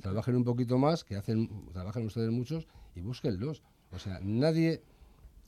trabajen 0.00 0.36
un 0.36 0.44
poquito 0.44 0.78
más, 0.78 1.04
que 1.04 1.16
hacen, 1.16 1.48
trabajan 1.72 2.04
ustedes 2.04 2.30
muchos 2.30 2.66
y 2.94 3.00
búsquenlos. 3.00 3.62
O 3.92 3.98
sea, 3.98 4.20
nadie 4.22 4.82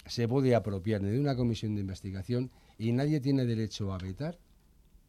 se 0.06 0.28
puede 0.28 0.54
apropiar 0.54 1.02
ni 1.02 1.10
de 1.10 1.20
una 1.20 1.36
comisión 1.36 1.74
de 1.74 1.80
investigación 1.80 2.50
y 2.78 2.92
nadie 2.92 3.20
tiene 3.20 3.44
derecho 3.44 3.92
a 3.92 3.98
vetar 3.98 4.38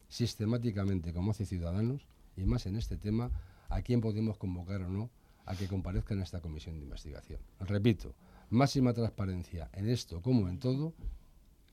sistemáticamente, 0.08 1.14
como 1.14 1.32
hace 1.32 1.46
Ciudadanos, 1.46 2.08
y 2.36 2.46
más 2.46 2.66
en 2.66 2.76
este 2.76 2.98
tema, 2.98 3.32
a 3.70 3.82
quién 3.82 4.02
podemos 4.02 4.38
convocar 4.38 4.82
o 4.82 4.90
no 4.90 5.10
a 5.46 5.56
que 5.56 5.68
comparezca 5.68 6.14
en 6.14 6.22
esta 6.22 6.42
comisión 6.42 6.78
de 6.78 6.84
investigación. 6.84 7.40
Repito, 7.60 8.16
máxima 8.50 8.94
transparencia 8.94 9.70
en 9.74 9.90
esto 9.90 10.22
como 10.22 10.48
en 10.48 10.60
todo, 10.60 10.94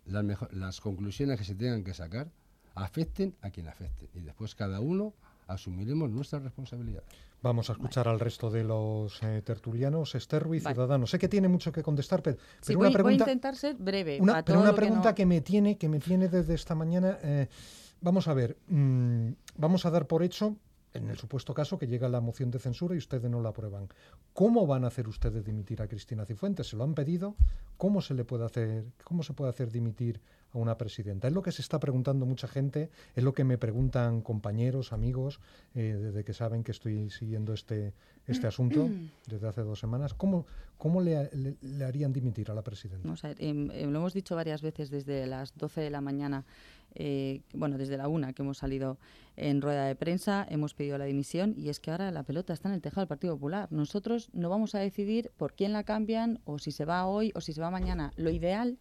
las, 0.04 0.24
las 0.52 0.80
conclusiones 0.80 1.38
que 1.38 1.44
se 1.44 1.54
tengan 1.54 1.84
que 1.84 1.94
sacar 1.94 2.30
afecten 2.76 3.34
a 3.42 3.50
quien 3.50 3.68
afecte. 3.68 4.08
Y 4.14 4.20
después 4.20 4.54
cada 4.54 4.80
uno 4.80 5.14
asumiremos 5.48 6.10
nuestra 6.10 6.38
responsabilidad. 6.38 7.02
Vamos 7.42 7.70
a 7.70 7.74
escuchar 7.74 8.08
al 8.08 8.18
resto 8.18 8.50
de 8.50 8.64
los 8.64 9.22
eh, 9.22 9.42
tertulianos, 9.44 10.14
Esther 10.14 10.46
y 10.52 10.60
Ciudadanos. 10.60 11.10
Sé 11.10 11.18
que 11.18 11.28
tiene 11.28 11.48
mucho 11.48 11.70
que 11.70 11.82
contestar, 11.82 12.22
pero, 12.22 12.38
una 12.76 12.90
pregunta, 12.90 13.02
voy 13.02 13.12
a 13.12 13.16
intentar 13.16 13.56
ser 13.56 13.76
breve. 13.76 14.18
Una, 14.20 14.44
pero 14.44 14.60
una 14.60 14.74
pregunta 14.74 15.14
que, 15.14 15.26
me 15.26 15.40
tiene, 15.40 15.76
que 15.76 15.88
me 15.88 16.00
tiene 16.00 16.28
desde 16.28 16.54
esta 16.54 16.74
mañana. 16.74 17.18
Eh, 17.22 17.48
vamos 18.00 18.26
a 18.28 18.34
ver, 18.34 18.56
mm, 18.68 19.28
vamos 19.56 19.86
a 19.86 19.90
dar 19.90 20.06
por 20.06 20.22
hecho 20.22 20.56
en 20.96 21.10
el 21.10 21.18
supuesto 21.18 21.54
caso 21.54 21.78
que 21.78 21.86
llega 21.86 22.08
la 22.08 22.20
moción 22.20 22.50
de 22.50 22.58
censura 22.58 22.94
y 22.94 22.98
ustedes 22.98 23.30
no 23.30 23.40
la 23.40 23.50
aprueban. 23.50 23.88
¿Cómo 24.32 24.66
van 24.66 24.84
a 24.84 24.88
hacer 24.88 25.06
ustedes 25.08 25.44
dimitir 25.44 25.82
a 25.82 25.88
Cristina 25.88 26.24
Cifuentes? 26.24 26.68
¿Se 26.68 26.76
lo 26.76 26.84
han 26.84 26.94
pedido? 26.94 27.36
¿Cómo 27.76 28.00
se 28.00 28.14
le 28.14 28.24
puede 28.24 28.44
hacer, 28.44 28.84
cómo 29.04 29.22
se 29.22 29.34
puede 29.34 29.50
hacer 29.50 29.70
dimitir 29.70 30.20
a 30.58 30.62
una 30.62 30.78
presidenta? 30.78 31.28
Es 31.28 31.34
lo 31.34 31.42
que 31.42 31.52
se 31.52 31.62
está 31.62 31.78
preguntando 31.78 32.26
mucha 32.26 32.48
gente, 32.48 32.90
es 33.14 33.24
lo 33.24 33.32
que 33.32 33.44
me 33.44 33.58
preguntan 33.58 34.20
compañeros, 34.22 34.92
amigos, 34.92 35.40
eh, 35.74 35.96
desde 36.00 36.24
que 36.24 36.32
saben 36.32 36.64
que 36.64 36.72
estoy 36.72 37.10
siguiendo 37.10 37.52
este, 37.52 37.94
este 38.26 38.46
asunto 38.46 38.88
desde 39.26 39.48
hace 39.48 39.62
dos 39.62 39.78
semanas. 39.78 40.14
¿Cómo, 40.14 40.46
cómo 40.78 41.00
le, 41.00 41.30
harían 41.84 42.12
dimitir 42.12 42.50
a 42.50 42.54
la 42.54 42.62
presidenta? 42.62 43.08
Em, 43.38 43.70
em, 43.70 43.90
lo 43.90 43.98
hemos 43.98 44.14
dicho 44.14 44.34
varias 44.34 44.62
veces 44.62 44.90
desde 44.90 45.26
las 45.26 45.56
12 45.56 45.80
de 45.80 45.90
la 45.90 46.00
mañana 46.00 46.44
eh, 46.98 47.42
bueno, 47.52 47.76
desde 47.76 47.98
la 47.98 48.08
una 48.08 48.32
que 48.32 48.42
hemos 48.42 48.58
salido 48.58 48.98
en 49.36 49.60
rueda 49.60 49.84
de 49.84 49.94
prensa, 49.94 50.46
hemos 50.48 50.72
pedido 50.72 50.96
la 50.96 51.04
dimisión 51.04 51.54
y 51.56 51.68
es 51.68 51.78
que 51.78 51.90
ahora 51.90 52.10
la 52.10 52.22
pelota 52.22 52.54
está 52.54 52.68
en 52.70 52.74
el 52.74 52.80
tejado 52.80 53.02
del 53.02 53.08
Partido 53.08 53.34
Popular. 53.34 53.68
Nosotros 53.70 54.30
no 54.32 54.48
vamos 54.48 54.74
a 54.74 54.78
decidir 54.78 55.30
por 55.36 55.52
quién 55.52 55.74
la 55.74 55.84
cambian 55.84 56.40
o 56.44 56.58
si 56.58 56.72
se 56.72 56.86
va 56.86 57.06
hoy 57.06 57.32
o 57.34 57.42
si 57.42 57.52
se 57.52 57.60
va 57.60 57.70
mañana. 57.70 58.12
Lo 58.16 58.30
ideal 58.30 58.78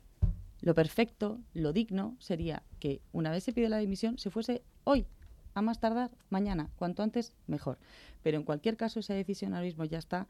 Lo 0.61 0.73
perfecto, 0.73 1.39
lo 1.53 1.73
digno 1.73 2.15
sería 2.19 2.63
que 2.79 3.01
una 3.11 3.31
vez 3.31 3.43
se 3.43 3.53
pide 3.53 3.69
la 3.69 3.77
dimisión 3.77 4.17
se 4.17 4.29
fuese 4.29 4.63
hoy, 4.83 5.05
a 5.53 5.61
más 5.61 5.79
tardar 5.79 6.11
mañana, 6.29 6.69
cuanto 6.77 7.03
antes 7.03 7.33
mejor. 7.47 7.77
Pero 8.23 8.37
en 8.37 8.43
cualquier 8.43 8.77
caso 8.77 8.99
esa 8.99 9.13
decisión 9.13 9.53
ahora 9.53 9.65
mismo 9.65 9.85
ya 9.85 9.97
está 9.97 10.27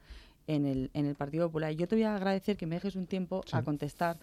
en 0.48 0.66
el, 0.66 0.92
en 0.94 1.06
el 1.06 1.16
Partido 1.16 1.48
Popular. 1.48 1.72
Yo 1.74 1.88
te 1.88 1.96
voy 1.96 2.04
a 2.04 2.16
agradecer 2.16 2.58
que 2.58 2.66
me 2.66 2.76
dejes 2.76 2.96
un 2.96 3.08
tiempo 3.08 3.44
a 3.52 3.64
contestar 3.64 4.18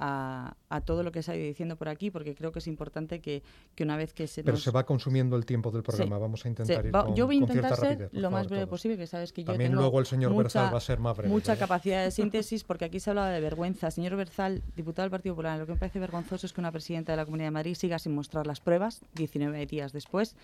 a, 0.00 0.80
todo 0.84 1.02
lo 1.02 1.12
que 1.12 1.22
se 1.22 1.32
ha 1.32 1.36
ido 1.36 1.46
diciendo 1.46 1.76
por 1.76 1.88
aquí, 1.88 2.10
porque 2.10 2.34
creo 2.34 2.52
que 2.52 2.58
es 2.58 2.66
importante 2.66 3.20
que, 3.20 3.42
una 3.80 3.96
vez 3.96 4.12
que 4.12 4.26
se. 4.26 4.42
Pero 4.42 4.56
se 4.56 4.70
va 4.70 4.84
consumiendo 4.84 5.36
el 5.36 5.44
tiempo 5.44 5.70
del 5.70 5.82
programa, 5.82 6.18
vamos 6.18 6.44
a 6.44 6.48
intentar 6.48 6.86
ir 6.86 6.92
con, 6.92 7.14
Yo 7.14 7.26
voy 7.26 7.36
a 7.36 7.38
intentar 7.40 7.76
ser 7.76 8.10
lo 8.12 8.30
más 8.30 8.48
breve 8.48 8.66
posible, 8.66 8.96
que 8.96 9.06
sabes 9.06 9.32
que 9.32 9.42
yo 9.42 9.52
También 9.52 9.72
tengo 9.72 9.82
luego 9.82 10.00
el 10.00 10.06
señor 10.06 10.34
Berzal 10.34 10.72
va 10.72 10.78
a 10.78 10.80
ser 10.80 10.98
más 11.00 11.16
breve. 11.16 11.32
Mucha 11.32 11.56
capacidad 11.56 12.04
de 12.04 12.10
síntesis, 12.10 12.64
porque 12.64 12.86
aquí 12.86 13.00
se 13.00 13.10
hablaba 13.10 13.30
de 13.30 13.40
vergüenza. 13.40 13.90
Señor 13.90 14.16
Berzal, 14.16 14.62
diputado 14.76 15.04
del 15.04 15.10
Partido 15.10 15.34
Popular, 15.34 15.58
lo 15.58 15.66
que 15.66 15.72
me 15.72 15.78
parece 15.78 15.98
vergonzoso 15.98 16.46
es 16.46 16.52
que 16.52 16.60
una 16.60 16.72
presidenta 16.72 17.12
de 17.12 17.16
la 17.16 17.24
Comunidad 17.24 17.48
de 17.48 17.52
Madrid 17.52 17.74
siga 17.74 17.98
sin 17.98 18.14
mostrar 18.14 18.46
las 18.46 18.60
pruebas, 18.60 19.02
19 19.14 19.66
días 19.66 19.92
después, 19.92 20.36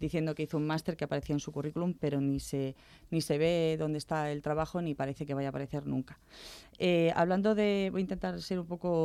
diciendo 0.00 0.34
que 0.34 0.44
hizo 0.44 0.56
un 0.56 0.66
máster 0.66 0.96
que 0.96 1.04
aparecía 1.04 1.34
en 1.34 1.40
su 1.40 1.52
currículum, 1.52 1.94
pero 1.98 2.20
ni 2.20 2.40
se, 2.40 2.74
ni 3.10 3.20
se 3.20 3.38
ve 3.38 3.76
dónde 3.78 3.98
está 3.98 4.30
el 4.30 4.42
trabajo, 4.42 4.80
ni 4.80 4.94
parece 4.94 5.26
que 5.26 5.34
vaya 5.34 5.48
a 5.48 5.50
aparecer 5.50 5.86
nunca. 5.86 6.18
Eh, 6.78 7.12
hablando 7.14 7.54
de. 7.54 7.90
Voy 7.92 8.00
a 8.00 8.02
intentar 8.02 8.40
ser 8.40 8.58
un 8.58 8.66
poco 8.66 9.01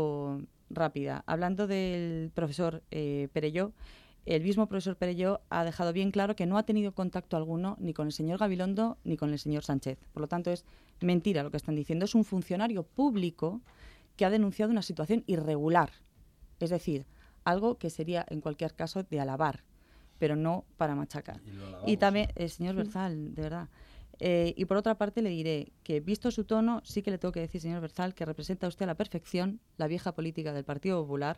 rápida. 0.69 1.23
Hablando 1.25 1.67
del 1.67 2.31
profesor 2.33 2.83
eh, 2.91 3.29
Perelló, 3.33 3.73
el 4.25 4.43
mismo 4.43 4.67
profesor 4.67 4.97
Perelló 4.97 5.39
ha 5.49 5.63
dejado 5.63 5.93
bien 5.93 6.11
claro 6.11 6.35
que 6.35 6.45
no 6.45 6.57
ha 6.57 6.63
tenido 6.63 6.91
contacto 6.91 7.37
alguno 7.37 7.77
ni 7.79 7.93
con 7.93 8.07
el 8.07 8.13
señor 8.13 8.39
Gabilondo 8.39 8.97
ni 9.05 9.15
con 9.15 9.31
el 9.31 9.39
señor 9.39 9.63
Sánchez. 9.63 9.97
Por 10.11 10.21
lo 10.21 10.27
tanto, 10.27 10.51
es 10.51 10.65
mentira 10.99 11.43
lo 11.43 11.51
que 11.51 11.57
están 11.57 11.75
diciendo. 11.75 12.05
Es 12.05 12.15
un 12.15 12.25
funcionario 12.25 12.83
público 12.83 13.61
que 14.17 14.25
ha 14.25 14.29
denunciado 14.29 14.71
una 14.71 14.81
situación 14.81 15.23
irregular. 15.27 15.91
Es 16.59 16.71
decir, 16.71 17.05
algo 17.45 17.77
que 17.77 17.89
sería 17.89 18.25
en 18.29 18.41
cualquier 18.41 18.73
caso 18.73 19.03
de 19.03 19.19
alabar, 19.21 19.63
pero 20.19 20.35
no 20.35 20.65
para 20.75 20.95
machacar. 20.95 21.39
Y, 21.85 21.95
también, 21.95 22.29
el 22.35 22.49
señor 22.49 22.75
Berzal, 22.75 23.33
de 23.33 23.41
verdad. 23.41 23.69
Eh, 24.19 24.53
y 24.57 24.65
por 24.65 24.77
otra 24.77 24.97
parte 24.97 25.21
le 25.21 25.29
diré 25.29 25.71
que, 25.83 25.99
visto 25.99 26.31
su 26.31 26.43
tono, 26.43 26.81
sí 26.83 27.01
que 27.01 27.11
le 27.11 27.17
tengo 27.17 27.31
que 27.31 27.39
decir, 27.39 27.61
señor 27.61 27.81
Berzal, 27.81 28.15
que 28.15 28.25
representa 28.25 28.67
usted 28.67 28.83
a 28.83 28.87
la 28.87 28.95
perfección 28.95 29.59
la 29.77 29.87
vieja 29.87 30.13
política 30.13 30.53
del 30.53 30.63
Partido 30.63 31.01
Popular, 31.01 31.37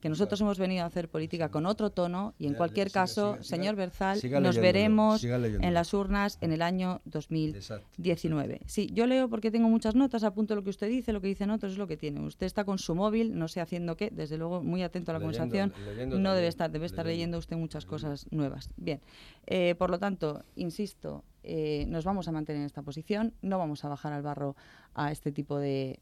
que 0.00 0.08
nosotros 0.08 0.40
hemos 0.40 0.58
venido 0.58 0.84
a 0.84 0.86
hacer 0.86 1.08
política 1.08 1.50
con 1.50 1.66
otro 1.66 1.90
tono 1.90 2.34
y 2.38 2.46
en 2.46 2.54
cualquier 2.54 2.90
caso, 2.90 3.38
señor 3.40 3.76
Berzal, 3.76 4.20
nos 4.40 4.56
veremos 4.56 5.24
en 5.24 5.74
las 5.74 5.92
urnas 5.94 6.38
en 6.40 6.52
el 6.52 6.62
año 6.62 7.00
2019. 7.04 8.60
Sí, 8.66 8.90
yo 8.92 9.06
leo 9.06 9.28
porque 9.28 9.50
tengo 9.50 9.68
muchas 9.68 9.94
notas, 9.94 10.22
apunto 10.24 10.54
lo 10.54 10.62
que 10.62 10.70
usted 10.70 10.88
dice, 10.88 11.12
lo 11.12 11.20
que 11.20 11.28
dicen 11.28 11.50
otros 11.50 11.72
es 11.72 11.78
lo 11.78 11.86
que 11.86 11.96
tiene. 11.96 12.20
Usted 12.20 12.46
está 12.46 12.64
con 12.64 12.78
su 12.78 12.94
móvil, 12.94 13.38
no 13.38 13.48
sé 13.48 13.60
haciendo 13.60 13.96
qué, 13.96 14.10
desde 14.10 14.38
luego 14.38 14.62
muy 14.62 14.82
atento 14.82 15.10
a 15.10 15.14
la 15.14 15.20
conversación, 15.20 15.72
no 16.06 16.34
debe 16.34 16.48
estar, 16.48 16.70
debe 16.70 16.86
estar 16.86 17.06
leyendo 17.06 17.38
usted 17.38 17.56
muchas 17.56 17.84
cosas 17.84 18.26
nuevas. 18.30 18.70
Bien, 18.76 19.00
eh, 19.46 19.74
por 19.78 19.90
lo 19.90 19.98
tanto, 19.98 20.44
insisto, 20.56 21.24
eh, 21.42 21.86
nos 21.88 22.04
vamos 22.04 22.28
a 22.28 22.32
mantener 22.32 22.60
en 22.60 22.66
esta 22.66 22.82
posición, 22.82 23.32
no 23.40 23.58
vamos 23.58 23.84
a 23.84 23.88
bajar 23.88 24.12
al 24.12 24.22
barro 24.22 24.54
a 24.94 25.12
este 25.12 25.32
tipo 25.32 25.58
de, 25.58 25.98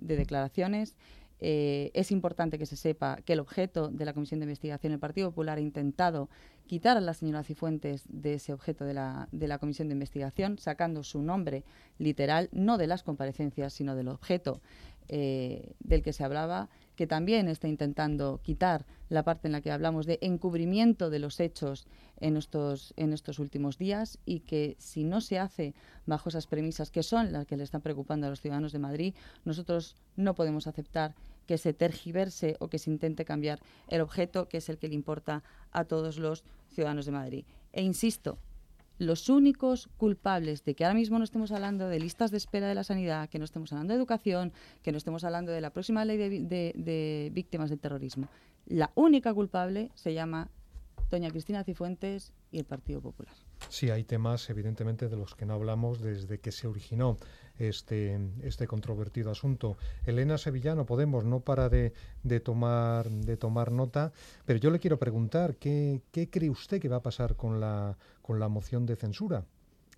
declaraciones. 0.00 0.96
Eh, 1.40 1.90
es 1.94 2.10
importante 2.12 2.58
que 2.58 2.66
se 2.66 2.76
sepa 2.76 3.16
que 3.24 3.34
el 3.34 3.40
objeto 3.40 3.88
de 3.88 4.04
la 4.04 4.14
Comisión 4.14 4.40
de 4.40 4.44
Investigación, 4.44 4.92
el 4.92 4.98
Partido 4.98 5.30
Popular 5.30 5.58
ha 5.58 5.60
intentado 5.60 6.30
quitar 6.66 6.96
a 6.96 7.00
la 7.00 7.14
señora 7.14 7.44
Cifuentes 7.44 8.04
de 8.08 8.34
ese 8.34 8.52
objeto 8.52 8.84
de 8.84 8.94
la, 8.94 9.28
de 9.32 9.46
la 9.46 9.58
Comisión 9.58 9.88
de 9.88 9.94
Investigación, 9.94 10.58
sacando 10.58 11.02
su 11.02 11.22
nombre 11.22 11.64
literal, 11.98 12.48
no 12.52 12.78
de 12.78 12.86
las 12.86 13.02
comparecencias, 13.02 13.72
sino 13.72 13.94
del 13.94 14.08
objeto 14.08 14.60
eh, 15.08 15.74
del 15.80 16.02
que 16.02 16.12
se 16.12 16.24
hablaba, 16.24 16.68
que 16.96 17.06
también 17.06 17.48
está 17.48 17.68
intentando 17.68 18.40
quitar 18.42 18.86
la 19.08 19.22
parte 19.22 19.48
en 19.48 19.52
la 19.52 19.60
que 19.60 19.70
hablamos 19.70 20.06
de 20.06 20.18
encubrimiento 20.22 21.10
de 21.10 21.18
los 21.18 21.38
hechos 21.38 21.86
en 22.18 22.36
estos, 22.36 22.94
en 22.96 23.12
estos 23.12 23.38
últimos 23.38 23.78
días 23.78 24.18
y 24.24 24.40
que 24.40 24.76
si 24.78 25.04
no 25.04 25.20
se 25.20 25.38
hace 25.38 25.74
bajo 26.06 26.30
esas 26.30 26.46
premisas 26.46 26.90
que 26.90 27.02
son 27.02 27.32
las 27.32 27.46
que 27.46 27.56
le 27.56 27.64
están 27.64 27.82
preocupando 27.82 28.26
a 28.26 28.30
los 28.30 28.40
ciudadanos 28.40 28.72
de 28.72 28.78
Madrid, 28.78 29.14
nosotros 29.44 29.96
no 30.16 30.34
podemos 30.34 30.66
aceptar 30.66 31.14
que 31.46 31.58
se 31.58 31.72
tergiverse 31.72 32.56
o 32.58 32.68
que 32.68 32.78
se 32.78 32.90
intente 32.90 33.24
cambiar 33.24 33.60
el 33.88 34.00
objeto 34.00 34.48
que 34.48 34.56
es 34.58 34.68
el 34.68 34.78
que 34.78 34.88
le 34.88 34.94
importa 34.94 35.44
a 35.70 35.84
todos 35.84 36.18
los 36.18 36.42
ciudadanos 36.70 37.06
de 37.06 37.12
Madrid. 37.12 37.44
E 37.72 37.82
insisto, 37.82 38.38
los 38.98 39.28
únicos 39.28 39.88
culpables 39.96 40.64
de 40.64 40.74
que 40.74 40.84
ahora 40.84 40.94
mismo 40.94 41.18
no 41.18 41.24
estemos 41.24 41.52
hablando 41.52 41.88
de 41.88 42.00
listas 42.00 42.30
de 42.30 42.38
espera 42.38 42.68
de 42.68 42.74
la 42.74 42.84
sanidad, 42.84 43.28
que 43.28 43.38
no 43.38 43.44
estemos 43.44 43.72
hablando 43.72 43.92
de 43.92 43.98
educación, 43.98 44.52
que 44.82 44.92
no 44.92 44.98
estemos 44.98 45.24
hablando 45.24 45.52
de 45.52 45.60
la 45.60 45.70
próxima 45.70 46.04
ley 46.04 46.16
de, 46.16 47.30
víctimas 47.32 47.70
del 47.70 47.80
terrorismo, 47.80 48.28
la 48.66 48.90
única 48.94 49.32
culpable 49.32 49.90
se 49.94 50.14
llama 50.14 50.50
doña 51.10 51.30
Cristina 51.30 51.62
Cifuentes 51.62 52.32
y 52.50 52.58
el 52.58 52.64
Partido 52.64 53.00
Popular. 53.00 53.34
Sí, 53.68 53.90
hay 53.90 54.04
temas 54.04 54.50
evidentemente 54.50 55.08
de 55.08 55.16
los 55.16 55.34
que 55.34 55.46
no 55.46 55.54
hablamos 55.54 56.00
desde 56.00 56.40
que 56.40 56.52
se 56.52 56.66
originó 56.66 57.16
este, 57.58 58.18
este 58.42 58.66
controvertido 58.66 59.30
asunto. 59.30 59.76
Elena 60.04 60.36
Sevillano, 60.36 60.84
Podemos, 60.84 61.24
no 61.24 61.40
para 61.40 61.68
de, 61.68 61.92
tomar, 62.44 63.08
de 63.08 63.36
tomar 63.36 63.72
nota, 63.72 64.12
pero 64.44 64.58
yo 64.58 64.70
le 64.70 64.78
quiero 64.78 64.98
preguntar, 64.98 65.56
¿qué, 65.56 66.02
¿qué 66.12 66.28
cree 66.28 66.50
usted 66.50 66.80
que 66.80 66.88
va 66.88 66.96
a 66.96 67.02
pasar 67.02 67.36
con 67.36 67.60
la, 67.60 67.96
con 68.26 68.40
la 68.40 68.48
moción 68.48 68.86
de 68.86 68.96
censura 68.96 69.44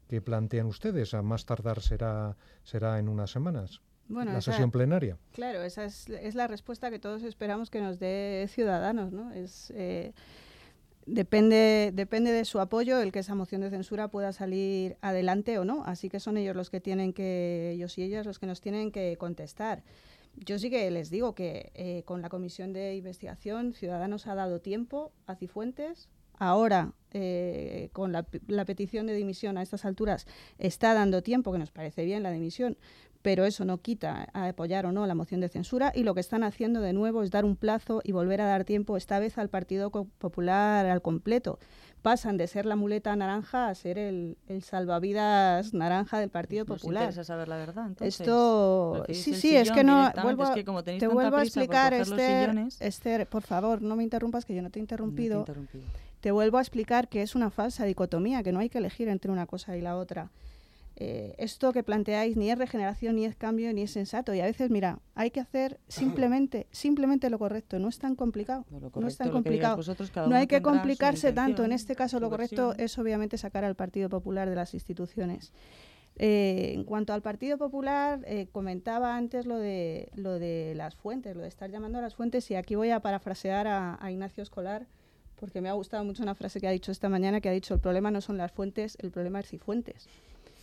que 0.09 0.21
plantean 0.21 0.67
ustedes? 0.67 1.15
A 1.15 1.23
más 1.23 1.47
tardar 1.47 1.81
será, 1.81 2.37
será 2.63 2.99
en 2.99 3.09
unas 3.09 3.31
semanas. 3.31 3.81
Bueno, 4.09 4.33
la 4.33 4.41
sesión 4.41 4.71
plenaria. 4.71 5.19
Claro, 5.33 5.63
esa 5.63 5.85
es, 5.85 6.09
es, 6.09 6.35
la 6.35 6.47
respuesta 6.47 6.91
que 6.91 6.99
todos 6.99 7.23
esperamos 7.23 7.69
que 7.71 7.81
nos 7.81 7.99
dé 7.99 8.47
Ciudadanos, 8.49 9.13
¿no? 9.13 9.33
Es, 9.33 9.71
eh, 9.77 10.13
depende, 11.05 11.91
depende 11.95 12.33
de 12.33 12.47
su 12.47 12.59
apoyo 12.59 13.01
el 13.01 13.13
que 13.13 13.19
esa 13.19 13.35
moción 13.35 13.61
de 13.61 13.71
censura 13.71 14.09
pueda 14.09 14.33
salir 14.33 14.97
adelante 15.03 15.59
o 15.59 15.65
no. 15.65 15.83
Así 15.85 16.09
que 16.09 16.21
son 16.21 16.39
ellos 16.39 16.57
los 16.57 16.71
que 16.71 16.81
tienen 16.81 17.13
que, 17.13 17.73
ellos 17.73 17.99
y 17.99 18.03
ellas 18.03 18.25
los 18.25 18.39
que 18.39 18.47
nos 18.47 18.61
tienen 18.61 18.93
que 18.93 19.17
contestar. 19.19 19.83
Yo 20.37 20.59
sí 20.59 20.71
que 20.71 20.91
les 20.91 21.11
digo 21.11 21.35
que 21.35 21.73
eh, 21.75 22.03
con 22.05 22.23
la 22.23 22.29
comisión 22.29 22.73
de 22.73 22.95
investigación 22.95 23.75
Ciudadanos 23.75 24.27
ha 24.27 24.35
dado 24.35 24.61
tiempo 24.61 25.13
a 25.27 25.35
Cifuentes. 25.35 26.09
Ahora, 26.39 26.93
eh, 27.13 27.89
con 27.93 28.13
la, 28.13 28.27
la 28.47 28.65
petición 28.65 29.07
de 29.07 29.15
dimisión 29.15 29.59
a 29.59 29.63
estas 29.63 29.85
alturas, 29.85 30.27
está 30.59 30.95
dando 30.95 31.23
tiempo, 31.23 31.53
que 31.53 31.59
nos 31.59 31.71
parece 31.71 32.05
bien 32.05 32.23
la 32.23 32.31
dimisión, 32.31 32.77
pero 33.23 33.45
eso 33.45 33.65
no 33.65 33.79
quita 33.79 34.29
a 34.33 34.49
apoyar 34.49 34.87
o 34.87 34.93
no 34.93 35.07
la 35.07 35.15
moción 35.15 35.41
de 35.41 35.49
censura 35.49 35.93
y 35.95 36.03
lo 36.03 36.15
que 36.15 36.21
están 36.21 36.43
haciendo 36.43 36.81
de 36.81 36.93
nuevo 36.93 37.23
es 37.23 37.31
dar 37.31 37.45
un 37.45 37.57
plazo 37.57 38.01
y 38.05 38.13
volver 38.13 38.41
a 38.41 38.47
dar 38.47 38.65
tiempo 38.65 38.97
esta 38.97 39.19
vez 39.19 39.39
al 39.39 39.49
Partido 39.49 39.91
Popular 39.91 40.87
al 40.87 41.03
completo. 41.03 41.59
Pasan 42.03 42.37
de 42.37 42.47
ser 42.47 42.65
la 42.65 42.77
muleta 42.77 43.15
naranja 43.17 43.69
a 43.69 43.75
ser 43.75 43.99
el, 43.99 44.37
salvavidas 44.63 45.75
naranja 45.75 46.21
del 46.21 46.31
Partido 46.31 46.65
Popular. 46.65 47.03
interesa 47.03 47.25
saber 47.25 47.49
la 47.49 47.57
verdad. 47.57 47.91
Esto 48.01 49.05
sí, 49.09 49.35
sí, 49.35 49.57
es 49.57 49.73
que 49.73 49.83
no 49.83 50.11
vuelvo, 50.23 50.53
te 50.55 51.09
vuelvo 51.09 51.37
a 51.37 51.43
explicar 51.43 51.93
Esther, 51.93 52.55
Esther, 52.79 53.27
por 53.27 53.43
favor, 53.43 53.83
no 53.83 53.97
me 53.97 54.05
interrumpas 54.05 54.45
que 54.45 54.55
yo 54.55 54.63
no 54.63 54.71
te 54.71 54.79
he 54.79 54.81
interrumpido. 54.83 55.45
te 55.45 55.53
vuelvo 56.31 56.59
a 56.59 56.61
explicar 56.61 57.09
que 57.09 57.23
es 57.23 57.35
una 57.35 57.51
falsa 57.51 57.85
dicotomía, 57.85 58.43
que 58.43 58.53
no 58.53 58.61
hay 58.61 58.69
que 58.69 58.79
elegir 58.79 59.09
entre 59.09 59.31
una 59.31 59.47
cosa 59.47 59.77
y 59.77 59.81
la 59.81 59.97
otra. 59.97 60.31
Eh, 61.01 61.37
esto 61.39 61.73
que 61.73 61.85
planteáis 61.85 62.37
ni 62.37 62.51
es 62.51 62.59
regeneración, 62.59 63.15
ni 63.15 63.25
es 63.25 63.37
cambio, 63.37 63.73
ni 63.73 63.83
es 63.83 63.93
sensato. 63.93 64.35
Y 64.35 64.41
a 64.41 64.45
veces, 64.47 64.69
mira, 64.69 64.99
hay 65.15 65.31
que 65.31 65.39
hacer 65.39 65.79
simplemente, 65.89 66.67
simplemente 66.73 67.31
lo 67.31 67.39
correcto. 67.39 67.79
No 67.79 67.89
es 67.89 67.99
tan 67.99 68.17
complicado. 68.17 68.65
No, 68.71 69.07
es 69.07 69.17
tan 69.17 69.31
complicado. 69.31 69.81
no 70.29 70.35
hay 70.35 70.49
que 70.49 70.61
complicarse 70.61 71.33
tanto. 71.33 71.65
En 71.65 71.73
este 71.73 71.95
caso, 71.95 72.19
lo 72.19 72.29
correcto 72.29 72.75
es 72.77 72.99
obviamente 72.99 73.39
sacar 73.39 73.65
al 73.65 73.77
Partido 73.77 74.09
Popular 74.09 74.51
de 74.51 74.57
las 74.57 74.75
instituciones. 74.75 75.53
Eh, 76.21 76.73
en 76.75 76.83
cuanto 76.83 77.13
al 77.13 77.23
Partido 77.23 77.59
Popular, 77.59 78.21
eh, 78.27 78.49
comentaba 78.51 79.17
antes 79.17 79.47
lo 79.47 79.57
de, 79.57 80.11
lo 80.17 80.41
de 80.41 80.75
las 80.75 80.97
fuentes, 80.97 81.37
lo 81.37 81.43
de 81.43 81.49
estar 81.49 81.71
llamando 81.71 81.99
a 81.99 82.03
las 82.03 82.17
fuentes, 82.17 82.51
y 82.51 82.57
aquí 82.57 82.75
voy 82.75 82.91
a 82.91 82.99
parafrasear 82.99 83.69
a, 83.69 84.05
a 84.05 84.11
Ignacio 84.11 84.43
Escolar, 84.43 84.89
porque 85.39 85.61
me 85.61 85.69
ha 85.69 85.73
gustado 85.73 86.05
mucho 86.05 86.23
una 86.23 86.35
frase 86.35 86.61
que 86.61 86.69
ha 86.69 86.71
dicho 86.71 86.93
esta 86.93 87.09
mañana, 87.09 87.41
que 87.41 87.49
ha 87.49 87.53
dicho, 87.53 87.75
el 87.75 87.81
problema 87.81 88.11
no 88.11 88.21
son 88.21 88.37
las 88.37 88.53
fuentes, 88.53 88.97
el 89.01 89.11
problema 89.11 89.41
es 89.41 89.47
si 89.47 89.59
fuentes. 89.59 90.09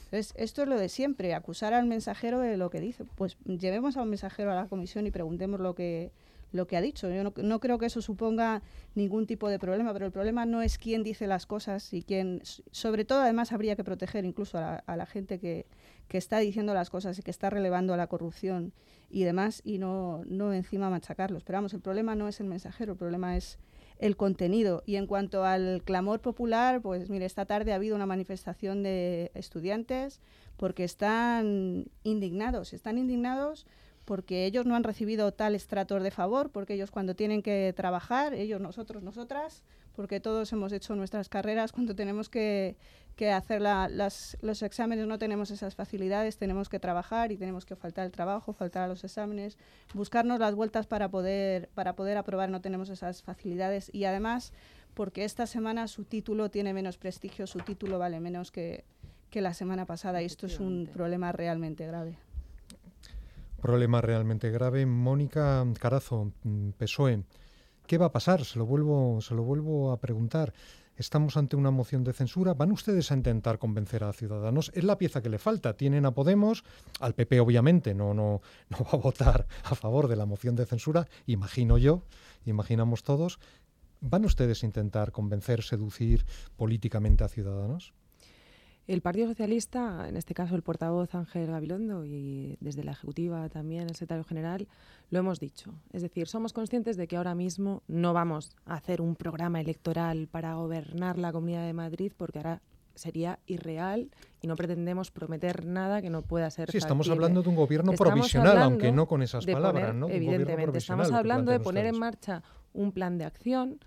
Entonces, 0.05 0.33
esto 0.37 0.61
es 0.63 0.67
lo 0.67 0.77
de 0.77 0.89
siempre, 0.89 1.33
acusar 1.33 1.73
al 1.73 1.87
mensajero 1.87 2.39
de 2.39 2.57
lo 2.57 2.69
que 2.69 2.79
dice. 2.79 3.05
Pues 3.15 3.37
llevemos 3.45 3.97
a 3.97 4.03
un 4.03 4.09
mensajero 4.09 4.51
a 4.51 4.55
la 4.55 4.67
comisión 4.67 5.07
y 5.07 5.11
preguntemos 5.11 5.59
lo 5.59 5.73
que, 5.73 6.11
lo 6.51 6.67
que 6.67 6.77
ha 6.77 6.81
dicho. 6.81 7.09
Yo 7.09 7.23
no, 7.23 7.59
creo 7.59 7.77
que 7.79 7.87
eso 7.87 8.01
suponga 8.01 8.61
ningún 8.93 9.25
tipo 9.25 9.49
de 9.49 9.59
problema, 9.59 9.93
pero 9.93 10.05
el 10.05 10.11
problema 10.11 10.45
no 10.45 10.61
es 10.61 10.77
quién 10.77 11.03
dice 11.03 11.27
las 11.27 11.45
cosas 11.45 11.91
y 11.93 12.03
quién, 12.03 12.41
sobre 12.71 13.03
todo 13.03 13.21
además 13.21 13.51
habría 13.51 13.75
que 13.75 13.83
proteger 13.83 14.25
incluso 14.25 14.57
a 14.57 14.95
la, 14.95 15.05
gente 15.05 15.39
que, 15.39 15.65
que, 16.07 16.17
está 16.17 16.39
diciendo 16.39 16.73
las 16.73 16.89
cosas 16.89 17.17
y 17.17 17.23
que 17.23 17.31
está 17.31 17.49
relevando 17.49 17.93
a 17.93 17.97
la 17.97 18.07
corrupción 18.07 18.73
y 19.09 19.23
demás 19.23 19.61
y 19.65 19.79
no, 19.79 20.23
no 20.27 20.53
encima 20.53 20.89
machacarlos. 20.89 21.43
Pero 21.43 21.57
vamos, 21.57 21.73
el 21.73 21.81
problema 21.81 22.15
no 22.15 22.27
es 22.27 22.39
el 22.39 22.47
mensajero, 22.47 22.93
el 22.93 22.97
problema 22.99 23.35
es 23.35 23.57
el 23.99 24.17
contenido. 24.17 24.83
Y 24.85 24.95
en 24.95 25.07
cuanto 25.07 25.43
al 25.43 25.81
clamor 25.83 26.21
popular, 26.21 26.81
pues 26.81 27.09
mire, 27.09 27.25
esta 27.25 27.45
tarde 27.45 27.71
ha 27.71 27.75
habido 27.75 27.95
una 27.95 28.05
manifestación 28.05 28.83
de 28.83 29.31
estudiantes 29.33 30.21
porque 30.57 30.83
están 30.83 31.85
indignados, 32.03 32.73
están 32.73 32.97
indignados 32.97 33.65
porque 34.05 34.45
ellos 34.45 34.65
no 34.65 34.75
han 34.75 34.83
recibido 34.83 35.33
tal 35.33 35.55
estratos 35.55 36.03
de 36.03 36.11
favor, 36.11 36.51
porque 36.51 36.75
ellos 36.75 36.91
cuando 36.91 37.15
tienen 37.15 37.41
que 37.41 37.73
trabajar, 37.75 38.33
ellos, 38.35 38.61
nosotros, 38.61 39.01
nosotras, 39.01 39.63
porque 39.95 40.19
todos 40.19 40.51
hemos 40.53 40.71
hecho 40.71 40.95
nuestras 40.95 41.29
carreras, 41.29 41.71
cuando 41.71 41.95
tenemos 41.95 42.29
que, 42.29 42.75
hacer 43.33 43.61
los 43.61 44.61
exámenes 44.61 45.07
no 45.07 45.17
tenemos 45.17 45.49
esas 45.51 45.75
facilidades, 45.75 46.37
tenemos 46.37 46.67
que 46.69 46.79
trabajar 46.79 47.31
y 47.31 47.37
tenemos 47.37 47.65
que 47.65 47.75
faltar 47.75 48.05
el 48.05 48.11
trabajo, 48.11 48.53
faltar 48.53 48.83
a 48.83 48.87
los 48.87 49.03
exámenes, 49.03 49.57
buscarnos 49.93 50.39
las 50.39 50.53
vueltas 50.53 50.85
para 50.85 51.09
poder, 51.09 51.69
para 51.73 51.95
poder 51.95 52.17
aprobar, 52.17 52.49
no 52.49 52.61
tenemos 52.61 52.89
esas 52.89 53.23
facilidades. 53.23 53.89
Y 53.93 54.03
además 54.03 54.51
porque 54.93 55.25
esta 55.25 55.45
semana 55.45 55.87
su 55.87 56.05
título 56.05 56.49
tiene 56.49 56.73
menos 56.73 56.97
prestigio, 56.97 57.47
su 57.47 57.59
título 57.59 57.99
vale 57.99 58.19
menos 58.19 58.51
que, 58.51 58.85
que 59.29 59.41
la 59.41 59.53
semana 59.53 59.85
pasada 59.85 60.21
y 60.21 60.25
esto 60.25 60.47
es 60.47 60.59
un 60.59 60.89
problema 60.91 61.31
realmente 61.31 61.85
grave. 61.85 62.17
Problema 63.61 63.99
realmente 63.99 64.49
grave. 64.51 64.85
Mónica 64.85 65.65
Carazo, 65.79 66.31
mm, 66.43 66.69
PSOE, 66.77 67.23
¿qué 67.87 67.97
va 67.97 68.07
a 68.07 68.11
pasar? 68.11 68.45
Se 68.45 68.59
lo 68.59 68.65
vuelvo, 68.65 69.19
se 69.21 69.35
lo 69.35 69.43
vuelvo 69.43 69.91
a 69.91 69.99
preguntar. 69.99 70.53
Estamos 70.97 71.35
ante 71.35 71.55
una 71.55 71.71
moción 71.71 72.03
de 72.03 72.13
censura. 72.13 72.53
¿Van 72.53 72.71
ustedes 72.71 73.11
a 73.11 73.15
intentar 73.15 73.59
convencer 73.59 74.03
a 74.03 74.13
Ciudadanos? 74.13 74.71
Es 74.73 74.83
la 74.83 74.97
pieza 74.97 75.21
que 75.21 75.29
le 75.29 75.39
falta. 75.39 75.75
Tienen 75.75 76.05
a 76.05 76.11
Podemos, 76.11 76.63
al 76.99 77.13
PP 77.13 77.39
obviamente 77.39 77.93
no, 77.93 78.13
no, 78.13 78.41
no 78.69 78.77
va 78.77 78.91
a 78.91 78.97
votar 78.97 79.47
a 79.63 79.75
favor 79.75 80.07
de 80.07 80.15
la 80.15 80.25
moción 80.25 80.55
de 80.55 80.65
censura, 80.65 81.07
imagino 81.25 81.77
yo, 81.77 82.03
imaginamos 82.45 83.03
todos. 83.03 83.39
¿Van 84.01 84.25
ustedes 84.25 84.63
a 84.63 84.65
intentar 84.65 85.11
convencer, 85.11 85.63
seducir 85.63 86.25
políticamente 86.55 87.23
a 87.23 87.27
Ciudadanos? 87.27 87.93
El 88.87 89.01
Partido 89.01 89.27
Socialista, 89.27 90.07
en 90.07 90.15
este 90.15 90.35
caso 90.35 90.55
el 90.55 90.61
portavoz 90.61 91.15
Ángel 91.15 91.47
Gabilondo 91.47 92.05
y 92.05 92.55
desde 92.59 92.83
la 92.83 92.91
Ejecutiva 92.91 93.49
también 93.49 93.83
el 93.83 93.95
secretario 93.95 94.23
general, 94.23 94.67
lo 95.09 95.19
hemos 95.19 95.39
dicho. 95.39 95.73
Es 95.91 96.03
decir, 96.03 96.27
somos 96.27 96.53
conscientes 96.53 96.95
de 96.95 97.07
que 97.07 97.17
ahora 97.17 97.33
mismo 97.33 97.81
no 97.87 98.13
vamos 98.13 98.55
a 98.65 98.75
hacer 98.75 99.01
un 99.01 99.15
programa 99.15 99.59
electoral 99.59 100.27
para 100.27 100.53
gobernar 100.53 101.17
la 101.17 101.31
Comunidad 101.31 101.65
de 101.65 101.73
Madrid 101.73 102.11
porque 102.15 102.39
ahora 102.39 102.61
sería 102.93 103.39
irreal 103.47 104.11
y 104.39 104.47
no 104.47 104.55
pretendemos 104.55 105.09
prometer 105.09 105.65
nada 105.65 106.01
que 106.01 106.11
no 106.11 106.21
pueda 106.21 106.49
ser. 106.51 106.71
Sí, 106.71 106.77
estamos 106.77 107.09
hablando 107.09 107.41
de 107.41 107.49
un 107.49 107.55
gobierno 107.55 107.91
provisional, 107.93 108.59
aunque 108.59 108.91
no 108.91 109.07
con 109.07 109.23
esas 109.23 109.45
palabras, 109.45 109.95
¿no? 109.95 110.09
Evidentemente, 110.09 110.77
estamos 110.77 111.11
hablando 111.11 111.51
de 111.51 111.59
poner 111.59 111.87
en 111.87 111.97
marcha 111.97 112.43
un 112.71 112.91
plan 112.91 113.17
de 113.17 113.25
acción 113.25 113.79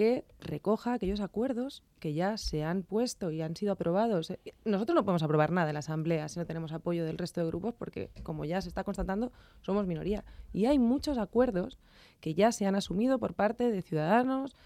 que 0.00 0.24
recoja 0.40 0.94
aquellos 0.94 1.20
acuerdos 1.20 1.82
que 1.98 2.14
ya 2.14 2.38
se 2.38 2.64
han 2.64 2.84
puesto 2.84 3.30
y 3.32 3.42
han 3.42 3.54
sido 3.54 3.72
aprobados. 3.72 4.32
Nosotros 4.64 4.94
no 4.94 5.04
podemos 5.04 5.22
aprobar 5.22 5.52
nada 5.52 5.68
en 5.68 5.74
la 5.74 5.80
Asamblea 5.80 6.26
si 6.30 6.38
no 6.38 6.46
tenemos 6.46 6.72
apoyo 6.72 7.04
del 7.04 7.18
resto 7.18 7.42
de 7.42 7.48
grupos 7.48 7.74
porque, 7.74 8.08
como 8.22 8.46
ya 8.46 8.62
se 8.62 8.68
está 8.68 8.82
constatando, 8.82 9.30
somos 9.60 9.86
minoría. 9.86 10.24
Y 10.54 10.64
hay 10.64 10.78
muchos 10.78 11.18
acuerdos 11.18 11.78
que 12.20 12.32
ya 12.32 12.50
se 12.50 12.64
han 12.64 12.76
asumido 12.76 13.18
por 13.18 13.34
parte 13.34 13.70
de 13.70 13.82
Ciudadanos, 13.82 14.56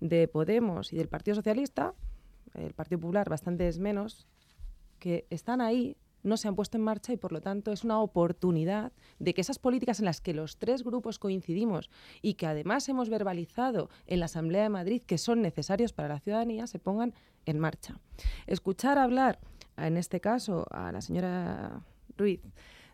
de 0.00 0.28
Podemos 0.28 0.92
y 0.92 0.98
del 0.98 1.08
Partido 1.08 1.36
Socialista, 1.36 1.94
el 2.52 2.74
Partido 2.74 3.00
Popular 3.00 3.30
bastante 3.30 3.68
es 3.68 3.78
menos, 3.78 4.26
que 4.98 5.26
están 5.30 5.62
ahí 5.62 5.96
no 6.22 6.36
se 6.36 6.48
han 6.48 6.54
puesto 6.54 6.76
en 6.76 6.84
marcha 6.84 7.12
y 7.12 7.16
por 7.16 7.32
lo 7.32 7.40
tanto 7.40 7.72
es 7.72 7.84
una 7.84 8.00
oportunidad 8.00 8.92
de 9.18 9.34
que 9.34 9.40
esas 9.40 9.58
políticas 9.58 9.98
en 9.98 10.06
las 10.06 10.20
que 10.20 10.34
los 10.34 10.58
tres 10.58 10.82
grupos 10.82 11.18
coincidimos 11.18 11.90
y 12.20 12.34
que 12.34 12.46
además 12.46 12.88
hemos 12.88 13.08
verbalizado 13.08 13.90
en 14.06 14.20
la 14.20 14.26
Asamblea 14.26 14.62
de 14.62 14.68
Madrid 14.68 15.02
que 15.02 15.18
son 15.18 15.42
necesarios 15.42 15.92
para 15.92 16.08
la 16.08 16.20
ciudadanía 16.20 16.66
se 16.66 16.78
pongan 16.78 17.14
en 17.46 17.58
marcha. 17.58 17.98
Escuchar 18.46 18.98
hablar, 18.98 19.40
en 19.76 19.96
este 19.96 20.20
caso, 20.20 20.66
a 20.70 20.92
la 20.92 21.00
señora 21.00 21.82
Ruiz, 22.16 22.40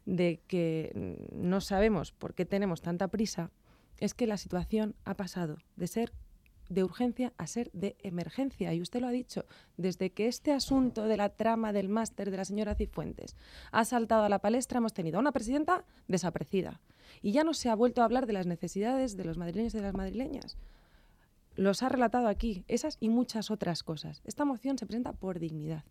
de 0.07 0.41
que 0.47 1.19
no 1.33 1.61
sabemos 1.61 2.13
por 2.13 2.35
qué 2.35 2.47
tenemos 2.47 2.81
tanta 2.81 3.09
prisa, 3.09 3.51
es 3.99 4.15
que 4.15 4.27
la 4.27 4.37
situación 4.37 4.95
ha 5.05 5.15
pasado 5.15 5.59
de 5.77 5.87
ser 5.87 6.13
de 6.69 6.85
urgencia 6.85 7.33
a 7.37 7.47
ser 7.47 7.71
de 7.73 7.97
emergencia. 8.03 8.73
Y 8.75 8.81
usted 8.81 9.01
lo 9.01 9.07
ha 9.07 9.13
dicho, 9.13 9.45
desde 9.77 10.11
que 10.11 10.27
este 10.27 10.53
asunto 10.53 11.05
de 11.05 11.17
la 11.17 11.31
trama 11.31 11.73
del 11.73 11.89
máster 11.89 12.31
de 12.31 12.37
la 12.37 12.45
señora 12.45 12.75
Cifuentes 12.75 13.37
ha 13.73 13.85
saltado 13.85 14.25
a 14.25 14.29
la 14.29 14.39
palestra, 14.39 14.79
hemos 14.79 14.93
tenido 14.93 15.19
a 15.19 15.21
una 15.21 15.33
presidenta 15.33 15.85
desaparecida. 16.07 16.81
Y 17.23 17.33
ya 17.33 17.45
no 17.45 17.55
se 17.55 17.71
ha 17.71 17.75
vuelto 17.75 18.03
a 18.03 18.05
hablar 18.05 18.27
de 18.27 18.35
las 18.35 18.47
necesidades 18.47 19.17
de 19.17 19.25
los 19.25 19.39
madrileños 19.39 19.75
y 19.75 19.79
de 19.79 19.83
las 19.83 19.95
madrileñas. 19.95 20.57
Los 21.57 21.83
ha 21.83 21.89
relatado 21.89 22.29
aquí, 22.29 22.65
esas 22.69 22.99
y 23.01 23.09
muchas 23.09 23.51
otras 23.51 23.83
cosas. 23.83 24.23
Esta 24.25 24.45
moción 24.45 24.79
se 24.79 24.87
presenta 24.87 25.13
por 25.13 25.39
dignidad. 25.39 25.85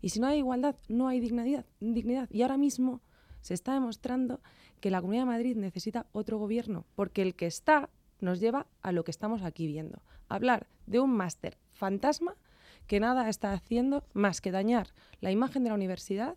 Y 0.00 0.10
si 0.10 0.20
no 0.20 0.26
hay 0.26 0.38
igualdad, 0.38 0.76
no 0.88 1.08
hay 1.08 1.20
dignidad. 1.20 1.66
dignidad. 1.80 2.28
Y 2.30 2.42
ahora 2.42 2.56
mismo 2.56 3.00
se 3.40 3.54
está 3.54 3.74
demostrando 3.74 4.40
que 4.80 4.90
la 4.90 5.00
Comunidad 5.00 5.22
de 5.22 5.30
Madrid 5.30 5.56
necesita 5.56 6.06
otro 6.12 6.38
gobierno, 6.38 6.84
porque 6.94 7.22
el 7.22 7.34
que 7.34 7.46
está 7.46 7.90
nos 8.20 8.40
lleva 8.40 8.66
a 8.82 8.92
lo 8.92 9.04
que 9.04 9.10
estamos 9.10 9.42
aquí 9.42 9.66
viendo. 9.66 10.02
Hablar 10.28 10.66
de 10.86 11.00
un 11.00 11.10
máster 11.10 11.58
fantasma 11.70 12.36
que 12.86 13.00
nada 13.00 13.28
está 13.28 13.52
haciendo 13.52 14.04
más 14.12 14.40
que 14.40 14.50
dañar 14.50 14.88
la 15.20 15.30
imagen 15.30 15.64
de 15.64 15.70
la 15.70 15.74
universidad, 15.74 16.36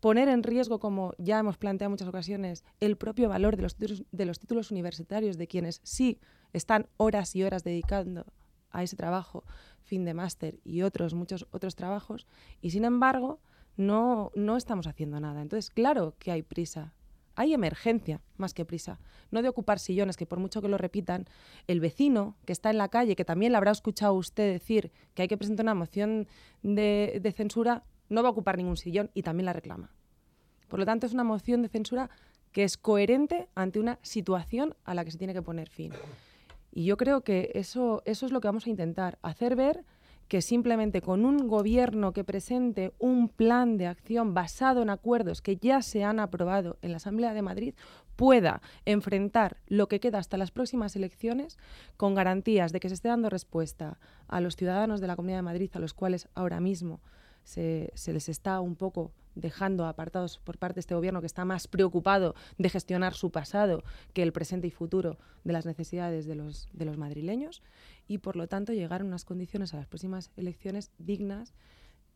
poner 0.00 0.28
en 0.28 0.42
riesgo, 0.42 0.78
como 0.78 1.12
ya 1.18 1.38
hemos 1.38 1.58
planteado 1.58 1.88
en 1.88 1.92
muchas 1.92 2.08
ocasiones, 2.08 2.64
el 2.80 2.96
propio 2.96 3.28
valor 3.28 3.56
de 3.56 3.62
los, 3.62 3.76
títulos, 3.76 4.04
de 4.10 4.24
los 4.24 4.38
títulos 4.38 4.70
universitarios 4.70 5.36
de 5.36 5.46
quienes 5.46 5.80
sí 5.84 6.18
están 6.52 6.88
horas 6.96 7.36
y 7.36 7.42
horas 7.42 7.64
dedicando 7.64 8.24
a 8.70 8.82
ese 8.82 8.96
trabajo, 8.96 9.44
fin 9.82 10.04
de 10.04 10.14
máster 10.14 10.60
y 10.64 10.82
otros, 10.82 11.14
muchos 11.14 11.46
otros 11.50 11.74
trabajos, 11.74 12.26
y 12.60 12.70
sin 12.70 12.84
embargo 12.84 13.40
no, 13.76 14.30
no 14.34 14.56
estamos 14.56 14.86
haciendo 14.86 15.20
nada. 15.20 15.42
Entonces, 15.42 15.70
claro 15.70 16.14
que 16.18 16.30
hay 16.30 16.42
prisa, 16.42 16.94
hay 17.40 17.54
emergencia 17.54 18.20
más 18.36 18.52
que 18.52 18.66
prisa. 18.66 19.00
No 19.30 19.40
de 19.40 19.48
ocupar 19.48 19.78
sillones, 19.78 20.18
que 20.18 20.26
por 20.26 20.38
mucho 20.38 20.60
que 20.60 20.68
lo 20.68 20.76
repitan, 20.76 21.24
el 21.68 21.80
vecino 21.80 22.36
que 22.44 22.52
está 22.52 22.68
en 22.68 22.76
la 22.76 22.88
calle, 22.88 23.16
que 23.16 23.24
también 23.24 23.52
le 23.52 23.56
habrá 23.58 23.70
escuchado 23.70 24.12
usted 24.12 24.52
decir 24.52 24.92
que 25.14 25.22
hay 25.22 25.28
que 25.28 25.38
presentar 25.38 25.64
una 25.64 25.74
moción 25.74 26.28
de, 26.62 27.32
censura, 27.34 27.82
no 28.10 28.22
va 28.22 28.28
a 28.28 28.32
ocupar 28.32 28.58
ningún 28.58 28.76
sillón 28.76 29.10
y 29.14 29.22
también 29.22 29.46
la 29.46 29.54
reclama. 29.54 29.90
Por 30.68 30.80
lo 30.80 30.84
tanto, 30.84 31.06
es 31.06 31.14
una 31.14 31.24
moción 31.24 31.62
de 31.62 31.68
censura 31.68 32.10
que 32.52 32.62
es 32.62 32.76
coherente 32.76 33.48
ante 33.54 33.80
una 33.80 33.98
situación 34.02 34.76
a 34.84 34.92
la 34.92 35.06
que 35.06 35.10
se 35.10 35.16
tiene 35.16 35.32
que 35.32 35.40
poner 35.40 35.70
fin. 35.70 35.94
Y 36.72 36.84
yo 36.84 36.98
creo 36.98 37.22
que 37.22 37.52
eso, 37.54 38.02
eso 38.04 38.26
es 38.26 38.32
lo 38.32 38.42
que 38.42 38.48
vamos 38.48 38.66
a 38.66 38.70
intentar, 38.70 39.18
hacer 39.22 39.56
ver 39.56 39.86
que 40.30 40.42
simplemente 40.42 41.02
con 41.02 41.24
un 41.24 41.48
gobierno 41.48 42.12
que 42.12 42.22
presente 42.22 42.92
un 43.00 43.28
plan 43.28 43.76
de 43.76 43.88
acción 43.88 44.32
basado 44.32 44.80
en 44.80 44.88
acuerdos 44.88 45.42
que 45.42 45.56
ya 45.56 45.82
se 45.82 46.04
han 46.04 46.20
aprobado 46.20 46.78
en 46.82 46.92
la 46.92 46.98
Asamblea 46.98 47.34
de 47.34 47.42
Madrid 47.42 47.74
pueda 48.14 48.62
enfrentar 48.84 49.56
lo 49.66 49.88
que 49.88 49.98
queda 49.98 50.18
hasta 50.18 50.36
las 50.36 50.52
próximas 50.52 50.94
elecciones 50.94 51.58
con 51.96 52.14
garantías 52.14 52.70
de 52.70 52.78
que 52.78 52.88
se 52.88 52.94
esté 52.94 53.08
dando 53.08 53.28
respuesta 53.28 53.98
a 54.28 54.40
los 54.40 54.54
ciudadanos 54.54 55.00
de 55.00 55.08
la 55.08 55.16
Comunidad 55.16 55.38
de 55.38 55.42
Madrid 55.42 55.70
a 55.74 55.80
los 55.80 55.94
cuales 55.94 56.28
ahora 56.36 56.60
mismo 56.60 57.00
se, 57.50 58.12
les 58.12 58.28
está 58.28 58.60
un 58.60 58.76
poco 58.76 59.12
dejando 59.34 59.86
apartados 59.86 60.38
por 60.38 60.58
parte 60.58 60.76
de 60.76 60.80
este 60.80 60.94
gobierno 60.94 61.20
que 61.20 61.26
está 61.26 61.44
más 61.44 61.66
preocupado 61.66 62.34
de 62.58 62.68
gestionar 62.68 63.14
su 63.14 63.30
pasado 63.30 63.82
que 64.12 64.22
el 64.22 64.32
presente 64.32 64.68
y 64.68 64.70
futuro 64.70 65.18
de 65.44 65.52
las 65.52 65.66
necesidades 65.66 66.26
de 66.26 66.34
los, 66.36 66.68
de 66.72 66.84
los 66.84 66.96
madrileños 66.96 67.62
y 68.06 68.18
por 68.18 68.36
lo 68.36 68.46
tanto 68.46 68.72
llegar 68.72 69.00
a 69.00 69.04
unas 69.04 69.24
condiciones 69.24 69.74
a 69.74 69.78
las 69.78 69.86
próximas 69.86 70.30
elecciones 70.36 70.92
dignas 70.98 71.54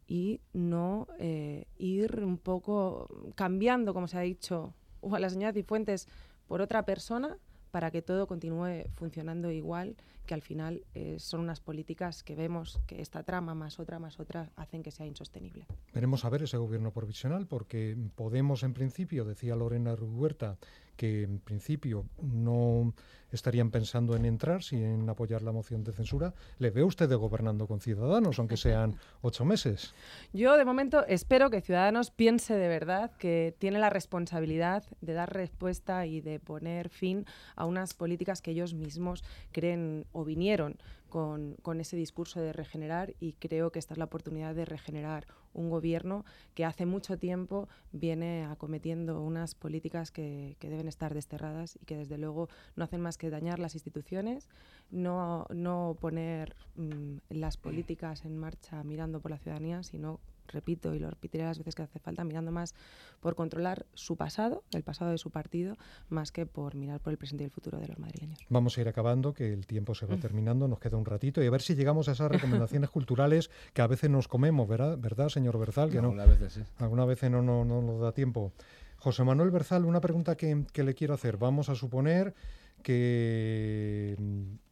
y 0.07 0.41
no 0.53 1.09
eh, 1.19 1.67
ir 1.79 2.21
un 2.23 2.37
poco 2.37 3.09
cambiando, 3.35 3.95
como 3.95 4.07
se 4.07 4.19
ha 4.19 4.21
dicho, 4.21 4.75
a 5.11 5.19
la 5.19 5.31
señora 5.31 5.53
Cifuentes 5.53 6.07
por 6.47 6.61
otra 6.61 6.85
persona 6.85 7.39
para 7.75 7.91
que 7.91 8.03
todo 8.03 8.29
continúe 8.29 8.87
funcionando 8.95 9.51
igual, 9.51 9.97
que 10.27 10.35
al 10.35 10.43
final 10.43 10.85
eh, 10.95 11.17
son 11.19 11.41
unas 11.41 11.59
políticas 11.59 12.23
que 12.23 12.37
vemos 12.37 12.79
que 12.87 13.03
esta 13.03 13.25
trama 13.25 13.57
más 13.57 13.81
otra 13.81 13.99
más 13.99 14.21
otra 14.21 14.53
hacen 14.55 14.85
que 14.85 14.93
sea 14.93 15.07
insostenible. 15.07 15.67
Veremos 15.93 16.25
a 16.25 16.29
ver 16.29 16.45
ese 16.45 16.57
gobierno 16.57 16.93
provisional, 16.93 17.49
porque 17.49 17.97
Podemos 18.15 18.63
en 18.63 18.75
principio, 18.75 19.25
decía 19.25 19.57
Lorena 19.57 19.93
Huerta, 19.95 20.57
que 20.97 21.23
en 21.23 21.39
principio 21.39 22.05
no 22.23 22.95
estarían 23.35 23.71
pensando 23.71 24.15
en 24.17 24.25
entrar, 24.25 24.63
si 24.63 24.77
en 24.77 25.09
apoyar 25.09 25.43
la 25.43 25.53
moción 25.53 25.83
de 25.83 25.93
censura. 25.93 26.35
¿Le 26.59 26.71
ve 26.71 26.85
usted 26.85 27.09
de 27.09 27.17
gobernando 27.17 27.67
con 27.67 27.81
Ciudadanos, 27.81 28.39
aunque 28.39 28.57
sean 28.57 28.97
ocho 29.23 29.45
meses? 29.45 29.93
Yo, 30.33 30.57
de 30.57 30.65
momento, 30.65 31.05
espero 31.07 31.51
que 31.51 31.61
Ciudadanos 31.61 32.11
piense 32.11 32.55
de 32.55 32.69
verdad 32.69 33.11
que 33.19 33.55
tiene 33.59 33.79
la 33.79 33.91
responsabilidad 33.91 34.85
de 35.01 35.13
dar 35.15 35.33
respuesta 35.33 36.07
y 36.07 36.21
de 36.21 36.39
poner 36.39 36.89
fin 36.89 37.27
a 37.57 37.67
unas 37.67 37.95
políticas 37.95 38.41
que 38.41 38.53
ellos 38.53 38.75
mismos 38.75 39.25
creen 39.53 40.07
o 40.13 40.25
vinieron 40.25 40.77
con, 41.15 41.81
ese 41.81 41.97
discurso 41.97 42.41
de 42.41 42.53
regenerar 42.53 43.15
y 43.21 43.35
creo 43.35 43.71
que 43.71 43.79
esta 43.79 43.95
es 43.95 43.99
la 43.99 44.07
oportunidad 44.07 44.53
de 44.53 44.65
regenerar 44.65 45.29
un 45.53 45.71
gobierno 45.71 46.25
que 46.55 46.65
hace 46.65 46.87
mucho 46.87 47.19
tiempo 47.19 47.69
viene 47.93 48.45
acometiendo 48.45 49.21
unas 49.23 49.55
políticas 49.55 50.11
que, 50.11 50.57
que 50.59 50.69
deben 50.69 50.89
estar 50.89 51.15
desterradas 51.15 51.79
y 51.81 51.85
que 51.85 51.97
desde 51.97 52.19
luego 52.19 52.49
no 52.75 52.83
hacen 52.83 53.01
más 53.01 53.17
que 53.17 53.31
dañar 53.31 53.61
las 53.61 53.75
instituciones, 53.75 54.49
no, 54.91 55.47
no 55.51 55.97
poner 56.01 56.57
mm, 56.75 57.19
las 57.29 57.59
políticas 57.59 58.25
en 58.25 58.37
marcha 58.37 58.83
mirando 58.83 59.21
por 59.21 59.31
la 59.31 59.39
ciudadanía, 59.39 59.85
sino 59.85 60.19
repito 60.49 60.95
y 60.95 60.99
lo 60.99 61.11
repetiré 61.11 61.45
las 61.45 61.59
veces 61.59 61.75
que 61.75 61.83
hace 61.83 61.99
falta, 61.99 62.25
mirando 62.25 62.51
más 62.51 62.75
por 63.21 63.35
controlar 63.35 63.87
su 63.95 64.17
pasado, 64.17 64.65
el 64.73 64.83
pasado 64.83 65.11
de 65.11 65.19
su 65.19 65.31
partido, 65.31 65.77
más 66.09 66.33
que 66.33 66.47
por 66.47 66.75
mirar 66.75 67.01
por 67.01 67.13
el 67.13 67.19
presente 67.19 67.45
y 67.45 67.47
el 67.47 67.51
futuro 67.51 67.79
de 67.79 67.89
los 67.89 67.99
madrileños. 67.99 68.41
Vamos 68.49 68.77
a 68.77 68.81
ir 68.81 68.89
acabando, 68.89 69.35
que 69.35 69.53
el 69.53 69.67
tiempo 69.67 69.95
se 69.95 70.07
va 70.07 70.17
mm. 70.17 70.21
terminando, 70.21 70.69
nos 70.69 70.79
queda 70.79 70.97
un 70.97 71.05
ratito 71.05 71.43
y 71.43 71.47
a 71.47 71.51
ver 71.51 71.63
si 71.63 71.75
llegamos 71.75 72.09
a 72.09 72.13
esas 72.13 72.31
recomendaciones 72.31 72.91
culturales 72.91 73.51
que 73.73 73.83
a 73.83 73.87
veces 73.87 74.11
nos 74.11 74.29
comemos, 74.29 74.69
¿verdad, 74.69 74.99
¿verdad 74.99 75.29
señor 75.29 75.59
Berzal? 75.59 75.91
Que 75.91 76.01
no, 76.01 76.09
algunas 76.09 76.29
veces 76.29 76.53
sí. 76.53 76.63
Algunas 76.79 77.07
veces 77.07 77.31
no, 77.31 77.43
no, 77.43 77.65
no 77.65 77.83
nos 77.83 78.01
da 78.01 78.13
tiempo. 78.13 78.53
José 78.99 79.23
Manuel 79.25 79.51
Berzal, 79.51 79.85
una 79.85 80.01
pregunta 80.01 80.37
que, 80.37 80.65
que 80.73 80.83
le 80.83 80.95
quiero 80.95 81.15
hacer. 81.15 81.37
Vamos 81.37 81.69
a 81.69 81.75
suponer 81.75 82.35
que 82.83 84.17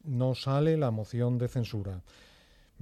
no 0.05 0.35
sale 0.35 0.77
la 0.77 0.91
moción 0.91 1.39
de 1.39 1.49
censura. 1.49 2.03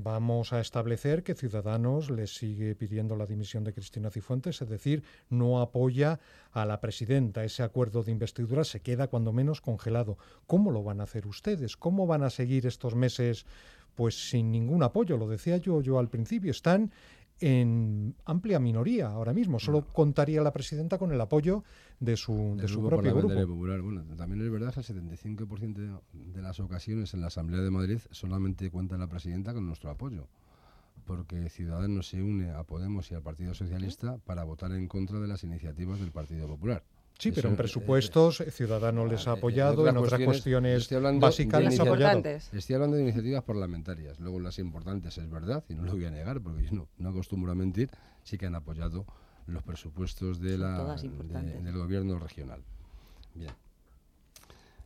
Vamos 0.02 0.54
a 0.54 0.60
establecer 0.60 1.22
que 1.22 1.34
Ciudadanos 1.34 2.08
le 2.08 2.26
sigue 2.26 2.74
pidiendo 2.74 3.16
la 3.16 3.26
dimisión 3.26 3.64
de 3.64 3.74
Cristina 3.74 4.10
Cifuentes, 4.10 4.62
es 4.62 4.68
decir, 4.70 5.02
no 5.28 5.60
apoya 5.60 6.20
a 6.52 6.64
la 6.64 6.80
presidenta. 6.80 7.44
Ese 7.44 7.62
acuerdo 7.62 8.02
de 8.02 8.10
investidura 8.10 8.64
se 8.64 8.80
queda 8.80 9.08
cuando 9.08 9.34
menos 9.34 9.60
congelado. 9.60 10.16
¿Cómo 10.46 10.70
lo 10.70 10.82
van 10.82 11.00
a 11.00 11.04
hacer 11.04 11.26
ustedes? 11.26 11.76
¿Cómo 11.76 12.06
van 12.06 12.22
a 12.22 12.30
seguir 12.30 12.66
estos 12.66 12.94
meses 12.94 13.44
pues 13.94 14.30
sin 14.30 14.50
ningún 14.50 14.82
apoyo? 14.82 15.18
Lo 15.18 15.28
decía 15.28 15.58
yo 15.58 15.82
yo 15.82 15.98
al 15.98 16.08
principio, 16.08 16.50
están 16.50 16.92
en 17.40 18.14
amplia 18.24 18.58
minoría 18.58 19.08
ahora 19.08 19.32
mismo. 19.32 19.58
Solo 19.58 19.86
contaría 19.86 20.42
la 20.42 20.52
presidenta 20.52 20.98
con 20.98 21.12
el 21.12 21.20
apoyo 21.20 21.64
de 21.98 22.16
su, 22.16 22.56
de 22.56 22.68
su 22.68 22.84
propio 22.86 23.14
grupo. 23.14 23.34
Popular. 23.34 23.80
Bueno, 23.80 24.04
también 24.16 24.42
es 24.42 24.50
verdad 24.50 24.72
que 24.72 24.80
el 24.80 24.86
75% 24.86 26.00
de 26.12 26.42
las 26.42 26.60
ocasiones 26.60 27.14
en 27.14 27.20
la 27.20 27.28
Asamblea 27.28 27.60
de 27.60 27.70
Madrid 27.70 27.98
solamente 28.10 28.70
cuenta 28.70 28.96
la 28.98 29.08
presidenta 29.08 29.54
con 29.54 29.66
nuestro 29.66 29.90
apoyo. 29.90 30.28
Porque 31.06 31.48
Ciudadanos 31.48 32.08
se 32.08 32.22
une 32.22 32.50
a 32.50 32.62
Podemos 32.62 33.10
y 33.10 33.14
al 33.14 33.22
Partido 33.22 33.54
Socialista 33.54 34.18
para 34.18 34.44
votar 34.44 34.72
en 34.72 34.86
contra 34.86 35.18
de 35.18 35.26
las 35.26 35.42
iniciativas 35.42 35.98
del 35.98 36.12
Partido 36.12 36.46
Popular. 36.46 36.84
Sí, 37.20 37.32
pero 37.32 37.50
en 37.50 37.56
presupuestos 37.56 38.40
eh, 38.40 38.50
Ciudadanos 38.50 39.06
les 39.10 39.28
ha 39.28 39.32
apoyado, 39.32 39.86
en 39.86 39.96
otras 39.98 40.22
cuestiones, 40.22 40.88
básicas 41.18 41.62
les 41.62 41.78
ha 41.78 41.82
apoyado. 41.82 42.22
Estoy 42.52 42.74
hablando 42.74 42.96
de 42.96 43.02
iniciativas 43.02 43.44
parlamentarias, 43.44 44.18
luego 44.20 44.40
las 44.40 44.58
importantes 44.58 45.18
es 45.18 45.30
verdad, 45.30 45.62
y 45.68 45.74
no 45.74 45.82
lo 45.82 45.92
voy 45.92 46.06
a 46.06 46.10
negar, 46.10 46.40
porque 46.40 46.64
yo 46.64 46.72
no, 46.72 46.88
no 46.96 47.10
acostumbro 47.10 47.52
a 47.52 47.54
mentir, 47.54 47.90
sí 48.22 48.38
que 48.38 48.46
han 48.46 48.54
apoyado 48.54 49.04
los 49.46 49.62
presupuestos 49.62 50.40
de 50.40 50.56
la, 50.56 50.96
del 50.96 51.76
gobierno 51.76 52.18
regional. 52.18 52.62
Bien. 53.34 53.52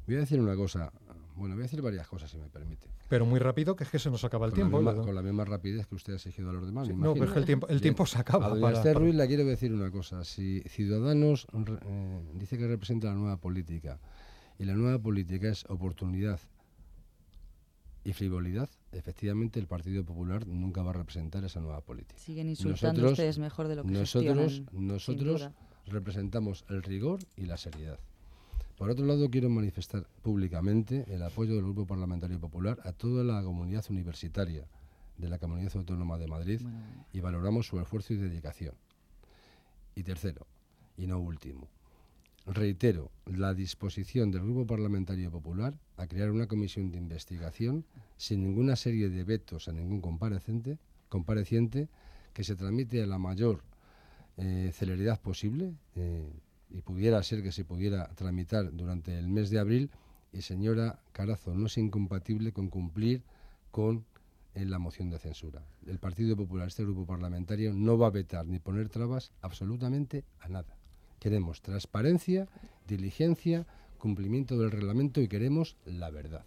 Voy 0.07 0.17
a 0.17 0.19
decir 0.21 0.41
una 0.41 0.57
cosa, 0.57 0.93
bueno, 1.37 1.55
voy 1.55 1.63
a 1.63 1.65
decir 1.65 1.83
varias 1.83 2.07
cosas, 2.07 2.31
si 2.31 2.37
me 2.37 2.49
permite. 2.49 2.89
Pero 3.09 3.27
muy 3.27 3.39
rápido, 3.39 3.77
que 3.77 3.85
es 3.85 3.91
que 3.91 3.99
se 3.99 4.11
nos 4.11 4.25
acaba 4.25 4.47
el 4.47 4.53
tiempo. 4.53 4.83
con 4.83 5.15
la 5.15 5.23
misma 5.23 5.45
rapidez 5.45 5.87
que 5.87 5.95
usted 5.95 6.13
ha 6.13 6.17
exigido 6.17 6.51
a 6.51 6.53
los 6.53 6.65
demás. 6.65 6.89
no, 6.89 7.15
pero 7.15 7.27
es 7.27 7.33
que 7.33 7.39
el 7.39 7.45
tiempo, 7.45 7.69
el 7.69 7.81
tiempo 7.81 8.07
se 8.07 8.19
acaba. 8.19 8.47
A 8.47 8.49
doña 8.51 8.73
Esther 8.73 8.97
Ruiz 8.97 9.15
le 9.15 9.27
quiero 9.27 9.45
decir 9.45 9.73
una 9.73 9.91
cosa. 9.91 10.25
Si 10.25 10.61
Ciudadanos 10.69 11.47
eh, 11.53 12.21
dice 12.35 12.59
que 12.59 12.67
representa 12.67 13.09
la 13.09 13.15
nueva 13.15 13.37
política 13.39 13.99
y 14.59 14.65
la 14.65 14.75
nueva 14.75 14.99
política 14.99 15.49
es 15.49 15.65
oportunidad 15.69 16.41
y 18.05 18.13
frivolidad, 18.13 18.69
efectivamente 18.93 19.59
el 19.59 19.67
Partido 19.67 20.05
Popular 20.05 20.47
nunca 20.47 20.83
va 20.83 20.91
a 20.91 20.95
representar 20.95 21.43
esa 21.45 21.61
nueva 21.61 21.81
política. 21.81 22.21
Siguen 22.21 22.49
insultando 22.49 23.11
ustedes 23.11 23.39
mejor 23.39 23.67
de 23.69 23.77
lo 23.77 23.83
que 23.83 23.91
Nosotros, 23.91 24.63
nosotros 24.73 25.51
representamos 25.87 26.65
el 26.69 26.83
rigor 26.83 27.21
y 27.37 27.47
la 27.47 27.57
seriedad. 27.57 27.99
Por 28.77 28.91
otro 28.91 29.07
lado, 29.07 29.31
quiero 29.31 29.49
manifestar 29.49 30.07
públicamente 30.23 31.05
el 31.09 31.23
apoyo 31.23 31.55
del 31.55 31.63
Grupo 31.63 31.87
Parlamentario 31.87 32.41
Popular 32.41 32.79
a 32.85 32.93
toda 32.93 33.23
la 33.23 33.43
comunidad 33.43 33.85
universitaria 33.89 34.67
de 35.17 35.29
la 35.29 35.39
Comunidad 35.39 35.77
Autónoma 35.77 36.19
de 36.19 36.27
Madrid 36.27 36.61
y 37.13 37.21
valoramos 37.21 37.69
su 37.69 37.79
esfuerzo 37.79 38.15
y 38.15 38.17
dedicación. 38.17 38.75
Y 39.95 40.03
tercero, 40.03 40.49
y 40.97 41.07
no 41.07 41.21
último, 41.21 41.69
reitero 42.47 43.13
la 43.27 43.55
disposición 43.55 44.33
del 44.33 44.43
Grupo 44.43 44.67
Parlamentario 44.67 45.31
Popular 45.31 45.79
a 45.97 46.09
crear 46.09 46.33
una 46.33 46.49
comisión 46.49 46.91
de 46.91 46.99
investigación 46.99 47.85
sin 48.17 48.43
ninguna 48.43 48.75
serie 48.75 49.09
de 49.09 49.23
vetos 49.23 49.69
a 49.69 49.73
ningún 49.73 50.01
comparecente, 50.01 50.79
compareciente 51.09 51.89
que 52.33 52.43
se 52.43 52.57
tramite 52.57 53.03
a 53.03 53.07
la 53.07 53.19
mayor 53.19 53.63
eh, 54.37 54.73
celeridad 54.75 55.21
posible. 55.21 55.75
Eh, 55.95 56.29
y 56.71 56.81
pudiera 56.83 57.23
ser 57.23 57.43
que 57.43 57.53
se 57.53 57.65
pudiera 57.65 58.09
tramitar 58.15 58.73
durante 58.73 59.19
el 59.19 59.29
mes 59.29 59.51
de 59.51 59.59
abril, 59.59 59.91
y 60.33 60.43
señora 60.43 61.01
Carazo, 61.13 61.55
no 61.55 61.67
es 61.67 61.79
incompatible 61.79 62.53
con 62.53 62.69
cumplir 62.69 63.23
con 63.71 64.05
en 64.55 64.71
la 64.71 64.79
moción 64.79 65.11
de 65.11 65.19
censura. 65.19 65.63
El 65.87 65.99
Partido 65.99 66.37
Popular, 66.37 66.69
este 66.69 66.85
grupo 66.85 67.07
parlamentario, 67.07 67.73
no 67.73 67.99
va 67.99 68.09
a 68.09 68.11
vetar 68.11 68.47
ni 68.47 68.59
poner 68.59 68.89
trabas 68.89 69.33
absolutamente 69.43 70.25
a 70.41 70.49
nada. 70.49 70.77
Queremos 71.19 71.61
transparencia, 71.61 72.49
diligencia, 72.87 73.67
cumplimiento 73.99 74.59
del 74.59 74.71
reglamento 74.71 75.21
y 75.21 75.29
queremos 75.29 75.77
la 75.85 76.11
verdad. 76.11 76.45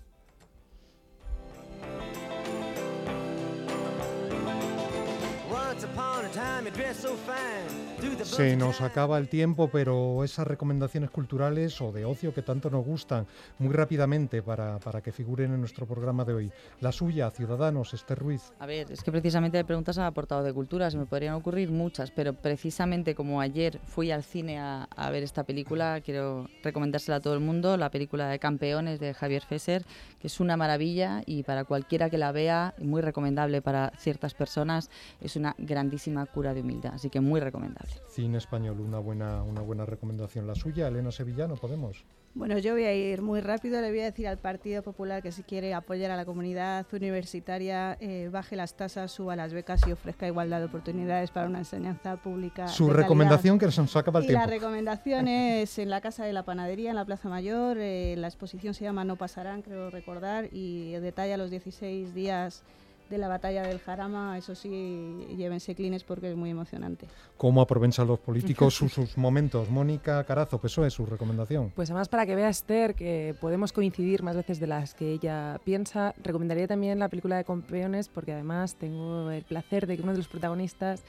Se 8.23 8.55
nos 8.55 8.81
acaba 8.81 9.17
el 9.17 9.27
tiempo, 9.27 9.69
pero 9.71 10.23
esas 10.23 10.45
recomendaciones 10.45 11.09
culturales 11.09 11.81
o 11.81 11.91
de 11.91 12.05
ocio 12.05 12.33
que 12.33 12.43
tanto 12.43 12.69
nos 12.69 12.85
gustan, 12.85 13.25
muy 13.57 13.73
rápidamente 13.73 14.43
para, 14.43 14.77
para 14.79 15.01
que 15.01 15.11
figuren 15.11 15.53
en 15.53 15.59
nuestro 15.59 15.88
programa 15.88 16.23
de 16.25 16.33
hoy. 16.33 16.51
La 16.79 16.91
suya, 16.91 17.31
Ciudadanos, 17.31 17.93
Esther 17.93 18.19
Ruiz. 18.19 18.53
A 18.59 18.67
ver, 18.67 18.91
es 18.91 19.03
que 19.03 19.11
precisamente 19.11 19.57
de 19.57 19.65
preguntas 19.65 19.97
han 19.97 20.05
aportado 20.05 20.43
de 20.43 20.53
cultura, 20.53 20.91
se 20.91 20.97
me 20.97 21.07
podrían 21.07 21.33
ocurrir 21.33 21.71
muchas, 21.71 22.11
pero 22.11 22.33
precisamente 22.33 23.15
como 23.15 23.41
ayer 23.41 23.79
fui 23.85 24.11
al 24.11 24.23
cine 24.23 24.59
a, 24.59 24.83
a 24.83 25.09
ver 25.09 25.23
esta 25.23 25.43
película, 25.43 26.01
quiero 26.01 26.47
recomendársela 26.61 27.17
a 27.17 27.19
todo 27.19 27.33
el 27.33 27.39
mundo, 27.39 27.77
la 27.77 27.89
película 27.89 28.27
de 28.27 28.38
Campeones 28.38 28.99
de 28.99 29.15
Javier 29.15 29.41
Fesser, 29.41 29.85
que 30.19 30.27
es 30.27 30.39
una 30.39 30.55
maravilla 30.55 31.23
y 31.25 31.43
para 31.43 31.63
cualquiera 31.63 32.11
que 32.11 32.19
la 32.19 32.31
vea, 32.31 32.75
muy 32.77 33.01
recomendable 33.01 33.61
para 33.63 33.91
ciertas 33.97 34.35
personas, 34.35 34.91
es 35.19 35.35
una 35.35 35.55
grandísima 35.57 36.26
cura 36.28 36.53
de 36.53 36.61
humildad, 36.61 36.93
así 36.93 37.09
que 37.09 37.21
muy 37.21 37.39
recomendable. 37.39 37.91
Cine 38.09 38.38
español, 38.38 38.80
una 38.80 38.99
buena, 38.99 39.43
una 39.43 39.61
buena 39.61 39.86
recomendación. 39.86 40.47
La 40.47 40.55
suya, 40.55 40.88
Elena 40.88 41.11
Sevillano, 41.11 41.55
¿podemos? 41.55 42.05
Bueno, 42.38 42.59
yo 42.59 42.73
voy 42.73 42.84
a 42.84 42.93
ir 42.93 43.23
muy 43.23 43.41
rápido. 43.41 43.82
Le 43.82 43.89
voy 43.89 44.01
a 44.01 44.05
decir 44.05 44.28
al 44.28 44.38
Partido 44.38 44.84
Popular 44.84 45.23
que 45.23 45.32
si 45.32 45.41
quiere 45.41 45.73
apoyar 45.73 46.11
a 46.11 46.15
la 46.15 46.23
comunidad 46.23 46.86
universitaria, 46.93 47.97
eh, 47.99 48.30
baje 48.32 48.55
las 48.55 48.75
tasas, 48.75 49.11
suba 49.11 49.36
las 49.36 49.53
becas 49.53 49.82
y 49.88 49.91
ofrezca 49.91 50.28
igualdad 50.28 50.59
de 50.59 50.65
oportunidades 50.65 51.32
para 51.32 51.47
una 51.47 51.57
enseñanza 51.57 52.17
pública. 52.17 52.67
Su 52.67 52.91
recomendación 52.91 53.57
que 53.57 53.71
se 53.71 53.82
nos 53.82 53.95
acaba 53.95 54.19
el 54.19 54.25
y 54.25 54.28
tiempo. 54.28 54.45
La 54.45 54.51
recomendación 54.51 55.28
es 55.28 55.80
en 55.80 55.89
la 55.89 55.99
Casa 55.99 56.25
de 56.25 56.34
la 56.34 56.43
Panadería, 56.43 56.91
en 56.91 56.95
la 56.95 57.05
Plaza 57.05 57.28
Mayor. 57.28 57.78
Eh, 57.80 58.13
la 58.17 58.28
exposición 58.28 58.75
se 58.75 58.84
llama 58.84 59.03
No 59.03 59.15
pasarán, 59.15 59.63
creo 59.63 59.89
recordar, 59.89 60.49
y 60.51 60.91
detalla 60.91 61.38
los 61.38 61.49
16 61.49 62.13
días 62.13 62.63
de 63.10 63.18
la 63.18 63.28
batalla 63.28 63.64
del 63.64 63.80
Jarama, 63.80 64.38
eso 64.38 64.55
sí, 64.55 65.26
llévense 65.36 65.76
clines 65.76 66.03
porque 66.03 66.32
es 66.32 66.36
muy 66.36 66.49
emocionante. 66.49 67.08
¿Cómo 67.38 67.62
aprovechan 67.62 68.08
los 68.08 68.20
políticos 68.20 68.76
sus, 68.76 69.18
momentos? 69.18 69.70
Mónica 69.70 70.24
Carazo, 70.24 70.60
eso 70.64 70.86
es 70.86 70.93
su 70.93 71.05
recomendación. 71.05 71.72
Pues 71.76 71.89
además 71.89 72.10
para 72.10 72.26
que 72.26 72.36
vea 72.36 72.49
Esther 72.49 72.95
que 72.95 73.36
podemos 73.39 73.72
coincidir 73.72 74.24
más 74.24 74.36
veces 74.36 74.60
de 74.60 74.68
las 74.68 74.93
que 74.93 75.12
ella 75.12 75.60
piensa, 75.64 76.14
recomendaría 76.24 76.68
también 76.68 76.99
la 76.99 77.10
película 77.10 77.38
de 77.38 77.43
Campeones 77.43 78.10
porque 78.10 78.34
además 78.34 78.76
tengo 78.76 79.32
el 79.32 79.43
placer 79.43 79.88
de 79.88 79.95
que 79.95 80.03
uno 80.03 80.12
de 80.12 80.18
los 80.18 80.28
protagonistas, 80.28 81.03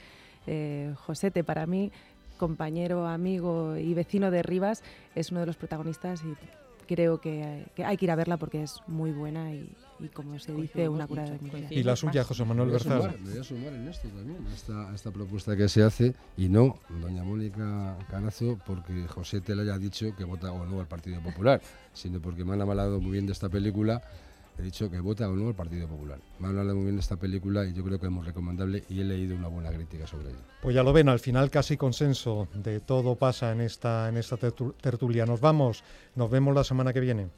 eh, 0.46 0.94
Josete 1.06 1.44
para 1.44 1.66
mí, 1.66 1.90
compañero, 2.38 3.06
amigo 3.06 3.76
y 3.76 3.92
vecino 3.94 4.30
de 4.30 4.42
Rivas, 4.42 4.82
es 5.14 5.30
uno 5.30 5.40
de 5.40 5.46
los 5.46 5.56
protagonistas 5.56 6.22
y 6.22 6.34
creo 6.86 7.20
que, 7.20 7.66
hay 7.84 7.96
que 7.96 8.04
ir 8.06 8.10
a 8.10 8.16
verla 8.16 8.36
porque 8.38 8.62
es 8.62 8.80
muy 8.86 9.12
buena 9.12 9.52
y, 9.52 9.68
como 10.14 10.38
se 10.38 10.52
dice, 10.54 10.88
una 10.88 11.06
cura 11.06 11.24
de 11.24 11.38
mi 11.38 11.50
Y 11.70 11.82
la 11.82 11.96
suya, 11.96 12.24
José 12.24 12.44
Manuel 12.44 12.70
Berzal. 12.70 13.18
Me 13.20 13.30
voy 13.30 13.40
a 13.40 13.44
sumar 13.44 13.72
en 13.72 13.88
esto 13.88 14.08
también, 14.08 14.46
a 14.46 14.94
esta, 14.94 15.10
propuesta 15.10 15.56
que 15.56 15.68
se 15.68 15.82
hace, 15.82 16.14
y 16.36 16.48
no, 16.48 16.78
doña 17.00 17.24
Mónica 17.24 17.96
Canazo, 18.08 18.58
porque 18.66 19.06
José 19.08 19.40
te 19.40 19.56
le 19.56 19.62
haya 19.62 19.78
dicho 19.78 20.14
que 20.16 20.24
vota 20.24 20.52
o 20.52 20.64
no 20.64 20.80
al 20.80 20.86
Partido 20.86 21.20
Popular, 21.20 21.60
sino 21.92 22.20
porque 22.20 22.44
me 22.44 22.52
han 22.52 22.60
hablado 22.60 23.00
muy 23.00 23.12
bien 23.12 23.26
de 23.26 23.32
esta 23.32 23.48
película 23.48 24.02
he 24.58 24.62
dicho 24.62 24.90
que 24.90 25.00
vota 25.00 25.28
o 25.28 25.36
no 25.36 25.48
al 25.48 25.54
Partido 25.54 25.86
Popular. 25.86 26.18
Me 26.38 26.46
ha 26.46 26.50
hablado 26.50 26.74
muy 26.74 26.84
bien 26.84 26.96
de 26.96 27.00
esta 27.00 27.16
película 27.16 27.64
y 27.64 27.72
yo 27.72 27.84
creo 27.84 27.98
que 28.00 28.06
es 28.06 28.12
muy 28.12 28.24
recomendable 28.24 28.84
y 28.88 29.00
he 29.00 29.04
leído 29.04 29.36
una 29.36 29.48
buena 29.48 29.70
crítica 29.70 30.06
sobre 30.06 30.30
ella. 30.30 30.40
Pues 30.60 30.74
ya 30.74 30.82
lo 30.82 30.92
ven, 30.92 31.08
al 31.08 31.20
final 31.20 31.50
casi 31.50 31.76
consenso 31.76 32.48
de 32.54 32.80
todo 32.80 33.14
pasa 33.14 33.52
en 33.52 33.60
esta, 33.60 34.08
en 34.08 34.16
esta 34.16 34.36
tertulia. 34.36 35.26
Nos 35.26 35.40
vamos, 35.40 35.84
nos 36.16 36.30
vemos 36.30 36.54
la 36.54 36.64
semana 36.64 36.92
que 36.92 37.00
viene. 37.00 37.28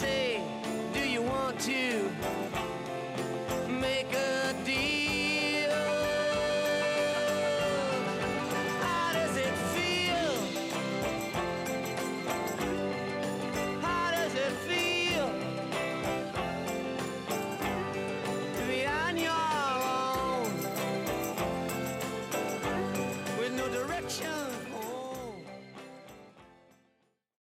say, 0.00 0.40
do 0.94 1.00
you 1.00 1.20
want 1.20 1.60
to 1.60 2.10
make 3.68 4.10
a 4.14 4.54
deal? 4.64 4.99